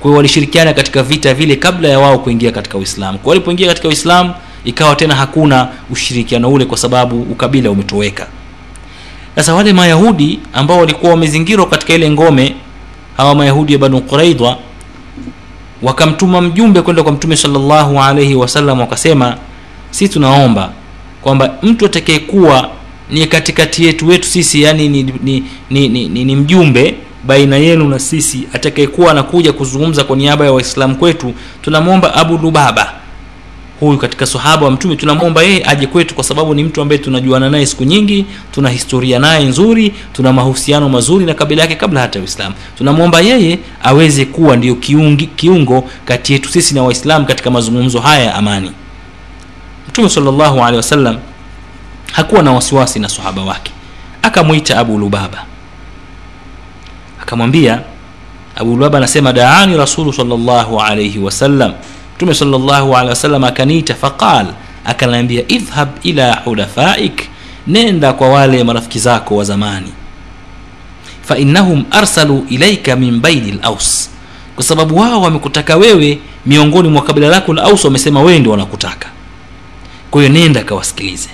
Kwa 0.00 0.12
walishirikiana 0.12 0.72
katika 0.74 1.02
vita 1.02 1.34
vile 1.34 1.56
kabla 1.56 1.88
ya 1.88 1.98
wao 1.98 2.18
kuingia 2.18 2.52
katika 2.52 2.78
uislamu. 2.78 3.18
Kwa 3.18 3.30
walipoingia 3.30 3.68
katika 3.68 3.88
uislamu 3.88 4.34
ikawa 4.64 4.96
tena 4.96 5.14
hakuna 5.14 5.68
ushirikiano 5.90 6.52
ule 6.52 6.64
kwa 6.64 6.78
sababu 6.78 7.22
ukabila 7.22 7.70
umetoweka. 7.70 8.26
Sasa 9.34 9.54
wale 9.54 9.72
mayahudi 9.72 10.38
ambao 10.52 10.78
walikuwa 10.78 11.10
wamezingirwa 11.12 11.66
katika 11.66 11.94
ile 11.94 12.10
ngome 12.10 12.54
hawa 13.16 13.34
mayahudi 13.34 13.72
ya 13.72 13.78
banu 13.78 14.00
quraidha 14.00 14.56
wakamtuma 15.82 16.40
mjumbe 16.40 16.82
kwenda 16.82 17.02
kwa 17.02 17.12
mtume 17.12 17.36
salllahu 17.36 18.00
alaihi 18.02 18.34
wasallam 18.34 18.80
wakasema 18.80 19.36
si 19.90 20.08
tunaomba 20.08 20.72
kwamba 21.22 21.54
mtu 21.62 21.86
atakayekuwa 21.86 22.68
ni 23.10 23.26
katikati 23.26 23.84
yetu 23.84 24.08
wetu 24.08 24.28
sisi 24.28 24.62
yani 24.62 24.88
ni, 24.88 25.02
ni, 25.02 25.44
ni, 25.70 25.88
ni, 25.88 26.08
ni, 26.08 26.24
ni 26.24 26.36
mjumbe 26.36 26.94
baina 27.24 27.56
yenu 27.56 27.88
na 27.88 27.98
sisi 27.98 28.48
atakayekuwa 28.52 29.10
anakuja 29.10 29.52
kuzungumza 29.52 30.04
kwa 30.04 30.16
niaba 30.16 30.44
ya 30.44 30.52
waislamu 30.52 30.96
kwetu 30.96 31.34
tunamwomba 31.62 32.14
abu 32.14 32.38
lubaba 32.38 32.92
huyu 33.86 33.98
katika 33.98 34.26
sahaba 34.26 34.64
wa 34.64 34.70
mtume. 34.70 34.96
Tunamwomba 34.96 35.42
yeye 35.42 35.64
aje 35.66 35.86
kwetu 35.86 36.14
kwa 36.14 36.24
sababu 36.24 36.54
ni 36.54 36.64
mtu 36.64 36.82
ambaye 36.82 36.98
tunajuana 36.98 37.50
naye 37.50 37.66
siku 37.66 37.84
nyingi 37.84 38.26
tuna 38.52 38.68
historia 38.68 39.18
naye 39.18 39.44
nzuri 39.44 39.94
tuna 40.12 40.32
mahusiano 40.32 40.88
mazuri 40.88 41.24
na 41.26 41.34
kabila 41.34 41.62
yake 41.62 41.74
kabla 41.74 42.00
hata 42.00 42.20
uislamu. 42.20 42.54
Tunamwomba 42.78 43.20
yeye 43.20 43.58
aweze 43.82 44.24
kuwa 44.24 44.56
ndiyo 44.56 44.74
kiungi, 44.74 45.26
kiungo 45.26 45.84
kati 46.04 46.32
yetu 46.32 46.48
sisi 46.48 46.74
na 46.74 46.82
waislamu 46.82 47.26
katika 47.26 47.50
mazungumzo 47.50 48.00
haya 48.00 48.24
ya 48.24 48.34
amani. 48.34 48.72
Mtume 49.88 50.08
salllahu 50.08 50.60
alehi 50.64 50.76
wasallam 50.76 51.18
hakuwa 52.12 52.42
na 52.42 52.52
wasiwasi 52.52 52.98
na 52.98 53.08
sahaba 53.08 53.42
wake. 53.42 53.72
Akamwita 54.22 54.78
abu 54.78 54.98
lubaba. 54.98 55.44
Akamwambia 57.22 57.80
abu 58.56 58.70
lubaba 58.76 58.98
anasema 58.98 59.32
daani 59.32 59.76
rasulu 59.76 60.12
salllahu 60.12 60.80
alaihi 60.80 61.18
wasallam 61.18 61.72
mtume 62.22 62.34
wasallam 63.08 63.44
akaniita 63.44 63.94
faqal 63.94 64.46
akanaambia 64.84 65.42
idhhab 65.48 65.88
ila 66.02 66.34
hulafaik 66.34 67.28
nenda 67.66 68.12
kwa 68.12 68.28
wale 68.28 68.64
marafiki 68.64 68.98
zako 68.98 69.36
wa 69.36 69.44
zamani. 69.44 69.92
Fainnahum 71.22 71.84
arsalu 71.90 72.46
ilaika 72.48 72.96
min 72.96 73.20
baini 73.20 73.52
laus 73.62 74.10
kwa 74.54 74.64
sababu 74.64 74.98
wao 74.98 75.22
wamekutaka 75.22 75.76
wewe 75.76 76.18
miongoni 76.46 76.88
mwa 76.88 77.02
kabila 77.02 77.28
lako 77.28 77.52
la 77.54 77.62
aus 77.62 77.84
wamesema 77.84 78.20
wewe 78.22 78.38
ndio 78.38 78.52
wanakutaka. 78.52 79.08
Kwa 80.10 80.22
hiyo 80.22 80.32
nenda 80.34 80.60
akawasikilize 80.60 81.28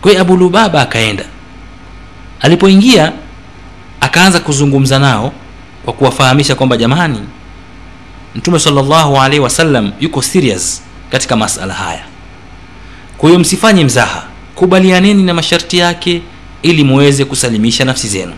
kwa 0.00 0.10
hiyo 0.10 0.22
abu 0.22 0.36
akaenda. 0.80 1.24
Alipoingia 2.40 3.12
akaanza 4.00 4.40
kuzungumza 4.40 4.98
nao 4.98 5.32
kwa 5.84 5.92
kuwafahamisha 5.92 6.54
kwamba 6.54 6.76
jamani 6.76 7.20
mtume 8.34 8.58
salllahu 8.58 9.16
alaihi 9.20 9.40
wasallam 9.40 9.92
yuko 10.00 10.22
serious 10.22 10.82
katika 11.10 11.36
masala 11.36 11.74
haya. 11.74 12.04
Kwa 13.18 13.28
hiyo 13.28 13.40
msifanye 13.40 13.84
mzaha 13.84 14.22
kubalianeni 14.54 15.22
na 15.22 15.34
masharti 15.34 15.78
yake 15.78 16.22
ili 16.62 16.84
muweze 16.84 17.24
kusalimisha 17.24 17.84
nafsi 17.84 18.08
zenu. 18.08 18.32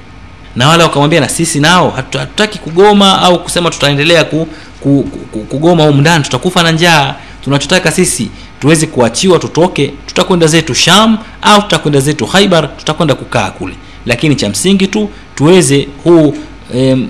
Na 0.57 0.69
wale 0.69 0.83
wakamwambia 0.83 1.21
na 1.21 1.29
sisi 1.29 1.61
nao 1.61 1.91
hatutaki 1.91 2.59
kugoma 2.59 3.23
au 3.23 3.43
kusema 3.43 3.71
tutaendelea 3.71 4.25
ku, 4.25 4.49
ku, 4.81 5.05
ku, 5.33 5.39
kugoma 5.39 5.85
humu 5.85 6.01
ndani 6.01 6.25
tutakufa 6.25 6.63
na 6.63 6.73
njaa. 6.73 7.15
Tunachotaka 7.45 7.91
sisi 7.93 8.29
tuweze 8.61 8.87
kuachiwa 8.87 9.39
tutoke 9.39 9.93
tutakwenda 10.07 10.47
zetu 10.47 10.75
sham 10.75 11.19
au 11.43 11.63
tutakwenda 11.63 12.01
zetu 12.01 12.27
khaibar 12.27 12.77
tutakwenda 12.77 13.15
kukaa 13.15 13.51
kule. 13.51 13.75
Lakini 14.07 14.37
cha 14.37 14.49
msingi 14.49 14.87
tu 14.87 15.11
tuweze 15.35 15.89
huu 16.05 16.37
em, 16.75 17.09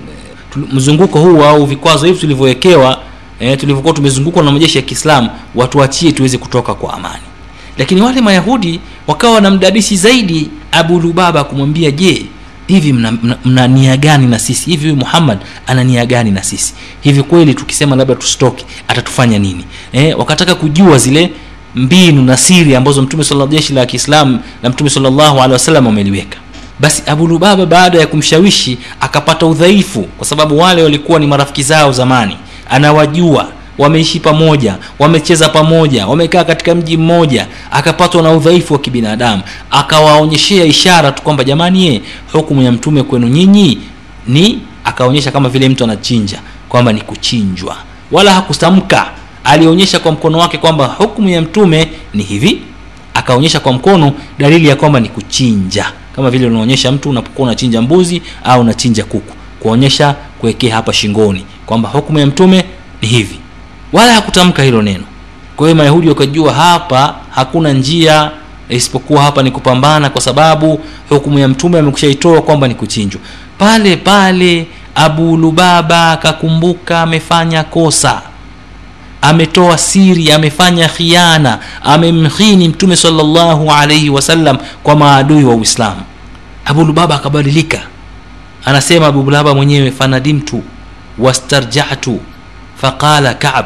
mzunguko 0.55 1.19
huu 1.19 1.43
au 1.43 1.65
vikwazo 1.65 2.05
hivi 2.05 2.19
tulivyowekewa 2.19 2.99
eh, 3.39 3.57
tulivyokuwa 3.59 3.93
tumezungukwa 3.93 4.43
na 4.43 4.51
majeshi 4.51 4.77
ya 4.77 4.81
kiislamu 4.83 5.29
watuachie 5.55 6.11
tuweze 6.11 6.37
kutoka 6.37 6.73
kwa 6.73 6.93
amani. 6.93 7.23
Lakini 7.77 8.01
wale 8.01 8.21
mayahudi 8.21 8.79
wakawa 9.07 9.33
wanamdadisi 9.33 9.95
zaidi 9.97 10.49
abu 10.71 10.99
lubaba 10.99 11.43
kumwambia 11.43 11.91
je 11.91 12.25
hivi 12.67 12.93
mna, 12.93 13.11
mna, 13.11 13.37
mna 13.45 13.67
nia 13.67 13.97
gani 13.97 14.27
na 14.27 14.39
sisi? 14.39 14.69
Hivi 14.71 14.83
huyu 14.83 14.95
muhammad 14.95 15.37
ana 15.67 15.83
nia 15.83 16.05
gani 16.05 16.31
na 16.31 16.43
sisi? 16.43 16.73
Hivi 17.01 17.23
kweli 17.23 17.53
tukisema 17.53 17.95
labda 17.95 18.15
tusitoke 18.15 18.65
atatufanya 18.87 19.39
nini? 19.39 19.65
Eh, 19.93 20.19
wakataka 20.19 20.55
kujua 20.55 20.97
zile 20.97 21.31
mbinu 21.75 22.21
na 22.21 22.37
siri 22.37 22.75
ambazo 22.75 23.01
mtume 23.01 23.23
sala 23.23 23.47
jeshi 23.47 23.73
la 23.73 23.85
kiislamu 23.85 24.39
na 24.63 24.69
mtume 24.69 24.89
salllahu 24.89 25.37
alehi 25.37 25.53
wasallam 25.53 25.85
wameliweka 25.85 26.37
basi 26.79 27.03
abu 27.07 27.27
lubaba 27.27 27.65
baada 27.65 27.99
ya 27.99 28.07
kumshawishi 28.07 28.77
akapata 28.99 29.45
udhaifu 29.45 30.01
kwa 30.03 30.27
sababu 30.27 30.57
wale 30.59 30.83
walikuwa 30.83 31.19
ni 31.19 31.27
marafiki 31.27 31.63
zao 31.63 31.91
zamani. 31.91 32.37
Anawajua 32.69 33.47
wameishi 33.77 34.19
pamoja 34.19 34.77
wamecheza 34.99 35.49
pamoja 35.49 36.07
wamekaa 36.07 36.43
katika 36.43 36.75
mji 36.75 36.97
mmoja 36.97 37.47
akapatwa 37.71 38.21
na 38.21 38.31
udhaifu 38.31 38.73
wa 38.73 38.79
kibinadamu. 38.79 39.41
Akawaonyeshea 39.71 40.65
ishara 40.65 41.11
tu 41.11 41.21
kwamba 41.23 41.43
jamani 41.43 41.85
ye 41.87 42.01
hukumu 42.33 42.61
ya 42.61 42.71
mtume 42.71 43.03
kwenu 43.03 43.27
nyinyi 43.27 43.77
ni 44.27 44.59
akaonyesha 44.83 45.31
kama 45.31 45.49
vile 45.49 45.69
mtu 45.69 45.83
anachinja 45.83 46.39
kwamba 46.69 46.93
ni 46.93 47.01
kuchinjwa. 47.01 47.75
Wala 48.11 48.33
hakutamka. 48.33 49.05
Alionyesha 49.43 49.99
kwa 49.99 50.11
mkono 50.11 50.37
wake 50.37 50.57
kwamba 50.57 50.85
hukumu 50.87 51.29
ya 51.29 51.41
mtume 51.41 51.87
ni 52.13 52.23
hivi. 52.23 52.61
Akaonyesha 53.13 53.59
kwa 53.59 53.73
mkono 53.73 54.11
dalili 54.39 54.67
ya 54.67 54.75
kwamba 54.75 54.99
ni 54.99 55.09
kuchinja 55.09 55.91
kama 56.15 56.29
vile 56.31 56.47
unaonyesha 56.47 56.91
mtu 56.91 57.09
unapokuwa 57.09 57.47
unachinja 57.47 57.81
mbuzi 57.81 58.21
au 58.43 58.61
unachinja 58.61 59.03
kuku. 59.05 59.33
Kuonyesha 59.59 60.15
kuwekea 60.39 60.75
hapa 60.75 60.93
shingoni 60.93 61.45
kwamba 61.65 61.89
hukumu 61.89 62.19
ya 62.19 62.25
mtume 62.27 62.65
ni 63.01 63.07
hivi. 63.07 63.39
Wala 63.93 64.13
hakutamka 64.13 64.63
hilo 64.63 64.81
neno. 64.81 65.03
Kwa 65.55 65.67
hiyo 65.67 65.75
mayahudi 65.75 66.09
wakajua 66.09 66.53
hapa 66.53 67.15
hakuna 67.29 67.73
njia 67.73 68.31
isipokuwa 68.69 69.23
hapa 69.23 69.43
ni 69.43 69.51
kupambana 69.51 70.09
kwa 70.09 70.21
sababu 70.21 70.79
hukumu 71.09 71.39
ya 71.39 71.47
mtume 71.47 71.79
amekushaitoa 71.79 72.41
kwamba 72.41 72.67
ni 72.67 72.75
kuchinjwa. 72.75 73.21
Pale 73.57 73.97
pale 73.97 74.67
abu 74.95 75.37
lubaba 75.37 76.11
akakumbuka 76.11 77.01
amefanya 77.01 77.63
kosa 77.63 78.21
ametoa 79.23 79.77
siri 79.77 80.31
amefanya 80.31 80.87
khiana 80.89 81.59
amemhini 81.83 82.67
mtume 82.67 82.95
salllahu 82.95 83.71
alaihi 83.71 84.09
wasallam 84.09 84.57
kwa 84.83 84.95
maadui 84.95 85.43
wa 85.43 85.55
uislamu. 85.55 86.01
Abulubaba 86.65 87.15
akabadilika. 87.15 87.79
Anasema 88.65 89.07
abu 89.07 89.23
mwenyewe 89.55 89.91
fanadimtu 89.91 90.63
wastarjatu. 91.19 92.19
Faqala 92.75 93.33
kab 93.33 93.65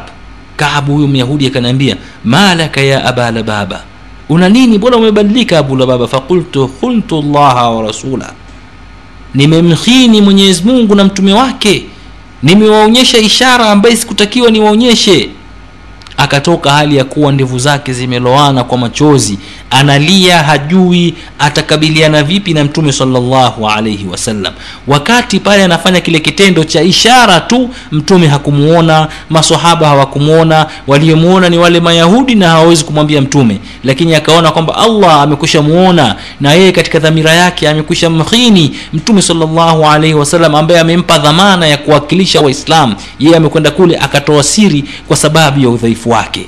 kab 0.56 0.86
huyu 0.86 1.08
myahudi 1.08 1.46
akaniambia 1.46 1.96
malaka 2.24 2.80
ya 2.80 3.04
abalababa 3.04 3.82
una 4.28 4.48
nini? 4.48 4.78
Mbona 4.78 4.96
umebadilika 4.96 5.58
abulababa 5.58 6.08
faqultu 6.08 6.68
khuntu 6.68 7.22
llaha 7.22 7.70
wa 7.70 7.82
rasula 7.82 8.32
nimemhini 9.34 10.20
mwenyezi 10.20 10.62
mungu 10.64 10.94
na 10.94 11.04
mtume 11.04 11.32
wake. 11.32 11.86
Nimewaonyesha 12.42 13.18
ishara 13.18 13.70
ambaye 13.70 13.96
sikutakiwa 13.96 14.50
niwaonyeshe 14.50 15.30
akatoka 16.18 16.70
hali 16.72 16.96
ya 16.96 17.04
kuwa 17.04 17.32
ndevu 17.32 17.58
zake 17.58 17.92
zimeloana 17.92 18.64
kwa 18.64 18.78
machozi 18.78 19.38
analia 19.70 20.42
hajui 20.42 21.14
atakabiliana 21.38 22.22
vipi 22.22 22.54
na 22.54 22.64
mtume 22.64 22.92
salllahu 22.92 23.68
alaihi 23.68 24.06
wasallam. 24.06 24.52
Wakati 24.86 25.40
pale 25.40 25.64
anafanya 25.64 26.00
kile 26.00 26.20
kitendo 26.20 26.64
cha 26.64 26.82
ishara 26.82 27.40
tu 27.40 27.70
mtume 27.92 28.26
hakumuona 28.26 29.08
masahaba 29.30 29.86
hawakumuona 29.88 30.66
waliomuona 30.86 31.48
ni 31.48 31.58
wale 31.58 31.80
mayahudi 31.80 32.34
na 32.34 32.48
hawawezi 32.48 32.84
kumwambia 32.84 33.20
mtume. 33.20 33.58
Lakini 33.84 34.14
akaona 34.14 34.50
kwamba 34.50 34.76
allah 34.76 35.22
amekwisha 35.22 35.62
muona 35.62 36.16
na 36.40 36.52
yeye 36.52 36.72
katika 36.72 36.98
dhamira 36.98 37.32
yake 37.32 37.68
amekwisha 37.68 38.10
mhini 38.10 38.76
mtume 38.92 39.22
salllahu 39.22 39.86
alaihi 39.86 40.14
wasallam 40.14 40.54
ambaye 40.54 40.80
amempa 40.80 41.18
dhamana 41.18 41.66
ya 41.66 41.76
kuwakilisha 41.76 42.40
waislam 42.40 42.94
yeye 43.18 43.36
amekwenda 43.36 43.70
kule 43.70 43.96
akatoa 43.98 44.42
siri 44.42 44.84
kwa 45.08 45.16
sababu 45.16 45.60
ya 45.60 45.68
udhaifu 45.68 46.07
wake. 46.08 46.46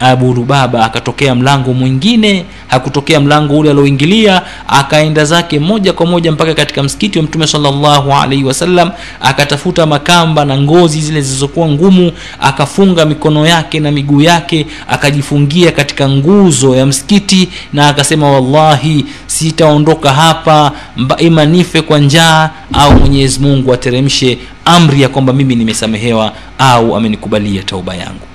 Abu 0.00 0.34
lubaba 0.34 0.84
akatokea 0.84 1.34
mlango 1.34 1.72
mwingine 1.74 2.44
hakutokea 2.66 3.20
mlango 3.20 3.58
ule 3.58 3.70
alioingilia 3.70 4.42
akaenda 4.68 5.24
zake 5.24 5.58
moja 5.58 5.92
kwa 5.92 6.06
moja 6.06 6.32
mpaka 6.32 6.54
katika 6.54 6.82
msikiti 6.82 7.18
wa 7.18 7.24
mtume 7.24 7.46
salllahu 7.46 8.12
alaihi 8.12 8.44
wasallam 8.44 8.90
akatafuta 9.20 9.86
makamba 9.86 10.44
na 10.44 10.58
ngozi 10.60 11.00
zile 11.00 11.20
zilizokuwa 11.20 11.68
ngumu 11.68 12.12
akafunga 12.40 13.04
mikono 13.06 13.46
yake 13.46 13.80
na 13.80 13.90
miguu 13.90 14.20
yake 14.20 14.66
akajifungia 14.88 15.72
katika 15.72 16.08
nguzo 16.08 16.76
ya 16.76 16.86
msikiti 16.86 17.48
na 17.72 17.88
akasema 17.88 18.30
wallahi 18.30 19.06
sitaondoka 19.26 20.12
hapa 20.12 20.72
ima 21.18 21.44
nife 21.44 21.82
kwa 21.82 21.98
njaa 21.98 22.50
au 22.72 22.92
mwenyezi 23.00 23.40
mungu 23.40 23.72
ateremshe 23.74 24.38
amri 24.64 25.02
ya 25.02 25.08
kwamba 25.08 25.32
mimi 25.32 25.54
nimesamehewa 25.54 26.32
au 26.58 26.96
amenikubalia 26.96 27.62
tauba 27.62 27.94
yangu 27.94 28.26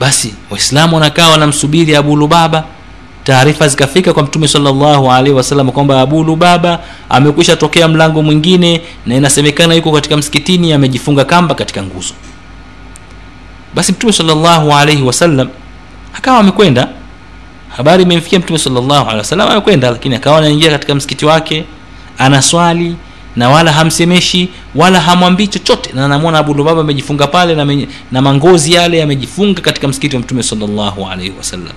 basi 0.00 0.34
waislamu 0.50 0.94
wanakaa 0.94 1.28
wanamsubiri 1.28 1.96
abu 1.96 2.16
lubaba. 2.16 2.64
Taarifa 3.24 3.68
zikafika 3.68 4.12
kwa 4.12 4.22
mtume 4.22 4.48
salllahu 4.48 5.12
alaihi 5.12 5.36
wasallam 5.36 5.70
kwamba 5.70 6.00
abu 6.00 6.24
lubaba 6.24 6.80
amekwisha 7.08 7.56
tokea 7.56 7.88
mlango 7.88 8.22
mwingine 8.22 8.80
na 9.06 9.14
inasemekana 9.16 9.74
yuko 9.74 9.92
katika 9.92 10.16
msikitini 10.16 10.72
amejifunga 10.72 11.24
kamba 11.24 11.54
katika 11.54 11.82
nguzo. 11.82 12.14
Basi 13.74 13.92
mtume 13.92 14.12
salllahu 14.12 14.72
alaihi 14.72 15.02
wasallam 15.02 15.48
akawa 16.14 16.38
amekwenda. 16.38 16.88
Habari 17.76 18.02
imemfikia 18.02 18.38
mtume 18.38 18.58
salllahu 18.58 18.94
alehi 19.04 19.18
wasallam 19.18 19.48
amekwenda 19.50 19.90
lakini 19.90 20.14
akawa 20.14 20.38
anaingia 20.38 20.70
katika 20.70 20.94
msikiti 20.94 21.26
wake 21.26 21.64
anaswali 22.18 22.96
na 23.36 23.48
wala 23.50 23.72
hamsemeshi 23.72 24.48
wala 24.74 25.00
hamwambii 25.00 25.46
chochote. 25.46 25.90
Na 25.94 26.08
namwona 26.08 26.38
abu 26.38 26.68
amejifunga 26.70 27.26
pale 27.26 27.54
na, 27.54 27.64
me, 27.64 27.88
na 28.12 28.22
mangozi 28.22 28.72
yale 28.72 29.02
amejifunga 29.02 29.60
katika 29.60 29.88
msikiti 29.88 30.16
wa 30.16 30.22
mtume 30.22 30.42
salllahu 30.42 31.06
alaihi 31.08 31.32
wasallam 31.38 31.72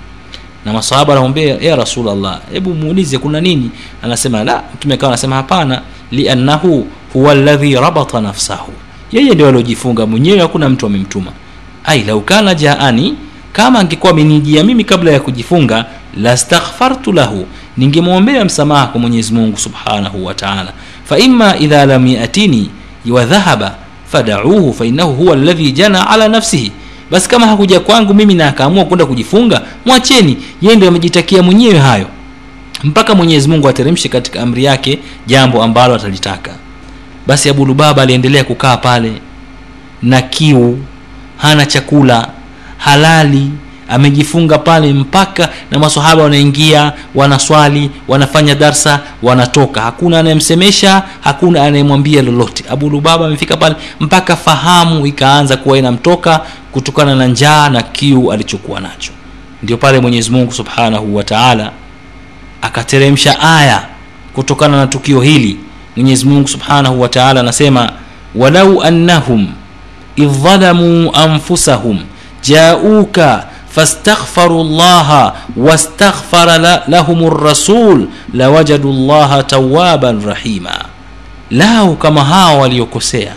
na 0.66 0.74
masahaba 0.74 1.14
anamwambia 1.14 1.56
ya 1.56 1.76
rasulllah 1.76 2.42
hebu 2.54 2.74
muulize 2.74 3.18
kuna 3.18 3.42
nini? 3.42 3.72
Anasema 4.04 4.44
la. 4.44 4.64
Mtume 4.76 4.94
akawa 4.94 5.12
anasema 5.12 5.36
hapana 5.36 5.82
liannahu 6.12 6.88
huwa 7.14 7.36
ladhi 7.36 7.76
rabata 7.76 8.22
nafsahu. 8.22 8.74
Yeye 9.12 9.34
ndio 9.34 9.48
aliojifunga 9.48 10.06
mwenyewe 10.06 10.40
hakuna 10.40 10.70
mtu 10.70 10.86
amemtuma. 10.86 11.32
Ai 11.84 12.04
lau 12.04 12.24
jaani 12.58 13.16
kama 13.54 13.80
angekuwa 13.80 14.12
amenijia 14.12 14.64
mimi 14.64 14.84
kabla 14.84 15.12
ya 15.12 15.20
kujifunga 15.20 15.86
lastaghfartu 16.18 17.12
lahu 17.14 17.46
ningemwombea 17.78 18.46
msamaha 18.46 18.88
kwa 18.88 19.02
mwenyezi 19.02 19.34
mungu 19.34 19.58
subhanahu 19.58 20.26
wa 20.26 20.34
taala 20.34 20.74
faima 21.06 21.58
idha 21.58 21.86
lam 21.86 22.08
yatini 22.08 22.70
wadhahaba 23.12 23.76
fadauhu 24.12 24.74
fainahu 24.74 25.14
huwa 25.14 25.34
alladhi 25.34 25.72
jana 25.72 26.10
ala 26.10 26.28
nafsihi. 26.28 26.72
Basi 27.12 27.30
kama 27.30 27.48
hakuja 27.48 27.80
kwangu 27.80 28.14
mimi 28.14 28.34
na 28.34 28.48
akaamua 28.48 28.86
kwenda 28.86 29.06
kujifunga 29.06 29.62
mwacheni 29.86 30.38
yeye 30.62 30.76
ndio 30.76 30.88
amejitakia 30.90 31.44
mwenyewe 31.44 31.78
hayo. 31.80 32.08
Mpaka 32.84 33.16
mwenyezi 33.16 33.50
mungu 33.50 33.70
ateremshe 33.70 34.10
katika 34.10 34.42
amri 34.42 34.64
yake 34.64 35.00
jambo 35.28 35.64
ambalo 35.64 35.96
atalitaka. 35.96 36.52
Basi 37.28 37.50
abu 37.50 37.66
lubaba 37.66 38.02
aliendelea 38.02 38.44
kukaa 38.44 38.78
pale 38.78 39.12
na 40.04 40.22
kiu 40.22 40.80
hana 41.38 41.66
chakula 41.66 42.28
halali 42.78 43.50
amejifunga 43.90 44.58
pale 44.58 44.94
mpaka 44.94 45.50
na 45.72 45.80
masahaba 45.80 46.24
wanaingia 46.24 46.94
wanaswali 47.16 47.92
wanafanya 48.08 48.56
darsa 48.56 49.00
wanatoka. 49.24 49.82
Hakuna 49.82 50.20
anayemsemesha 50.20 51.04
hakuna 51.22 51.64
anayemwambia 51.64 52.22
lolote. 52.22 52.64
Abu 52.70 52.90
lubaba 52.90 53.26
amefika 53.26 53.58
pale 53.58 53.76
mpaka 54.00 54.36
fahamu 54.36 55.08
ikaanza 55.08 55.58
kuwa 55.58 55.78
inamtoka 55.78 56.42
kutokana 56.72 57.16
na 57.16 57.28
njaa 57.28 57.70
na 57.70 57.82
kiu 57.82 58.32
alichokuwa 58.32 58.80
nacho. 58.80 59.12
Ndio 59.64 59.78
pale 59.78 60.00
mwenyezi 60.00 60.32
mungu 60.32 60.52
subhanahu 60.52 61.16
wa 61.16 61.24
taala 61.24 61.72
akateremsha 62.62 63.40
aya 63.40 63.84
kutokana 64.34 64.78
na 64.78 64.88
tukio 64.88 65.22
hili. 65.22 65.58
Mwenyezi 65.96 66.26
mungu 66.26 66.48
subhanahu 66.48 67.02
wa 67.02 67.10
taala 67.10 67.40
anasema 67.40 67.92
walau 68.36 68.82
annahum 68.84 69.48
idh 70.16 70.46
anfusahum 71.14 72.00
jauka 72.42 73.46
fastaghfaru 73.76 74.64
llaha 74.64 75.34
wastaghfara 75.58 76.84
lahum 76.88 77.30
rasul 77.44 78.08
lawajadu 78.34 78.94
llaha 78.94 79.44
tawaban 79.44 80.26
rahima 80.26 80.86
lau 81.52 81.96
kama 81.96 82.24
hao 82.24 82.60
waliokosea 82.60 83.34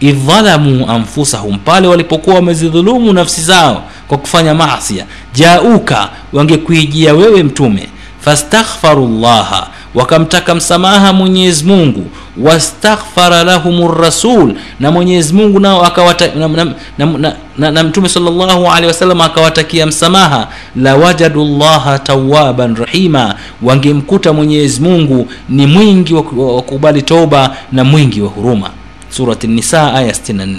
idhalamu 0.00 0.90
anfusahum 0.90 1.58
pale 1.58 1.88
walipokuwa 1.88 2.36
wamezidhulumu 2.36 3.12
nafsi 3.12 3.42
zao 3.42 3.82
kwa 4.08 4.18
kufanya 4.18 4.54
masia 4.54 5.04
jauka 5.34 6.08
wangekuijia 6.32 7.14
wewe 7.14 7.42
mtume. 7.42 7.88
fastaghfaru 8.20 9.08
llaha 9.08 9.66
wakamtaka 9.94 10.54
msamaha 10.54 11.12
mwenyezi 11.12 11.64
mungu 11.64 12.06
wastaghfara 12.42 13.44
lahum 13.44 13.94
rasul 14.00 14.54
na 14.80 14.90
mwenyezi 14.90 15.32
mungu 15.34 15.60
nao 15.60 15.84
akawata, 15.84 16.34
na, 16.34 16.48
na, 16.48 16.64
na, 16.98 17.06
na, 17.06 17.34
na, 17.58 17.70
na 17.70 17.84
mtume 17.84 18.08
salllahu 18.08 18.70
alehi 18.70 18.86
wasallam 18.86 19.20
akawatakia 19.20 19.86
msamaha. 19.86 20.48
Lawajadu 20.76 21.44
llaha 21.44 21.98
tawaban 21.98 22.76
rahima 22.76 23.34
wangemkuta 23.62 24.32
mwenyezi 24.32 24.80
mungu 24.80 25.28
ni 25.48 25.66
mwingi 25.66 26.14
wa 26.14 26.22
kukubali 26.22 27.02
toba 27.02 27.56
na 27.72 27.84
mwingi 27.84 28.20
wa 28.20 28.28
huruma. 28.28 28.70
Surati 29.10 29.46
nisa 29.46 29.94
aya 29.94 30.12
64 30.12 30.56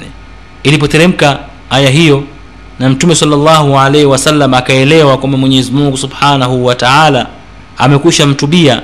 ilipoteremka 0.64 1.40
aya 1.70 1.90
hiyo 1.90 2.24
na 2.80 2.90
mtume 2.90 3.16
salllahu 3.16 3.80
alaihi 3.80 4.06
wasallam 4.06 4.54
akaelewa 4.54 5.18
kwamba 5.18 5.38
mwenyezi 5.38 5.72
mungu 5.72 5.98
subhanahu 5.98 6.66
wataala 6.66 7.28
amekwisha 7.78 8.26
mtubia 8.28 8.82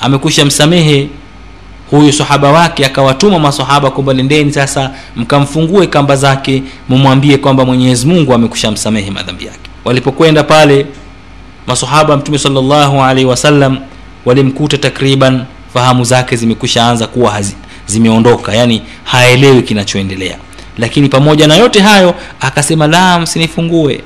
amekwisha 0.00 0.44
msamehe 0.44 1.08
huyu 1.90 2.12
sahaba 2.12 2.52
wake 2.52 2.86
akawatuma 2.86 3.38
masahaba 3.38 3.90
kwamba 3.90 4.14
nendeni 4.14 4.52
sasa 4.52 4.90
mkamfungue 5.16 5.86
kamba 5.86 6.16
zake 6.16 6.62
mumwambie 6.88 7.36
kwamba 7.38 7.64
mwenyezi 7.64 8.06
mungu 8.06 8.34
amekusha 8.34 8.70
msamehe 8.70 9.10
madhambi 9.10 9.44
yake. 9.46 9.58
Walipokwenda 9.84 10.42
pale 10.44 10.86
masahaba 11.66 12.16
mtume 12.16 12.38
salllahu 12.38 13.02
alaihi 13.02 13.24
wasallam 13.30 13.78
walimkuta 14.24 14.78
takriban 14.78 15.44
fahamu 15.74 16.04
zake 16.04 16.36
zimekwisha 16.36 16.86
anza 16.88 17.06
kuwa 17.06 17.30
hazi, 17.32 17.56
zimeondoka 17.86 18.54
yani 18.54 18.82
haelewi 19.04 19.62
kinachoendelea. 19.62 20.36
Lakini 20.78 21.08
pamoja 21.08 21.46
na 21.46 21.54
yote 21.56 21.80
hayo 21.80 22.14
akasema 22.40 22.86
la 22.86 23.20
msinifungue. 23.20 24.00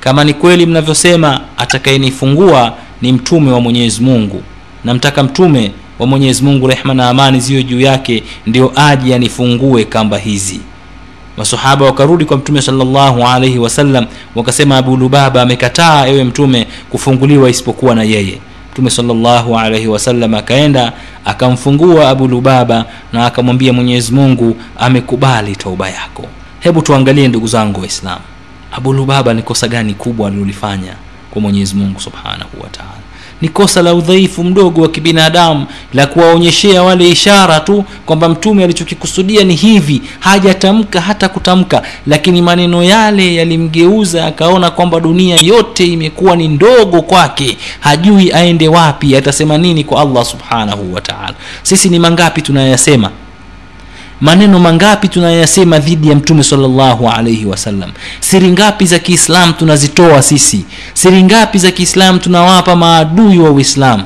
Kama 0.00 0.24
ni 0.24 0.34
kweli 0.34 0.66
mnavyosema 0.66 1.40
atakayenifungua 1.56 2.72
ni 3.02 3.12
mtume 3.12 3.52
wa 3.52 3.60
mwenyezi 3.60 4.02
mungu 4.02 4.42
namtaka 4.84 5.22
mtume 5.22 5.72
wa 5.98 6.06
mwenyezi 6.06 6.42
mungu 6.44 6.66
rehma 6.66 6.94
na 6.94 7.08
amani 7.08 7.40
ziwe 7.40 7.62
juu 7.62 7.80
yake 7.80 8.22
ndio 8.46 8.72
aje 8.76 9.14
anifungue 9.14 9.84
kamba 9.84 10.18
hizi. 10.18 10.60
Masahaba 11.36 11.84
wakarudi 11.86 12.24
kwa 12.24 12.36
mtume 12.36 12.62
salllahu 12.62 13.26
alaihi 13.26 13.58
wasallam 13.58 14.06
wakasema 14.34 14.76
abu 14.76 14.96
lubaba 14.96 15.42
amekataa 15.42 16.06
ewe 16.06 16.24
mtume 16.24 16.66
kufunguliwa 16.90 17.50
isipokuwa 17.50 17.94
na 17.94 18.02
yeye. 18.02 18.38
Mtume 18.72 18.90
salllahu 18.90 19.58
alaihi 19.58 19.86
wasallam 19.88 20.34
akaenda 20.34 20.92
akamfungua 21.24 22.08
abu 22.08 22.28
lubaba 22.28 22.84
na 23.12 23.26
akamwambia 23.26 23.72
mwenyezi 23.72 24.12
mungu 24.12 24.56
amekubali 24.78 25.56
tauba 25.56 25.88
yako. 25.90 26.26
Hebu 26.60 26.82
tuangalie 26.82 27.28
ndugu 27.28 27.46
zangu 27.46 27.80
waislamu 27.80 28.20
abu 28.72 28.92
lubaba 28.92 29.34
ni 29.34 29.42
kosa 29.42 29.68
gani 29.68 29.94
kubwa 29.94 30.28
alilolifanya 30.28 30.94
kwa 31.30 31.42
mwenyezi 31.42 31.74
mungu 31.74 32.00
subhanahu 32.00 32.50
wataala 32.62 32.99
ni 33.42 33.48
kosa 33.48 33.82
la 33.82 33.94
udhaifu 33.94 34.44
mdogo 34.44 34.82
wa 34.82 34.88
kibinadamu 34.88 35.66
la 35.94 36.06
kuwaonyeshea 36.06 36.82
wale 36.82 37.08
ishara 37.08 37.60
tu 37.60 37.84
kwamba 38.06 38.28
mtume 38.28 38.64
alichokikusudia 38.64 39.44
ni 39.44 39.54
hivi 39.54 40.02
hajatamka 40.20 41.00
hata 41.00 41.28
kutamka. 41.28 41.82
Lakini 42.06 42.42
maneno 42.42 42.82
yale 42.82 43.34
yalimgeuza 43.34 44.26
akaona 44.26 44.70
kwamba 44.70 45.00
dunia 45.00 45.36
yote 45.40 45.86
imekuwa 45.86 46.36
ni 46.36 46.48
ndogo 46.48 47.02
kwake. 47.02 47.56
Hajui 47.80 48.32
aende 48.32 48.68
wapi 48.68 49.16
atasema 49.16 49.58
nini 49.58 49.84
kwa 49.84 50.02
allah 50.02 50.24
subhanahu 50.24 50.94
wataala 50.94 51.34
sisi 51.62 51.88
ni 51.88 51.98
mangapi 51.98 52.42
tunayasema 52.42 53.10
maneno 54.20 54.58
mangapi 54.58 55.08
tunayasema 55.08 55.78
dhidi 55.78 56.08
ya 56.08 56.14
mtume 56.16 56.42
salllahu 56.44 57.08
alaihi 57.10 57.44
wasallam 57.46 57.90
siri 58.20 58.48
ngapi 58.48 58.86
za 58.86 58.98
kiislam 58.98 59.52
tunazitoa 59.52 60.22
sisi? 60.22 60.64
Siri 60.94 61.22
ngapi 61.22 61.58
za 61.58 61.70
kiislam 61.70 62.18
tunawapa 62.18 62.76
maadui 62.76 63.38
wa 63.38 63.50
uislamu? 63.50 64.04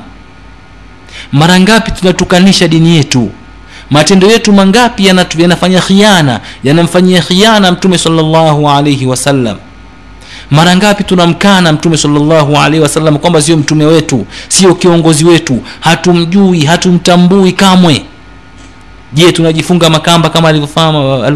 Mara 1.32 1.60
ngapi 1.60 1.90
tunatukanisha 1.90 2.68
dini 2.68 2.96
yetu? 2.96 3.30
Matendo 3.90 4.26
yetu 4.30 4.52
mangapi 4.52 5.06
yanafanya 5.38 5.80
khiana 5.80 6.40
yanamfanyia 6.64 7.22
khiana 7.22 7.72
mtume 7.72 7.98
salllahu 7.98 8.70
alaihi 8.70 9.06
wasallam 9.06 9.56
mara 10.50 10.76
ngapi 10.76 11.04
tunamkana 11.04 11.72
mtume 11.72 11.96
salllahu 11.96 12.56
alaihi 12.56 12.80
wasallam 12.82 13.18
kwamba 13.18 13.42
sio 13.42 13.56
mtume 13.56 13.84
wetu 13.84 14.26
sio 14.48 14.74
kiongozi 14.74 15.24
wetu 15.24 15.62
hatumjui 15.80 16.64
hatumtambui 16.64 17.52
kamwe 17.52 18.04
je 19.14 19.32
tunajifunga 19.32 19.90
makamba 19.90 20.30
kama 20.30 20.48
alivyofanya 20.48 21.26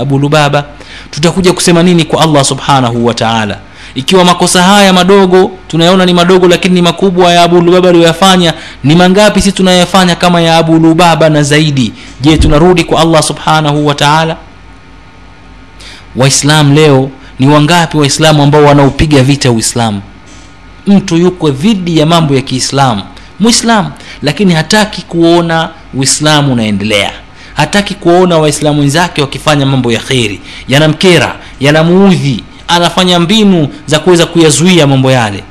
Abu- 0.00 0.18
lubaba? 0.18 0.64
Tutakuja 1.10 1.52
kusema 1.52 1.82
nini 1.82 2.04
kwa 2.04 2.22
allah 2.22 2.44
subhanahu 2.44 3.06
wataala 3.06 3.58
ikiwa 3.94 4.24
makosa 4.24 4.62
haya 4.62 4.92
madogo 4.92 5.50
tunayaona 5.68 6.06
ni 6.06 6.14
madogo 6.14 6.48
lakini 6.48 6.74
ni 6.74 6.82
makubwa 6.82 7.32
ya 7.32 7.42
abu 7.42 7.60
lubaba 7.60 7.88
aliyoyafanya 7.88 8.54
ni 8.84 8.94
mangapi 8.94 9.42
si 9.42 9.52
tunayafanya 9.52 10.14
kama 10.16 10.40
ya 10.40 10.56
abu 10.56 10.78
lubaba 10.78 11.28
na 11.28 11.42
zaidi? 11.42 11.92
Je 12.20 12.36
tunarudi 12.36 12.84
kwa 12.84 13.00
allah 13.00 13.22
subhanahu 13.22 13.86
wataala 13.86 14.36
waislam 16.16 16.72
leo 16.74 17.10
ni 17.38 17.46
wangapi 17.48 17.96
waislamu 17.96 18.42
ambao 18.42 18.64
wanaupiga 18.64 19.22
vita 19.22 19.50
uislamu? 19.50 20.00
Mtu 20.86 21.16
yuko 21.16 21.50
dhidi 21.50 21.98
ya 21.98 22.06
mambo 22.06 22.34
ya 22.34 22.40
kiislamu 22.40 23.02
mwislamu 23.40 23.90
lakini 24.22 24.54
hataki 24.54 25.02
kuona 25.02 25.68
uislamu 25.96 26.52
unaendelea. 26.52 27.12
Hataki 27.54 27.94
kuwaona 27.94 28.38
waislamu 28.38 28.80
wenzake 28.80 29.20
wakifanya 29.20 29.66
mambo 29.66 29.92
ya 29.92 30.00
kheri. 30.00 30.40
Yanamkera 30.68 31.36
yanamuudhi 31.60 32.44
anafanya 32.68 33.20
mbinu 33.20 33.68
za 33.86 33.98
kuweza 33.98 34.26
kuyazuia 34.26 34.86
mambo 34.86 35.10
yale. 35.10 35.44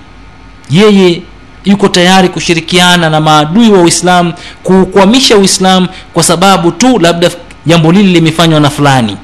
Yeye 0.69 1.21
yuko 1.65 1.87
tayari 1.87 2.29
kushirikiana 2.29 3.09
na 3.09 3.21
maadui 3.21 3.69
wa 3.71 3.81
uislamu 3.81 4.33
kuukwamisha 4.63 5.37
uislamu 5.37 5.87
kwa 6.13 6.23
sababu 6.23 6.71
tu 6.71 6.99
labda 6.99 7.29
jambo 7.65 7.91
lile 7.91 8.09
limefanywa 8.11 8.59
na 8.59 8.69
fulani. 8.69 9.17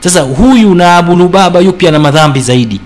Sasa 0.00 0.20
huyu 0.20 0.74
na 0.74 0.96
abu 0.96 1.16
lubaba 1.16 1.60
yupi 1.60 1.88
ana 1.88 1.98
madhambi 1.98 2.40
zaidi? 2.40 2.80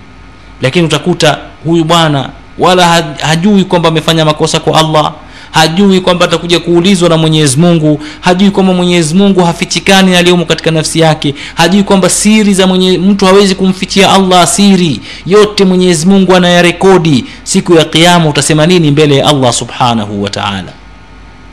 Lakini 0.60 0.86
utakuta 0.86 1.38
huyu 1.64 1.84
bwana 1.84 2.28
wala 2.58 3.04
hajui 3.20 3.64
kwamba 3.64 3.88
amefanya 3.88 4.24
makosa 4.24 4.60
kwa 4.60 4.78
allah 4.80 5.12
hajui 5.52 6.00
kwamba 6.00 6.24
atakuja 6.24 6.60
kuulizwa 6.60 7.08
na 7.08 7.16
mwenyezi 7.16 7.56
mungu 7.56 8.00
hajui 8.20 8.50
kwamba 8.50 8.72
mwenyezi 8.72 9.14
mungu 9.14 9.44
hafichikani 9.44 10.16
aliyomo 10.16 10.44
katika 10.44 10.70
nafsi 10.70 11.00
yake 11.00 11.34
hajui 11.54 11.82
kwamba 11.82 12.08
siri 12.08 12.54
za 12.54 12.66
mwenye 12.66 12.98
mtu 12.98 13.24
hawezi 13.26 13.54
kumfichia 13.54 14.12
allah 14.12 14.46
siri. 14.46 15.00
Yote 15.26 15.64
mwenyezi 15.64 16.06
mungu 16.06 16.34
anayarekodi. 16.36 17.24
Siku 17.42 17.74
ya 17.74 17.84
kiama 17.84 18.28
utasema 18.28 18.66
nini 18.66 18.90
mbele 18.90 19.16
ya 19.16 19.26
allah 19.28 19.52
subhanahu 19.52 20.22
wa 20.22 20.30
taala? 20.30 20.72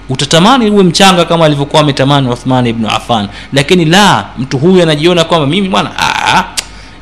Utatamani 0.09 0.69
uwe 0.71 0.83
mchanga 0.83 1.25
kama 1.25 1.45
alivyokuwa 1.45 1.81
ametamani 1.81 2.29
uthman 2.29 2.67
ibnu 2.67 2.87
affan. 2.89 3.27
Lakini 3.53 3.85
la 3.85 4.25
mtu 4.37 4.57
huyu 4.57 4.83
anajiona 4.83 5.23
kwamba 5.23 5.47
mimi 5.47 5.69
bwana 5.69 5.91
ah, 5.99 6.43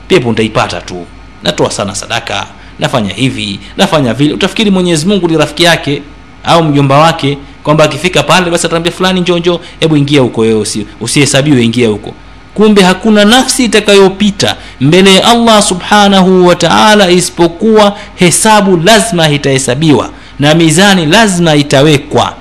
pepo 0.08 0.30
nitaipata 0.30 0.82
tu. 0.82 1.06
Natoa 1.44 1.72
sana 1.72 1.96
sadaka 1.96 2.48
nafanya 2.80 3.14
hivi 3.14 3.60
nafanya 3.78 4.14
vile. 4.14 4.34
Utafikiri 4.34 4.72
mwenyezi 4.72 5.06
mungu 5.06 5.28
ni 5.28 5.38
rafiki 5.38 5.64
yake 5.64 6.02
au 6.48 6.64
mjomba 6.64 6.98
wake 6.98 7.38
kwamba 7.64 7.84
akifika 7.84 8.24
pale 8.24 8.52
basi 8.52 8.68
atambia 8.68 8.92
fulani 8.92 9.22
njonjo 9.22 9.60
hebu 9.80 9.98
ingia 9.98 10.22
huko 10.22 10.42
wewe 10.42 10.66
usihesabiwe 11.02 11.64
ingia 11.64 11.90
huko. 11.90 12.14
Kumbe 12.54 12.82
hakuna 12.82 13.26
nafsi 13.26 13.66
itakayopita 13.66 14.56
mbele 14.82 15.16
ya 15.16 15.26
allah 15.28 15.62
subhanahu 15.62 16.48
wa 16.48 16.56
taala 16.56 17.10
isipokuwa 17.12 17.98
hesabu 18.16 18.78
lazima 18.78 19.30
itahesabiwa 19.30 20.10
na 20.40 20.54
mizani 20.56 21.06
lazima 21.06 21.56
itawekwa. 21.56 22.34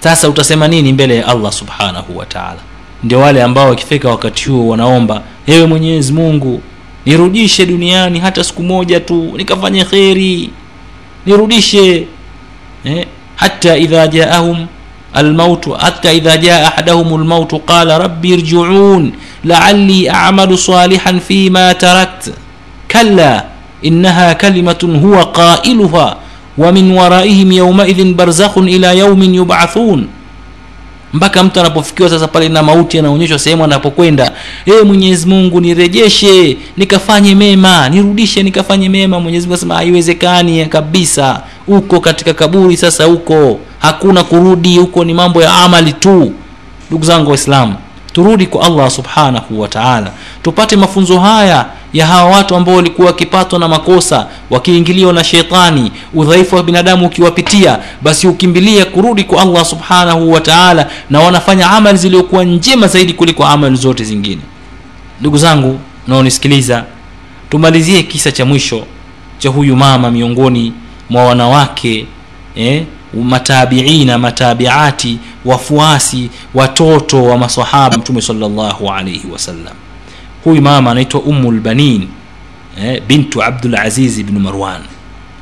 Sasa 0.00 0.28
utasema 0.28 0.68
nini 0.68 0.92
mbele 0.92 1.16
ya 1.16 1.28
allah 1.28 1.52
subhanahu 1.52 2.18
wa 2.18 2.26
ndio 3.04 3.18
wale 3.20 3.42
ambao 3.42 3.68
wakifika 3.68 4.08
wakati 4.08 4.50
huo 4.50 4.68
wanaomba 4.68 5.22
ewe 5.46 5.66
mwenyezi 5.66 6.12
mungu 6.12 6.62
nirudishe 7.06 7.66
duniani 7.66 8.18
hata 8.18 8.44
siku 8.44 8.62
moja 8.62 9.00
tu 9.00 9.32
nikafanye 9.36 9.84
kheri 9.84 10.50
nirudishe 11.26 12.06
eh, 12.84 13.06
hata 13.36 13.76
idha 13.76 14.06
jaahum 14.08 14.66
hata 15.78 16.12
idha 16.12 16.36
jaa 16.36 16.66
ahadahum 16.66 17.20
lmautu 17.22 17.58
qala 17.58 17.98
rabbi 17.98 18.28
irjiun 18.28 19.12
laali 19.44 20.08
amalu 20.08 20.58
salihan 20.58 21.20
fima 21.20 21.74
tarakt. 21.74 22.30
Kalla 22.88 23.44
innaha 23.82 24.34
kalimatun 24.34 24.98
huwa 25.00 25.26
qailuha 25.32 26.16
wa 26.58 26.72
min 26.72 26.90
waraihim 26.92 27.52
yaumaidhin 27.52 28.14
barzakhun 28.14 28.68
ila 28.68 28.92
yaumin 28.92 29.34
yubathun. 29.34 30.06
Mpaka 31.12 31.42
mtu 31.42 31.60
anapofikiwa 31.60 32.10
sasa 32.10 32.28
pale 32.28 32.48
na 32.48 32.62
mauti 32.62 32.98
anaonyeshwa 32.98 33.38
sehemu 33.38 33.64
anapokwenda 33.64 34.32
e 34.66 34.84
mwenyezi 34.84 35.26
mungu 35.28 35.60
nirejeshe 35.60 36.56
nikafanye 36.76 37.34
mema 37.34 37.88
nirudishe 37.88 38.42
nikafanye 38.42 38.88
mema 38.88 39.20
mwenyezi 39.20 39.46
mungu 39.46 39.54
asema 39.54 39.74
haiwezekani 39.74 40.66
kabisa 40.66 41.40
uko 41.68 42.00
katika 42.00 42.34
kaburi 42.34 42.76
sasa 42.76 43.04
huko 43.04 43.58
hakuna 43.78 44.24
kurudi 44.24 44.78
huko 44.78 45.04
ni 45.04 45.14
mambo 45.14 45.42
ya 45.42 45.54
amali 45.54 45.92
tu. 45.92 46.32
Ndugu 46.90 47.04
zangu 47.04 47.30
waislamu 47.30 47.74
turudi 48.12 48.46
kwa 48.46 48.66
allah 48.66 48.90
subhanahu 48.90 49.60
wa 49.60 49.68
taala. 49.68 50.10
Tupate 50.42 50.76
mafunzo 50.76 51.18
haya 51.20 51.66
ya 51.92 52.06
hawa 52.06 52.30
watu 52.30 52.56
ambao 52.56 52.74
walikuwa 52.76 53.06
wakipatwa 53.06 53.58
na 53.58 53.68
makosa 53.68 54.26
wakiingiliwa 54.50 55.12
na 55.12 55.24
shetani 55.24 55.92
udhaifu 56.14 56.56
wa 56.56 56.62
binadamu 56.62 57.06
ukiwapitia 57.06 57.78
basi 58.02 58.26
ukimbilia 58.28 58.84
kurudi 58.84 59.24
kwa 59.24 59.42
allah 59.42 59.64
subhanahu 59.64 60.32
wa 60.32 60.40
taala 60.40 60.90
na 61.10 61.20
wanafanya 61.20 61.70
amali 61.70 61.98
zilizokuwa 61.98 62.44
njema 62.44 62.86
zaidi 62.88 63.12
kuliko 63.12 63.44
amali 63.46 63.76
zote 63.76 64.04
zingine. 64.04 64.42
Ndugu 65.20 65.38
zangu 65.38 65.78
naonisikiliza 66.08 66.84
tumalizie 67.50 68.02
kisa 68.02 68.32
cha 68.32 68.44
mwisho 68.44 68.86
cha 69.38 69.48
huyu 69.48 69.76
mama 69.76 70.10
miongoni 70.10 70.72
mwa 71.10 71.24
wanawake 71.24 72.06
eh, 72.56 72.84
matabiina 73.24 74.18
matabiati 74.18 75.18
wafuasi 75.44 76.30
watoto 76.54 77.24
wa 77.24 77.38
masahaba 77.38 77.98
mtume 77.98 78.22
salllahu 78.22 78.90
alaihi 78.90 79.26
wasallam 79.32 79.74
huyu 80.44 80.62
mama 80.62 80.90
anaitwa 80.90 81.20
umu 81.20 81.52
lbanin 81.52 82.08
eh, 82.82 83.02
bintu 83.08 83.42
abdulaziz 83.42 84.22
bnu 84.22 84.40
marwan. 84.40 84.80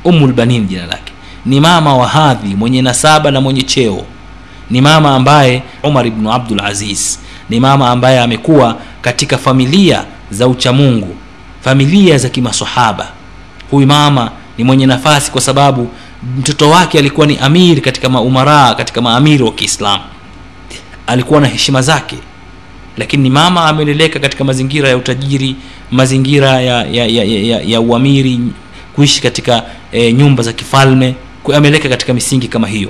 Umu 0.03 0.27
lbanin 0.27 0.67
jina 0.67 0.85
lake. 0.85 1.13
Ni 1.45 1.59
mama 1.59 1.95
wa 1.97 2.07
hadhi 2.07 2.55
mwenye 2.55 2.81
nasaba 2.81 3.31
na 3.31 3.41
mwenye 3.41 3.61
cheo. 3.61 4.05
Ni 4.69 4.81
mama 4.81 5.15
ambaye 5.15 5.63
umar 5.83 6.07
ibnu 6.07 6.33
abdulaziz 6.33 7.17
ni 7.49 7.59
mama 7.59 7.89
ambaye 7.89 8.19
amekuwa 8.19 8.77
katika 9.01 9.37
familia 9.37 10.03
za 10.31 10.47
uchamungu 10.47 11.15
familia 11.61 12.17
za 12.17 12.29
kimasahaba 12.29 13.07
huyu 13.71 13.87
mama 13.87 14.31
ni 14.57 14.63
mwenye 14.63 14.85
nafasi 14.85 15.31
kwa 15.31 15.41
sababu 15.41 15.89
mtoto 16.37 16.69
wake 16.69 16.99
alikuwa 16.99 17.27
ni 17.27 17.37
amir 17.37 17.81
katika 17.81 18.09
maumaraa 18.09 18.75
katika 18.75 19.01
maamiri 19.01 19.43
wa 19.43 19.51
kiislamu. 19.51 20.03
Alikuwa 21.07 21.41
na 21.41 21.47
heshima 21.47 21.81
zake 21.81 22.17
lakini 22.97 23.29
mama 23.29 23.65
ameleleka 23.65 24.19
katika 24.19 24.43
mazingira 24.43 24.89
ya 24.89 24.97
utajiri 24.97 25.55
mazingira 25.91 26.49
ya 26.61 26.85
ya, 26.85 27.05
ya, 27.05 27.23
ya, 27.23 27.39
ya, 27.39 27.61
ya 27.61 27.81
uamiri 27.81 28.39
kuishi 28.95 29.21
katika 29.21 29.63
e, 29.91 30.13
nyumba 30.13 30.43
za 30.43 30.53
kifalme 30.53 31.15
ameleka 31.55 31.89
katika 31.89 32.13
misingi 32.13 32.47
kama 32.47 32.67
hiyo. 32.67 32.89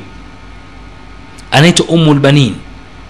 Anaitwa 1.52 1.86
umulbanin 1.86 2.56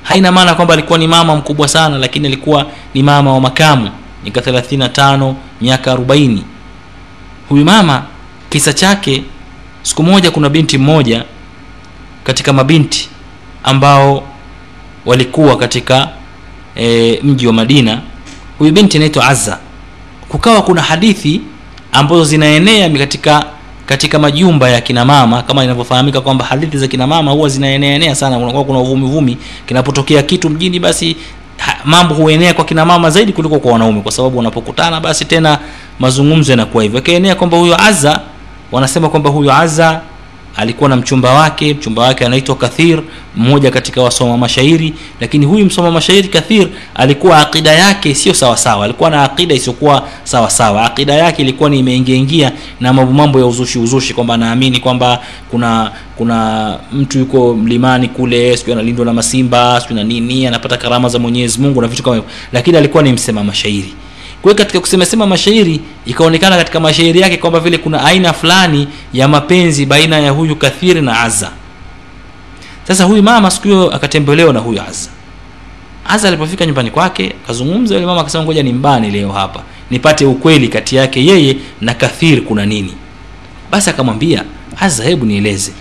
haina 0.04 0.32
maana 0.32 0.56
kwamba 0.56 0.74
alikuwa 0.74 1.00
ni 1.00 1.08
mama 1.08 1.36
mkubwa 1.36 1.68
sana 1.68 1.98
lakini 1.98 2.28
alikuwa 2.28 2.66
ni 2.94 3.04
mama 3.04 3.34
wa 3.34 3.42
makamu. 3.42 3.90
Miaka 4.24 4.42
35 4.42 5.34
miaka 5.62 5.96
40 5.96 6.38
huyu 7.50 7.66
mama 7.66 8.04
kisa 8.52 8.74
chake 8.74 9.24
siku 9.82 10.04
moja 10.04 10.32
kuna 10.32 10.50
binti 10.50 10.78
mmoja 10.78 11.24
katika 12.24 12.54
mabinti 12.54 13.10
ambao 13.64 14.24
walikuwa 15.06 15.58
katika 15.58 16.10
e, 16.76 17.20
mji 17.24 17.48
wa 17.48 17.54
madina. 17.54 18.02
Huyu 18.60 18.72
binti 18.72 18.98
anaitwa 18.98 19.28
azza. 19.28 19.58
Kukawa 20.30 20.62
kuna 20.62 20.82
hadithi 20.82 21.42
ambazo 21.92 22.24
zinaenea 22.26 22.90
katika 22.90 23.46
katika 23.86 24.20
majumba 24.20 24.70
ya 24.70 24.82
kina 24.82 25.06
mama. 25.06 25.42
Kama 25.44 25.64
inavyofahamika 25.64 26.22
kwamba 26.22 26.46
hadithi 26.46 26.78
za 26.78 26.88
kina 26.88 27.08
mama 27.08 27.32
huwa 27.32 27.50
zinaeneaenea 27.50 28.16
sana. 28.16 28.40
Kunakuwa 28.40 28.64
kuna 28.64 28.80
uvumivumi. 28.80 29.38
Kinapotokea 29.68 30.24
kitu 30.24 30.50
mjini 30.50 30.80
basi 30.80 31.16
mambo 31.86 32.16
huenea 32.16 32.54
kwa 32.54 32.66
kina 32.66 32.86
mama 32.86 33.10
zaidi 33.10 33.34
kuliko 33.34 33.60
kwa 33.60 33.72
wanaume. 33.72 34.02
Kwa 34.02 34.12
sababu 34.12 34.38
wanapokutana 34.38 35.00
basi 35.00 35.26
tena 35.26 35.60
mazungumzo 36.00 36.52
yanakuwa 36.52 36.84
hivyo. 36.84 37.00
Akaenea 37.00 37.36
kwamba 37.36 37.58
huyo 37.58 37.82
azza 37.84 38.22
wanasema 38.72 39.10
kwamba 39.10 39.30
huyu 39.30 39.52
azza 39.52 40.02
alikuwa 40.56 40.90
na 40.90 40.96
mchumba 40.96 41.34
wake 41.34 41.74
mchumba 41.74 42.02
wake 42.02 42.26
anaitwa 42.26 42.56
kathir 42.56 43.02
mmoja 43.36 43.72
katika 43.72 44.02
wasoma 44.02 44.38
mashairi 44.38 44.94
lakini 45.20 45.46
huyu 45.46 45.66
msoma 45.66 45.92
mashairi 45.92 46.28
kathir 46.28 46.68
alikuwa 46.96 47.38
aqida 47.38 47.72
yake 47.72 48.16
sio 48.16 48.34
sawasawa 48.34 48.86
alikuwa 48.86 49.10
na 49.10 49.24
aqida 49.24 49.56
isiyokuwa 49.56 50.08
sawasawa 50.24 50.86
aqida 50.86 51.14
yake 51.14 51.42
ilikuwa 51.42 51.70
ni 51.70 51.80
imeingiaingia 51.80 52.52
na 52.80 52.94
mambo 52.94 53.12
mambo 53.14 53.40
ya 53.40 53.46
uzushi 53.46 53.80
uzushi 53.80 54.14
kwamba 54.14 54.34
anaamini 54.34 54.80
kwamba 54.80 55.20
kuna 55.52 55.92
kuna 56.18 56.78
mtu 56.94 57.20
yuko 57.20 57.54
mlimani 57.54 58.08
kule 58.08 58.58
sijui 58.58 58.74
analindwa 58.74 59.06
na 59.06 59.14
masimba 59.14 59.82
sijui 59.82 59.96
na 59.96 60.04
nini 60.04 60.48
anapata 60.48 60.78
karama 60.78 61.10
za 61.10 61.20
mwenyezi 61.20 61.60
mungu 61.62 61.82
na 61.82 61.88
vitu 61.88 62.04
kama 62.04 62.16
hivyo. 62.16 62.32
Lakini 62.54 62.78
alikuwa 62.78 63.04
ni 63.04 63.12
msema 63.14 63.44
mashairi 63.44 63.94
kwa 64.42 64.54
katika 64.54 64.80
kusemasema 64.80 65.28
mashairi 65.28 65.80
ikaonekana 66.06 66.58
katika 66.58 66.80
mashairi 66.80 67.20
yake 67.20 67.38
kwamba 67.38 67.60
vile 67.60 67.78
kuna 67.78 68.04
aina 68.06 68.34
fulani 68.34 68.88
ya 69.14 69.28
mapenzi 69.28 69.86
baina 69.86 70.20
ya 70.20 70.32
huyu 70.32 70.56
kathiri 70.56 71.02
na 71.02 71.20
azza. 71.22 71.52
Sasa 72.88 73.04
huyu 73.04 73.24
mama 73.24 73.52
siku 73.52 73.68
hiyo 73.68 73.96
akatembelewa 73.96 74.54
na 74.54 74.60
huyu 74.60 74.82
azza. 74.82 75.10
Azza 76.08 76.28
alipofika 76.28 76.66
nyumbani 76.66 76.92
kwake 76.92 77.34
akazungumza 77.44 77.96
yule 77.96 78.06
mama 78.08 78.22
akasema 78.22 78.44
ngoja 78.44 78.64
nimbani 78.64 79.12
leo 79.12 79.32
hapa 79.32 79.64
nipate 79.92 80.26
ukweli 80.26 80.68
kati 80.68 80.96
yake 80.96 81.26
yeye 81.26 81.56
na 81.82 81.94
kathir 81.94 82.42
kuna 82.44 82.66
nini. 82.66 82.94
Basi 83.72 83.90
akamwambia 83.90 84.44
azza 84.80 85.04
hebu 85.04 85.26
nieleze 85.26 85.72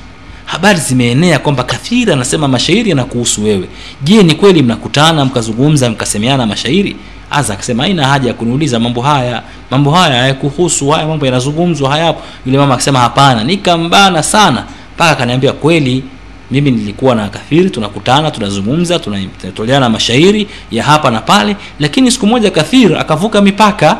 habari 0.50 0.78
zimeenea 0.80 1.38
kwamba 1.38 1.64
kathiri 1.64 2.12
anasema 2.12 2.48
mashairi 2.48 2.90
yanakuhusu 2.90 3.44
wewe. 3.44 3.68
Je 4.02 4.22
ni 4.22 4.34
kweli 4.34 4.62
mnakutana 4.62 5.24
mkazungumza 5.24 5.90
mkasemeana 5.90 6.46
mashairi? 6.46 6.96
Aza 7.30 7.54
akasema 7.54 7.82
haina 7.82 8.06
haja 8.08 8.28
ya 8.28 8.34
kuniuliza 8.34 8.78
mambo 8.78 9.02
haya, 9.02 9.42
mambo 9.70 9.90
haya 9.90 10.20
hayakuhusu, 10.20 10.88
haya 10.90 11.06
mambo 11.06 11.26
yanazungumzwa 11.26 11.90
hayapo. 11.90 12.22
Yule 12.46 12.58
mama 12.58 12.74
akasema 12.74 12.98
hapana, 12.98 13.44
nikambana 13.44 14.22
sana 14.22 14.64
mpaka 14.94 15.10
akaniambia 15.10 15.52
kweli, 15.52 16.04
mimi 16.50 16.70
nilikuwa 16.70 17.14
na 17.14 17.28
Kathiri, 17.28 17.70
tunakutana 17.70 18.30
tunazungumza, 18.30 18.98
tunatoleana 18.98 19.88
mashairi 19.88 20.48
ya 20.70 20.84
hapa 20.84 21.10
na 21.10 21.20
pale, 21.20 21.56
lakini 21.80 22.10
siku 22.10 22.26
moja 22.26 22.50
Kathir 22.50 22.96
akavuka 22.98 23.40
mipaka. 23.42 23.96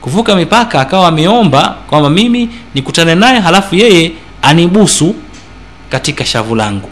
Kuvuka 0.00 0.36
mipaka 0.36 0.80
akawa 0.80 1.08
ameomba 1.08 1.76
kwamba 1.90 2.10
mimi 2.10 2.48
nikutane 2.74 3.14
naye, 3.14 3.40
halafu 3.40 3.74
yeye 3.74 4.12
anibusu 4.42 5.14
katika 5.92 6.24
shavu 6.24 6.54
langu. 6.54 6.88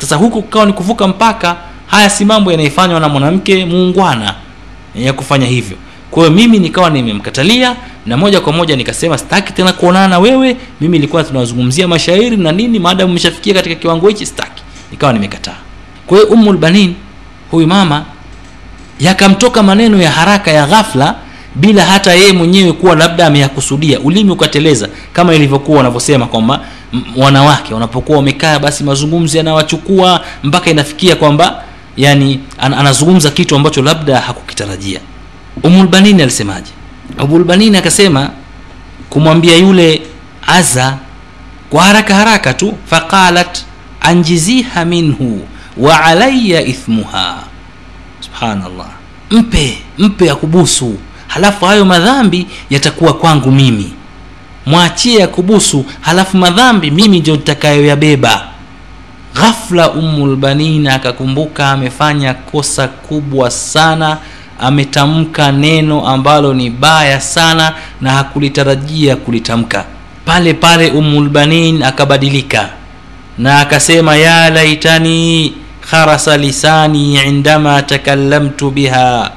Sasa 0.00 0.16
huku 0.16 0.42
kukawa 0.42 0.66
ni 0.66 0.72
kuvuka 0.72 1.08
mpaka. 1.08 1.56
Haya 1.86 2.10
si 2.10 2.24
mambo 2.24 2.50
yanayofanywa 2.50 3.00
na 3.00 3.08
mwanamke 3.08 3.64
muungwana 3.64 4.34
ya 4.94 5.12
kufanya 5.12 5.46
hivyo 5.46 5.76
kwa 6.10 6.22
hiyo 6.22 6.34
mimi 6.36 6.58
nikawa 6.58 6.90
nimemkatalia 6.90 7.76
na 8.06 8.16
moja 8.16 8.40
kwa 8.40 8.52
moja 8.52 8.76
nikasema 8.76 9.18
sitaki 9.18 9.52
tena 9.52 9.72
kuonana 9.72 10.08
na 10.08 10.18
wewe 10.18 10.56
mimi 10.80 10.98
nilikuwa 10.98 11.24
tunazungumzia 11.24 11.88
mashairi 11.88 12.36
na 12.36 12.52
nini 12.52 12.78
maadamu 12.78 13.10
umeshafikia 13.10 13.54
katika 13.54 13.74
kiwango 13.74 14.08
hichi 14.08 14.26
sitaki 14.26 14.62
nikawa 14.90 15.12
nimekataa 15.12 15.56
kwa 16.06 16.18
hiyo 16.18 16.30
ummul 16.30 16.92
huyu 17.50 17.66
mama 17.66 18.04
yakamtoka 19.00 19.62
maneno 19.62 20.02
ya 20.02 20.10
haraka 20.10 20.50
ya 20.50 20.66
ghafla 20.66 21.14
bila 21.54 21.84
hata 21.84 22.12
yeye 22.14 22.32
mwenyewe 22.32 22.72
kuwa 22.72 22.94
labda 22.94 23.26
ameyakusudia 23.26 24.00
ulimi 24.00 24.30
ukateleza 24.30 24.88
kama 25.12 25.34
ilivyokuwa 25.34 25.76
wanavyosema 25.76 26.26
kwamba 26.26 26.60
wanawake. 27.16 27.74
Wanapokuwa 27.74 28.18
wamekaa 28.18 28.58
basi 28.58 28.84
mazungumzo 28.84 29.38
yanawachukua 29.38 30.24
mpaka 30.42 30.70
inafikia 30.70 31.16
kwamba 31.16 31.62
yani 31.96 32.40
an, 32.58 32.74
anazungumza 32.74 33.30
kitu 33.30 33.56
ambacho 33.56 33.82
labda 33.82 34.20
hakukitarajia. 34.20 35.00
Umulbanini 35.62 36.22
alisemaje? 36.22 36.70
Umulbanini 37.24 37.76
akasema 37.76 38.30
kumwambia 39.10 39.56
yule 39.56 40.02
aza 40.46 40.98
kwa 41.70 41.82
haraka 41.84 42.14
haraka 42.14 42.54
tu 42.54 42.74
faqalat 42.90 43.58
anjiziha 44.00 44.84
minhu 44.84 45.40
wa 45.76 46.04
alaya 46.04 46.62
ithmuha. 46.66 47.36
Subhanallah. 48.20 48.86
Mpe 49.30 49.78
mpe 49.98 50.30
akubusu, 50.30 50.98
halafu 51.26 51.64
hayo 51.64 51.84
madhambi 51.84 52.46
yatakuwa 52.70 53.12
kwangu 53.14 53.50
mimi 53.52 53.92
mwachie 54.66 55.18
ya 55.20 55.28
kubusu 55.28 55.84
halafu 56.00 56.36
madhambi 56.36 56.90
mimi 56.90 57.20
ndio 57.20 57.36
nitakayoyabeba. 57.36 58.48
Ghafla 59.34 59.90
ummulbanin 59.92 60.86
akakumbuka 60.86 61.70
amefanya 61.70 62.34
kosa 62.34 62.88
kubwa 62.88 63.50
sana 63.50 64.18
ametamka 64.60 65.52
neno 65.52 66.08
ambalo 66.08 66.54
ni 66.54 66.70
baya 66.70 67.20
sana 67.20 67.72
na 68.00 68.12
hakulitarajia 68.12 69.16
kulitamka. 69.16 69.84
Pale 70.24 70.54
pale 70.54 70.90
ummulbanin 70.90 71.82
akabadilika 71.82 72.68
na 73.38 73.60
akasema 73.60 74.16
ya 74.16 74.50
laitani 74.50 75.52
kharasa 75.90 76.36
lisani 76.36 77.14
indama 77.26 77.82
takallamtu 77.82 78.70
biha. 78.70 79.30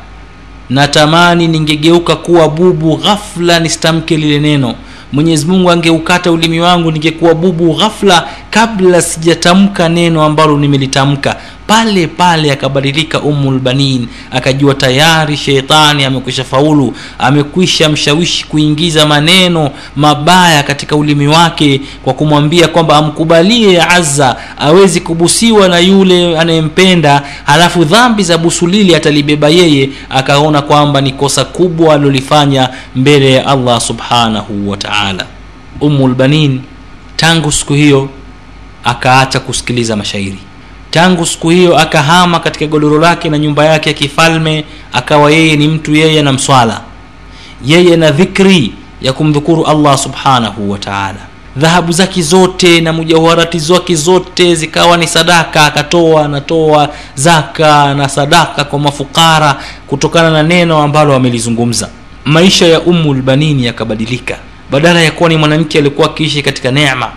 Natamani 0.69 1.47
ningegeuka 1.47 2.15
kuwa 2.15 2.49
bubu 2.49 2.97
ghafla 2.97 3.59
nisitamke 3.59 4.17
lile 4.17 4.39
neno 4.39 4.75
mwenyezi 5.13 5.45
mungu 5.45 5.71
angeukata 5.71 6.31
ulimi 6.31 6.59
wangu 6.59 6.91
ningekuwa 6.91 7.35
bubu 7.35 7.73
ghafla 7.73 8.27
kabla 8.49 9.01
sijatamka 9.01 9.89
neno 9.89 10.23
ambalo 10.23 10.57
nimelitamka 10.57 11.35
pale 11.67 12.07
pale 12.07 12.51
akabadilika 12.51 13.21
umulbanin 13.21 14.07
akajua 14.31 14.75
tayari 14.75 15.37
sheitani 15.37 16.05
amekwisha 16.05 16.43
faulu 16.43 16.93
amekwisha 17.19 17.89
mshawishi 17.89 18.45
kuingiza 18.45 19.05
maneno 19.05 19.71
mabaya 19.95 20.63
katika 20.63 20.95
ulimi 20.95 21.27
wake 21.27 21.81
kwa 22.03 22.13
kumwambia 22.13 22.67
kwamba 22.67 22.97
amkubalie 22.97 23.81
azza 23.83 24.35
awezi 24.59 25.01
kubusiwa 25.01 25.67
na 25.67 25.79
yule 25.79 26.39
anayempenda 26.39 27.23
halafu 27.45 27.83
dhambi 27.83 28.23
za 28.23 28.37
busu 28.37 28.67
lile 28.67 28.95
atalibeba 28.95 29.49
yeye 29.49 29.89
akaona 30.09 30.61
kwamba 30.61 31.01
ni 31.01 31.11
kosa 31.11 31.45
kubwa 31.45 31.93
alilolifanya 31.93 32.69
mbele 32.95 33.31
ya 33.31 33.47
allah 33.47 33.81
subhanahu 33.81 34.69
wa 34.69 34.77
taala. 34.77 35.25
Ummulbanin 35.81 36.61
tangu 37.15 37.51
siku 37.51 37.73
hiyo 37.73 38.09
akaacha 38.83 39.39
kusikiliza 39.39 39.95
mashairi 39.95 40.37
tangu 40.97 41.25
siku 41.25 41.49
hiyo 41.49 41.77
akahama 41.79 42.39
katika 42.39 42.67
godoro 42.67 42.99
lake 42.99 43.29
na 43.29 43.37
nyumba 43.37 43.65
yake 43.65 43.89
ya 43.89 43.93
kifalme 43.93 44.65
akawa 44.93 45.31
yeye 45.31 45.55
ni 45.55 45.67
mtu 45.67 45.95
yeye 45.95 46.21
na 46.21 46.31
mswala 46.33 46.81
yeye 47.65 47.95
na 47.97 48.11
dhikri 48.11 48.73
ya 49.01 49.13
kumdhukuru 49.13 49.65
allah 49.65 49.97
subhanahu 49.97 50.71
wa 50.71 50.77
taala. 50.77 51.19
Dhahabu 51.57 51.91
zake 51.91 52.21
zote 52.21 52.81
na 52.81 52.93
mujawarati 52.93 53.59
zake 53.59 53.95
zote 53.95 54.55
zikawa 54.55 54.97
ni 54.97 55.07
sadaka 55.07 55.65
akatoa 55.65 56.25
anatoa 56.25 56.89
zaka 57.15 57.93
na 57.93 58.09
sadaka 58.09 58.63
kwa 58.63 58.79
mafukara 58.79 59.55
kutokana 59.87 60.29
na 60.31 60.43
neno 60.43 60.81
ambalo 60.81 61.15
amelizungumza. 61.15 61.89
Maisha 62.25 62.65
ya 62.67 62.81
ummulbanini 62.81 63.65
yakabadilika 63.65 64.37
badala 64.71 65.01
ya 65.01 65.11
kuwa 65.11 65.29
ni 65.29 65.37
mwanamke 65.37 65.77
aliyekuwa 65.77 66.07
akiishi 66.07 66.41
katika 66.41 66.71
neema 66.71 67.09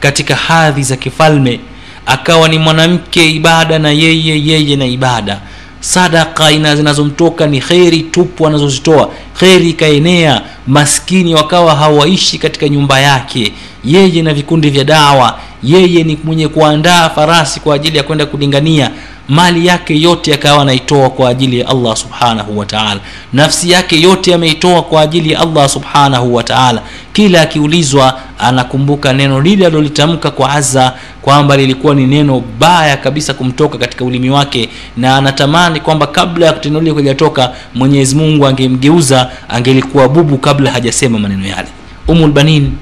katika 0.00 0.34
hadhi 0.36 0.82
za 0.82 0.96
kifalme 0.96 1.60
akawa 2.06 2.48
ni 2.48 2.58
mwanamke 2.58 3.30
ibada 3.30 3.78
na 3.78 3.90
yeye 3.90 4.46
yeye 4.46 4.76
na 4.76 4.86
ibada. 4.86 5.40
Sadaka 5.80 6.50
ina 6.52 6.76
zinazomtoka 6.76 7.46
ni 7.46 7.60
kheri 7.60 8.00
tupu 8.02 8.46
anazozitoa. 8.46 9.10
Kheri 9.38 9.70
ikaenea 9.70 10.42
maskini 10.66 11.34
wakawa 11.34 11.74
hawaishi 11.74 12.38
katika 12.38 12.68
nyumba 12.68 13.00
yake 13.00 13.52
yeye 13.84 14.22
na 14.22 14.34
vikundi 14.34 14.70
vya 14.70 14.84
dawa. 14.84 15.38
Yeye 15.62 16.04
ni 16.04 16.18
mwenye 16.24 16.48
kuandaa 16.48 17.10
farasi 17.10 17.60
kwa 17.60 17.74
ajili 17.74 17.96
ya 17.96 18.02
kwenda 18.02 18.26
kulingania 18.26 18.90
mali 19.28 19.66
yake 19.66 20.00
yote 20.00 20.34
akawa 20.34 20.62
anaitoa 20.62 21.10
kwa 21.10 21.28
ajili 21.30 21.60
ya 21.60 21.68
allah 21.68 21.96
subhanahu 21.96 22.58
wataala 22.58 23.00
nafsi 23.32 23.70
yake 23.70 24.00
yote 24.00 24.34
ameitoa 24.34 24.82
kwa 24.82 25.00
ajili 25.02 25.32
ya 25.32 25.40
allah 25.40 25.68
subhanahu 25.68 26.34
wataala 26.34 26.82
kila 27.12 27.40
akiulizwa 27.42 28.18
anakumbuka 28.38 29.12
neno 29.12 29.40
lile 29.40 29.66
alilolitamka 29.66 30.30
kwa 30.30 30.50
aza 30.52 30.94
kwamba 31.22 31.56
lilikuwa 31.56 31.94
ni 31.94 32.06
neno 32.06 32.42
baya 32.58 32.96
kabisa 32.96 33.34
kumtoka 33.34 33.78
katika 33.78 34.04
ulimi 34.04 34.30
wake 34.30 34.68
na 34.96 35.16
anatamani 35.16 35.80
kwamba 35.80 36.06
kabla 36.06 36.46
ya 36.46 36.52
tendo 36.52 36.80
lile 36.80 36.92
kujatoka 36.92 37.52
mwenyezi 37.74 38.14
mungu 38.14 38.46
angemgeuza 38.46 39.30
angelikuwa 39.48 40.08
bubu 40.08 40.38
kabla 40.38 40.70
hajasema 40.70 41.18
maneno 41.18 41.46
yale. 41.46 41.68
Umulbanin 42.08 42.72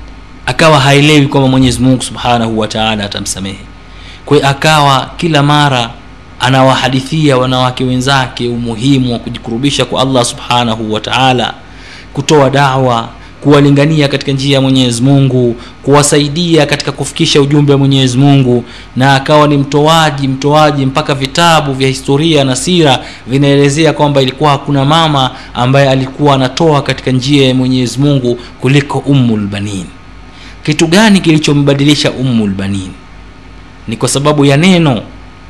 akawa 0.51 0.81
haelewi 0.81 1.27
kwamba 1.27 1.49
mwenyezi 1.49 1.81
mungu 1.81 2.03
subhanahu 2.03 2.59
wataala 2.59 3.05
atamsamehe. 3.05 3.59
Kwa 4.27 4.43
akawa 4.43 5.11
kila 5.17 5.43
mara 5.43 5.91
anawahadithia 6.41 7.37
wanawake 7.39 7.85
wenzake 7.85 8.49
umuhimu 8.49 9.13
wa 9.13 9.19
kujikurubisha 9.19 9.85
kwa 9.85 10.03
allah 10.03 10.25
subhanahu 10.25 10.93
wataala 10.93 11.55
kutoa 12.13 12.51
dawa 12.51 13.09
kuwalingania 13.41 14.09
katika 14.09 14.33
njia 14.33 14.55
ya 14.55 14.61
mwenyezi 14.61 15.03
mungu 15.03 15.57
kuwasaidia 15.83 16.67
katika 16.67 16.93
kufikisha 16.93 17.41
ujumbe 17.41 17.73
wa 17.73 17.79
mwenyezi 17.79 18.19
mungu 18.19 18.65
na 18.97 19.15
akawa 19.15 19.49
ni 19.49 19.57
mtoaji 19.57 20.29
mtoaji 20.29 20.87
mpaka 20.87 21.15
vitabu 21.15 21.73
vya 21.73 21.89
historia 21.89 22.45
na 22.45 22.57
sira 22.57 23.05
vinaelezea 23.27 23.93
kwamba 23.93 24.23
ilikuwa 24.23 24.51
hakuna 24.51 24.85
mama 24.85 25.31
ambaye 25.55 25.91
alikuwa 25.91 26.35
anatoa 26.35 26.83
katika 26.83 27.11
njia 27.11 27.49
ya 27.49 27.55
mwenyezi 27.55 27.99
mungu 27.99 28.39
kuliko 28.61 28.99
ummulbanin 28.99 29.85
kitu 30.65 30.87
gani 30.87 31.21
kilichombadilisha 31.21 32.11
ummulbanin 32.11 32.91
ni 33.89 33.97
kwa 33.97 34.09
sababu 34.09 34.45
ya 34.45 34.57
neno 34.57 35.03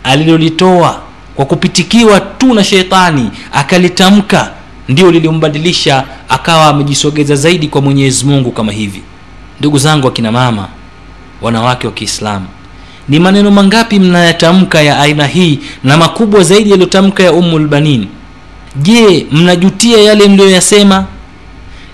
alilolitoa 0.05 1.01
kwa 1.37 1.45
kupitikiwa 1.45 2.21
tu 2.21 2.55
na 2.55 2.65
sheitani 2.65 3.31
akalitamka 3.53 4.51
ndio 4.89 5.11
lilimbadilisha 5.11 6.05
akawa 6.29 6.67
amejisogeza 6.67 7.37
zaidi 7.37 7.69
kwa 7.69 7.81
mwenyezi 7.83 8.25
mungu 8.27 8.51
kama 8.53 8.73
hivi. 8.73 9.03
Ndugu 9.61 9.79
zangu 9.79 10.09
akina 10.09 10.33
mama 10.33 10.69
wanawake 11.43 11.87
wa 11.87 11.93
kiislamu 11.93 12.47
ni 13.09 13.19
maneno 13.19 13.51
mangapi 13.51 13.99
mnayatamka 13.99 14.83
ya 14.83 15.01
aina 15.01 15.27
hii 15.27 15.59
na 15.85 15.97
makubwa 15.97 16.43
zaidi 16.43 16.71
yaliyotamka 16.71 17.23
ya 17.23 17.33
ummulbanin 17.33 18.07
je 18.77 19.27
mnajutia 19.33 19.99
yale 19.99 20.29
mliyoyasema 20.29 21.05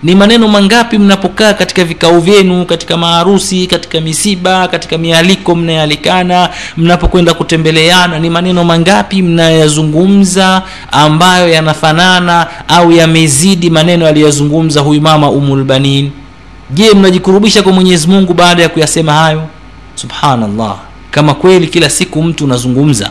ni 0.02 0.14
maneno 0.14 0.48
mangapi 0.48 0.98
mnapokaa 0.98 1.54
katika 1.54 1.84
vikao 1.84 2.20
vyenu 2.20 2.64
katika 2.66 2.96
maharusi 2.96 3.66
katika 3.66 4.00
misiba 4.00 4.68
katika 4.68 4.98
mialiko 4.98 5.54
mnayalikana 5.54 6.50
mnapokwenda 6.76 7.34
kutembeleana? 7.34 8.18
Ni 8.18 8.30
maneno 8.30 8.64
mangapi 8.64 9.22
mnayazungumza 9.22 10.62
ambayo 10.92 11.48
yanafanana 11.48 12.46
au 12.68 12.92
yamezidi 12.92 13.70
maneno 13.70 14.06
aliyozungumza 14.06 14.80
huyu 14.80 15.00
mama 15.00 15.30
umulbanin 15.30 16.10
je 16.70 16.94
mnajikurubisha 16.94 17.62
kwa 17.62 17.72
mwenyezi 17.72 18.08
mungu 18.08 18.34
baada 18.34 18.62
ya 18.62 18.68
kuyasema 18.68 19.12
hayo? 19.12 19.42
Subhanallah. 19.94 20.76
Kama 21.10 21.34
kweli 21.34 21.66
kila 21.66 21.90
siku 21.90 22.22
mtu 22.22 22.44
unazungumza 22.44 23.10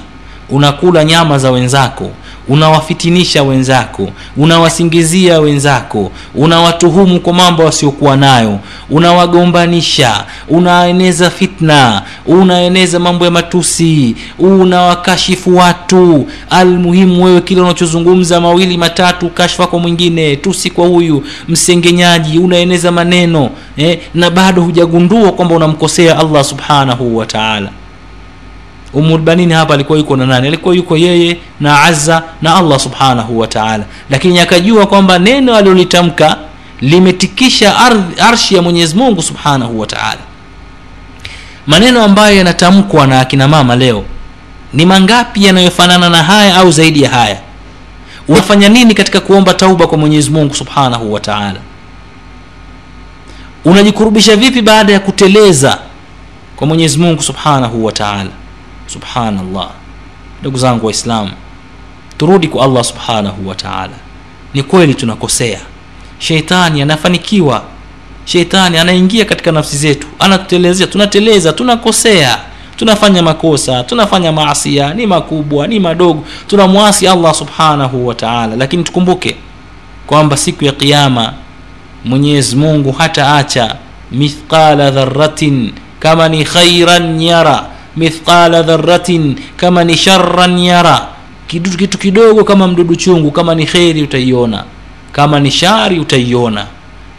unakula 0.49 1.03
nyama 1.03 1.37
za 1.39 1.51
wenzako 1.51 2.11
unawafitinisha 2.47 3.43
wenzako 3.43 4.09
unawasingizia 4.37 5.39
wenzako 5.39 6.11
unawatuhumu 6.35 7.19
kwa 7.19 7.33
mambo 7.33 7.63
wasiokuwa 7.63 8.17
nayo 8.17 8.59
unawagombanisha 8.89 10.25
unaeneza 10.49 11.29
fitna 11.29 12.01
unaeneza 12.25 12.99
mambo 12.99 13.25
ya 13.25 13.31
matusi 13.31 14.15
unawakashifu 14.39 15.55
watu. 15.57 16.27
Almuhimu 16.49 17.23
wewe 17.23 17.41
kile 17.41 17.61
unachozungumza 17.61 18.41
mawili 18.41 18.77
matatu 18.77 19.29
kashfa 19.29 19.67
kwa 19.67 19.79
mwingine 19.79 20.35
tusi 20.35 20.69
kwa 20.69 20.87
huyu 20.87 21.23
msengenyaji 21.47 22.39
unaeneza 22.39 22.91
maneno 22.91 23.49
eh, 23.77 23.99
na 24.13 24.29
bado 24.29 24.61
hujagundua 24.61 25.31
kwamba 25.31 25.55
unamkosea 25.55 26.19
allah 26.19 26.43
subhanahu 26.43 27.17
wa 27.17 27.25
taala 28.95 29.07
umulbanini 29.07 29.53
hapa 29.53 29.73
alikuwa 29.73 29.97
yuko 29.97 30.15
na 30.15 30.25
nani? 30.25 30.47
Alikuwa 30.47 30.75
yuko 30.75 30.97
yeye 30.97 31.37
na 31.59 31.81
azza 31.83 32.23
na 32.41 32.55
allah 32.55 32.79
subhanahu 32.79 33.39
wa 33.39 33.47
taala. 33.47 33.83
Lakini 34.09 34.39
akajua 34.39 34.85
kwamba 34.87 35.19
neno 35.19 35.55
alilolitamka 35.55 36.37
limetikisha 36.81 37.75
arshi 38.19 38.55
ya 38.55 38.61
mwenyezi 38.61 38.95
mungu 38.95 39.21
subhanahu 39.21 39.79
wa 39.79 39.87
taala. 39.87 40.21
Maneno 41.67 42.03
ambayo 42.03 42.37
yanatamkwa 42.37 43.07
na 43.07 43.19
akina 43.19 43.47
mama 43.47 43.75
leo 43.75 44.03
ni 44.73 44.85
mangapi 44.85 45.45
yanayofanana 45.45 46.09
na 46.09 46.23
haya 46.23 46.55
au 46.57 46.71
zaidi 46.71 47.03
ya 47.03 47.09
haya? 47.09 47.37
Unafanya 48.27 48.69
nini 48.69 48.93
katika 48.93 49.19
kuomba 49.19 49.53
tauba 49.53 49.87
kwa 49.87 49.97
mwenyezi 49.97 50.29
mungu 50.31 50.53
subhanahu 50.55 51.13
wa 51.13 51.19
unajikurubisha 53.65 54.35
vipi 54.35 54.61
baada 54.61 54.93
ya 54.93 54.99
kuteleza 54.99 55.77
kwa 56.55 56.67
mwenyezi 56.67 56.97
mungu 56.97 57.23
subhanahu 57.23 57.85
wa 57.85 57.91
subhanallah. 58.87 59.69
Ndugu 60.41 60.57
zangu 60.57 60.85
waislamu 60.85 61.31
turudi 62.17 62.47
kwa 62.47 62.65
allah 62.65 62.83
subhanahu 62.83 63.47
wa 63.47 63.55
taala. 63.55 63.93
Ni 64.53 64.63
kweli 64.63 64.93
tunakosea. 64.93 65.59
Sheitani 66.19 66.81
anafanikiwa. 66.81 67.63
Sheitani 68.25 68.77
anaingia 68.77 69.25
katika 69.25 69.51
nafsi 69.51 69.77
zetu. 69.77 70.07
Anatutelezea 70.19 70.87
tunateleza 70.87 71.53
tunakosea. 71.53 72.37
Tunafanya 72.75 73.23
makosa 73.23 73.83
tunafanya 73.83 74.31
maasia 74.31 74.93
ni 74.93 75.07
makubwa 75.07 75.67
ni 75.67 75.79
madogo. 75.79 76.23
Tunamwasi 76.47 77.07
allah 77.07 77.33
subhanahu 77.33 78.07
wa 78.07 78.15
taala. 78.15 78.55
Lakini 78.55 78.83
tukumbuke 78.83 79.35
kwamba 80.07 80.37
siku 80.37 80.65
ya 80.65 80.71
qiama 80.71 81.33
mwenyezi 82.05 82.55
mungu 82.55 82.91
hata 82.91 83.35
acha 83.35 83.75
mithqala 84.11 84.91
dharatin 84.91 85.73
kama 85.99 86.29
ni 86.29 86.43
khairan 86.45 87.21
yara 87.21 87.65
mithqala 87.97 88.63
dharatin 88.63 89.35
kama 89.57 89.83
ni 89.83 89.97
sharran 89.97 90.59
yara. 90.59 91.07
Kitu, 91.47 91.77
kitu 91.77 91.97
kidogo 91.97 92.43
kama 92.43 92.67
mdudu 92.67 92.95
chungu 92.95 93.31
kama 93.31 93.55
ni 93.55 93.65
kheri 93.65 94.03
utaiona. 94.03 94.63
Kama 95.11 95.39
ni 95.39 95.51
shari 95.51 95.99
utaiona. 95.99 96.65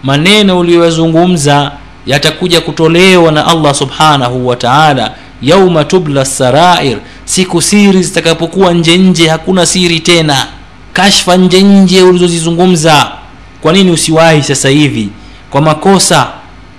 Maneno 0.02 0.58
uliyoyazungumza 0.58 1.72
yatakuja 2.06 2.60
kutolewa 2.60 3.32
na 3.32 3.46
allah 3.46 3.74
subhanahu 3.74 4.46
wa 4.48 4.56
taala. 4.56 5.12
Yauma 5.42 5.84
tubla 5.84 6.24
sarair 6.24 6.98
siku 7.24 7.62
siri 7.62 8.02
zitakapokuwa 8.02 8.72
nje 8.74 8.98
nje 8.98 9.28
hakuna 9.28 9.66
siri 9.66 10.00
tena. 10.00 10.46
Kashfa 10.92 11.36
nje 11.36 11.62
nje 11.62 12.02
ulizozizungumza. 12.02 13.12
Kwa 13.60 13.72
nini 13.72 13.90
usiwahi 13.90 14.42
sasa 14.42 14.68
hivi? 14.68 15.08
Kwa 15.50 15.60
makosa 15.60 16.28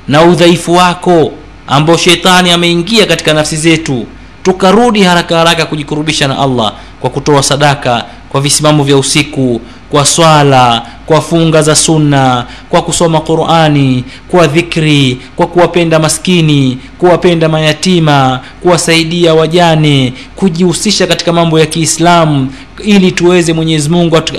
na 0.08 0.22
udhaifu 0.24 0.74
wako 0.74 1.32
ambao 1.68 1.98
shetani 1.98 2.52
ameingia 2.52 3.06
katika 3.06 3.34
nafsi 3.34 3.58
zetu 3.58 4.06
tukarudi 4.44 5.04
haraka 5.04 5.38
haraka 5.38 5.66
kujikurubisha 5.66 6.28
na 6.28 6.40
allah 6.40 6.74
kwa 7.02 7.10
kutoa 7.10 7.44
sadaka 7.44 8.06
kwa 8.30 8.42
visimamo 8.42 8.84
vya 8.84 8.98
usiku 8.98 9.62
kwa 9.92 10.06
swala 10.06 10.86
kwa 11.06 11.22
funga 11.22 11.62
za 11.62 11.76
sunna 11.76 12.46
kwa 12.70 12.82
kusoma 12.82 13.20
qurani 13.22 14.04
kwa 14.32 14.48
dhikri 14.48 15.18
kwa 15.36 15.48
kuwapenda 15.48 16.00
maskini 16.00 16.78
kuwapenda 17.00 17.50
mayatima 17.50 18.40
kuwasaidia 18.62 19.34
wajane 19.34 20.14
kujihusisha 20.36 21.08
katika 21.08 21.34
mambo 21.34 21.60
ya 21.60 21.66
kiislamu 21.66 22.54
ili 22.84 23.12
tuweze 23.12 23.54
mwenyezi 23.54 23.90
mungu 23.90 24.18
atu, 24.18 24.34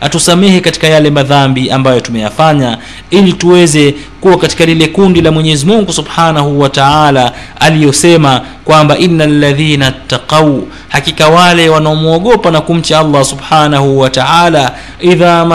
atusamehe 0.00 0.60
katika 0.60 0.86
yale 0.86 1.10
madhambi 1.10 1.70
ambayo 1.70 2.00
tumeyafanya 2.00 2.78
ili 3.10 3.32
tuweze 3.32 3.94
kuwa 4.20 4.38
katika 4.38 4.64
lile 4.66 4.86
kundi 4.88 5.20
la 5.20 5.32
mwenyezi 5.32 5.66
mungu 5.66 5.92
subhanahu 5.92 6.60
wa 6.60 6.68
taala 6.68 7.32
aliyosema 7.60 8.40
kwamba 8.64 8.98
inna 8.98 9.26
ladhina 9.26 9.90
ttaqau 9.92 10.68
hakika 10.88 11.28
wale 11.28 11.68
wanaomwogopa 11.94 12.50
na 12.50 12.60
kumcha 12.60 12.98
allah 12.98 13.24
subhanahu 13.24 13.98
wa 14.00 14.10
taala 14.10 14.72
idha 15.00 15.46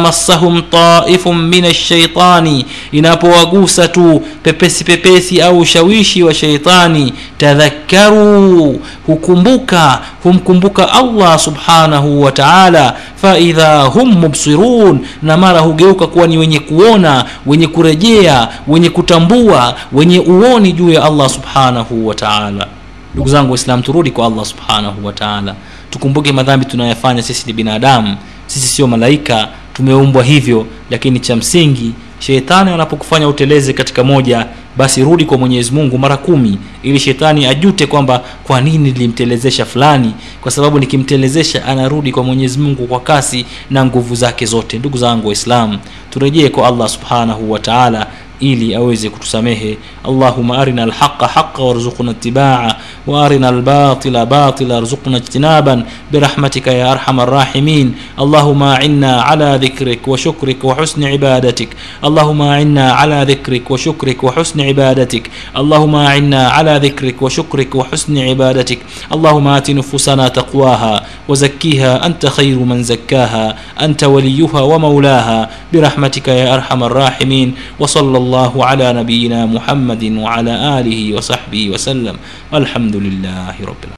massahum 0.00 0.62
taifun 0.70 1.36
min 1.48 1.64
alshaitani 1.64 2.66
inapowagusa 2.92 3.88
tu 3.88 4.22
pepesi 4.42 4.84
pepesi 4.84 5.42
au 5.42 5.58
ushawishi 5.58 6.22
wa 6.22 6.34
sheitani 6.34 7.12
tadhakkaruu 7.38 8.80
hukumbuka 9.06 9.98
humkumbuka 10.22 10.92
allah 10.92 11.38
subhanahu 11.38 12.22
wa 12.22 12.32
taala 12.32 12.94
faidha 13.22 13.82
hum 13.82 14.12
mubsirun 14.12 15.00
na 15.22 15.36
mara 15.36 15.60
hugeuka 15.60 16.06
kuwa 16.06 16.26
ni 16.26 16.38
wenye 16.38 16.58
kuona 16.60 17.24
wenye 17.46 17.66
kurejea 17.66 18.48
wenye 18.68 18.90
kutambua 18.90 19.74
wenye 19.92 20.18
uoni 20.20 20.72
juu 20.72 20.90
ya 20.92 21.04
allah 21.04 21.28
subhanahu 21.28 22.06
wa 22.06 22.14
taala 22.14 22.66
ndugu 23.14 23.28
zangu 23.28 23.50
waislam 23.52 23.82
turudi 23.82 24.10
kwa 24.10 24.26
allah 24.26 24.44
subhanahu 24.44 25.06
wataala 25.06 25.54
tukumbuke 25.90 26.32
madhambi 26.32 26.66
tunayofanya 26.66 27.22
sisi 27.22 27.46
ni 27.46 27.52
binadamu. 27.52 28.16
Sisi 28.46 28.66
sio 28.68 28.86
malaika 28.86 29.48
tumeumbwa 29.72 30.24
hivyo. 30.24 30.66
Lakini 30.90 31.20
cha 31.20 31.36
msingi 31.36 31.92
shetani 32.18 32.70
anapokufanya 32.70 33.28
uteleze 33.28 33.72
katika 33.72 34.04
moja 34.04 34.46
basi 34.76 35.02
rudi 35.04 35.24
kwa 35.24 35.38
mwenyezi 35.38 35.72
mungu 35.72 35.98
mara 35.98 36.16
kumi 36.16 36.58
ili 36.82 36.98
shetani 37.00 37.46
ajute 37.46 37.86
kwamba 37.86 38.22
kwa 38.44 38.60
nini 38.60 38.78
nilimtelezesha 38.78 39.64
fulani. 39.64 40.12
Kwa 40.40 40.50
sababu 40.50 40.78
nikimtelezesha 40.78 41.64
anarudi 41.64 42.12
kwa 42.12 42.22
mwenyezi 42.24 42.58
mungu 42.58 42.86
kwa 42.86 43.00
kasi 43.00 43.46
na 43.70 43.84
nguvu 43.84 44.14
zake 44.14 44.46
zote. 44.46 44.78
Ndugu 44.78 44.98
zangu 44.98 45.26
waislamu 45.26 45.78
turejee 46.10 46.48
kwa 46.48 46.68
allah 46.68 46.88
subhanahu 46.88 47.52
wa 47.52 47.58
taala 47.58 48.06
ili 48.40 48.74
aweze 48.74 49.10
kutusamehe 49.10 49.78
allahuma 50.04 50.58
arina 50.58 50.82
alhaqa 50.82 51.26
haqa 51.26 51.62
warzuqna 51.62 52.10
itibaa 52.10 52.74
wa 53.06 53.24
arina 53.24 53.48
albatila 53.48 54.26
batila 54.26 54.74
warzuqna 54.74 55.18
ijtinaban 55.22 55.84
birahmatika 56.10 56.72
ya 56.72 56.90
arhama 56.92 57.22
arrahimin 57.22 57.94
allahuma 58.18 58.82
inna 58.82 59.26
ala 59.26 59.58
dhikrik 59.58 60.02
wa 60.06 60.18
shukrik 60.18 60.64
wa 60.64 60.74
husni 60.74 61.14
ibadatik 61.14 61.70
allahuma 62.02 62.60
inna 62.60 62.98
ala 62.98 63.24
dhikrik 63.24 63.70
wa 63.70 63.78
shukrik 63.78 64.22
wa 64.22 64.32
husni 64.34 64.70
ibadatik 64.70 65.30
allahuma 65.54 66.16
inna 66.16 66.50
ala 66.54 66.78
dhikrik 66.78 67.22
wa 67.22 67.30
shukrik 67.30 67.74
wa 67.74 67.86
husni 67.86 68.30
ibadatik 68.34 68.82
allahuma 69.10 69.56
ati 69.56 69.74
nufusana 69.74 70.30
taqwaha 70.30 71.06
wa 71.28 71.34
zakkiha 71.36 72.02
anta 72.02 72.30
khayru 72.30 72.66
man 72.66 72.82
zakkaha 72.84 73.54
anta 73.78 74.08
waliyuha 74.10 74.64
wa 74.66 74.78
maulaha 74.78 75.48
birahmatika 75.72 76.32
ya 76.34 76.56
أرحم 76.56 76.80
الراحمين 76.84 77.48
وصلى 77.80 78.18
الله 78.18 78.25
الله 78.26 78.64
على 78.64 78.86
نبينا 78.92 79.46
محمد 79.46 80.04
وعلى 80.18 80.54
آله 80.80 81.14
وصحبه 81.14 81.70
وسلم 81.70 82.16
والحمد 82.52 82.96
لله 82.96 83.54
رب 83.62 83.82
العالمين 83.86 83.94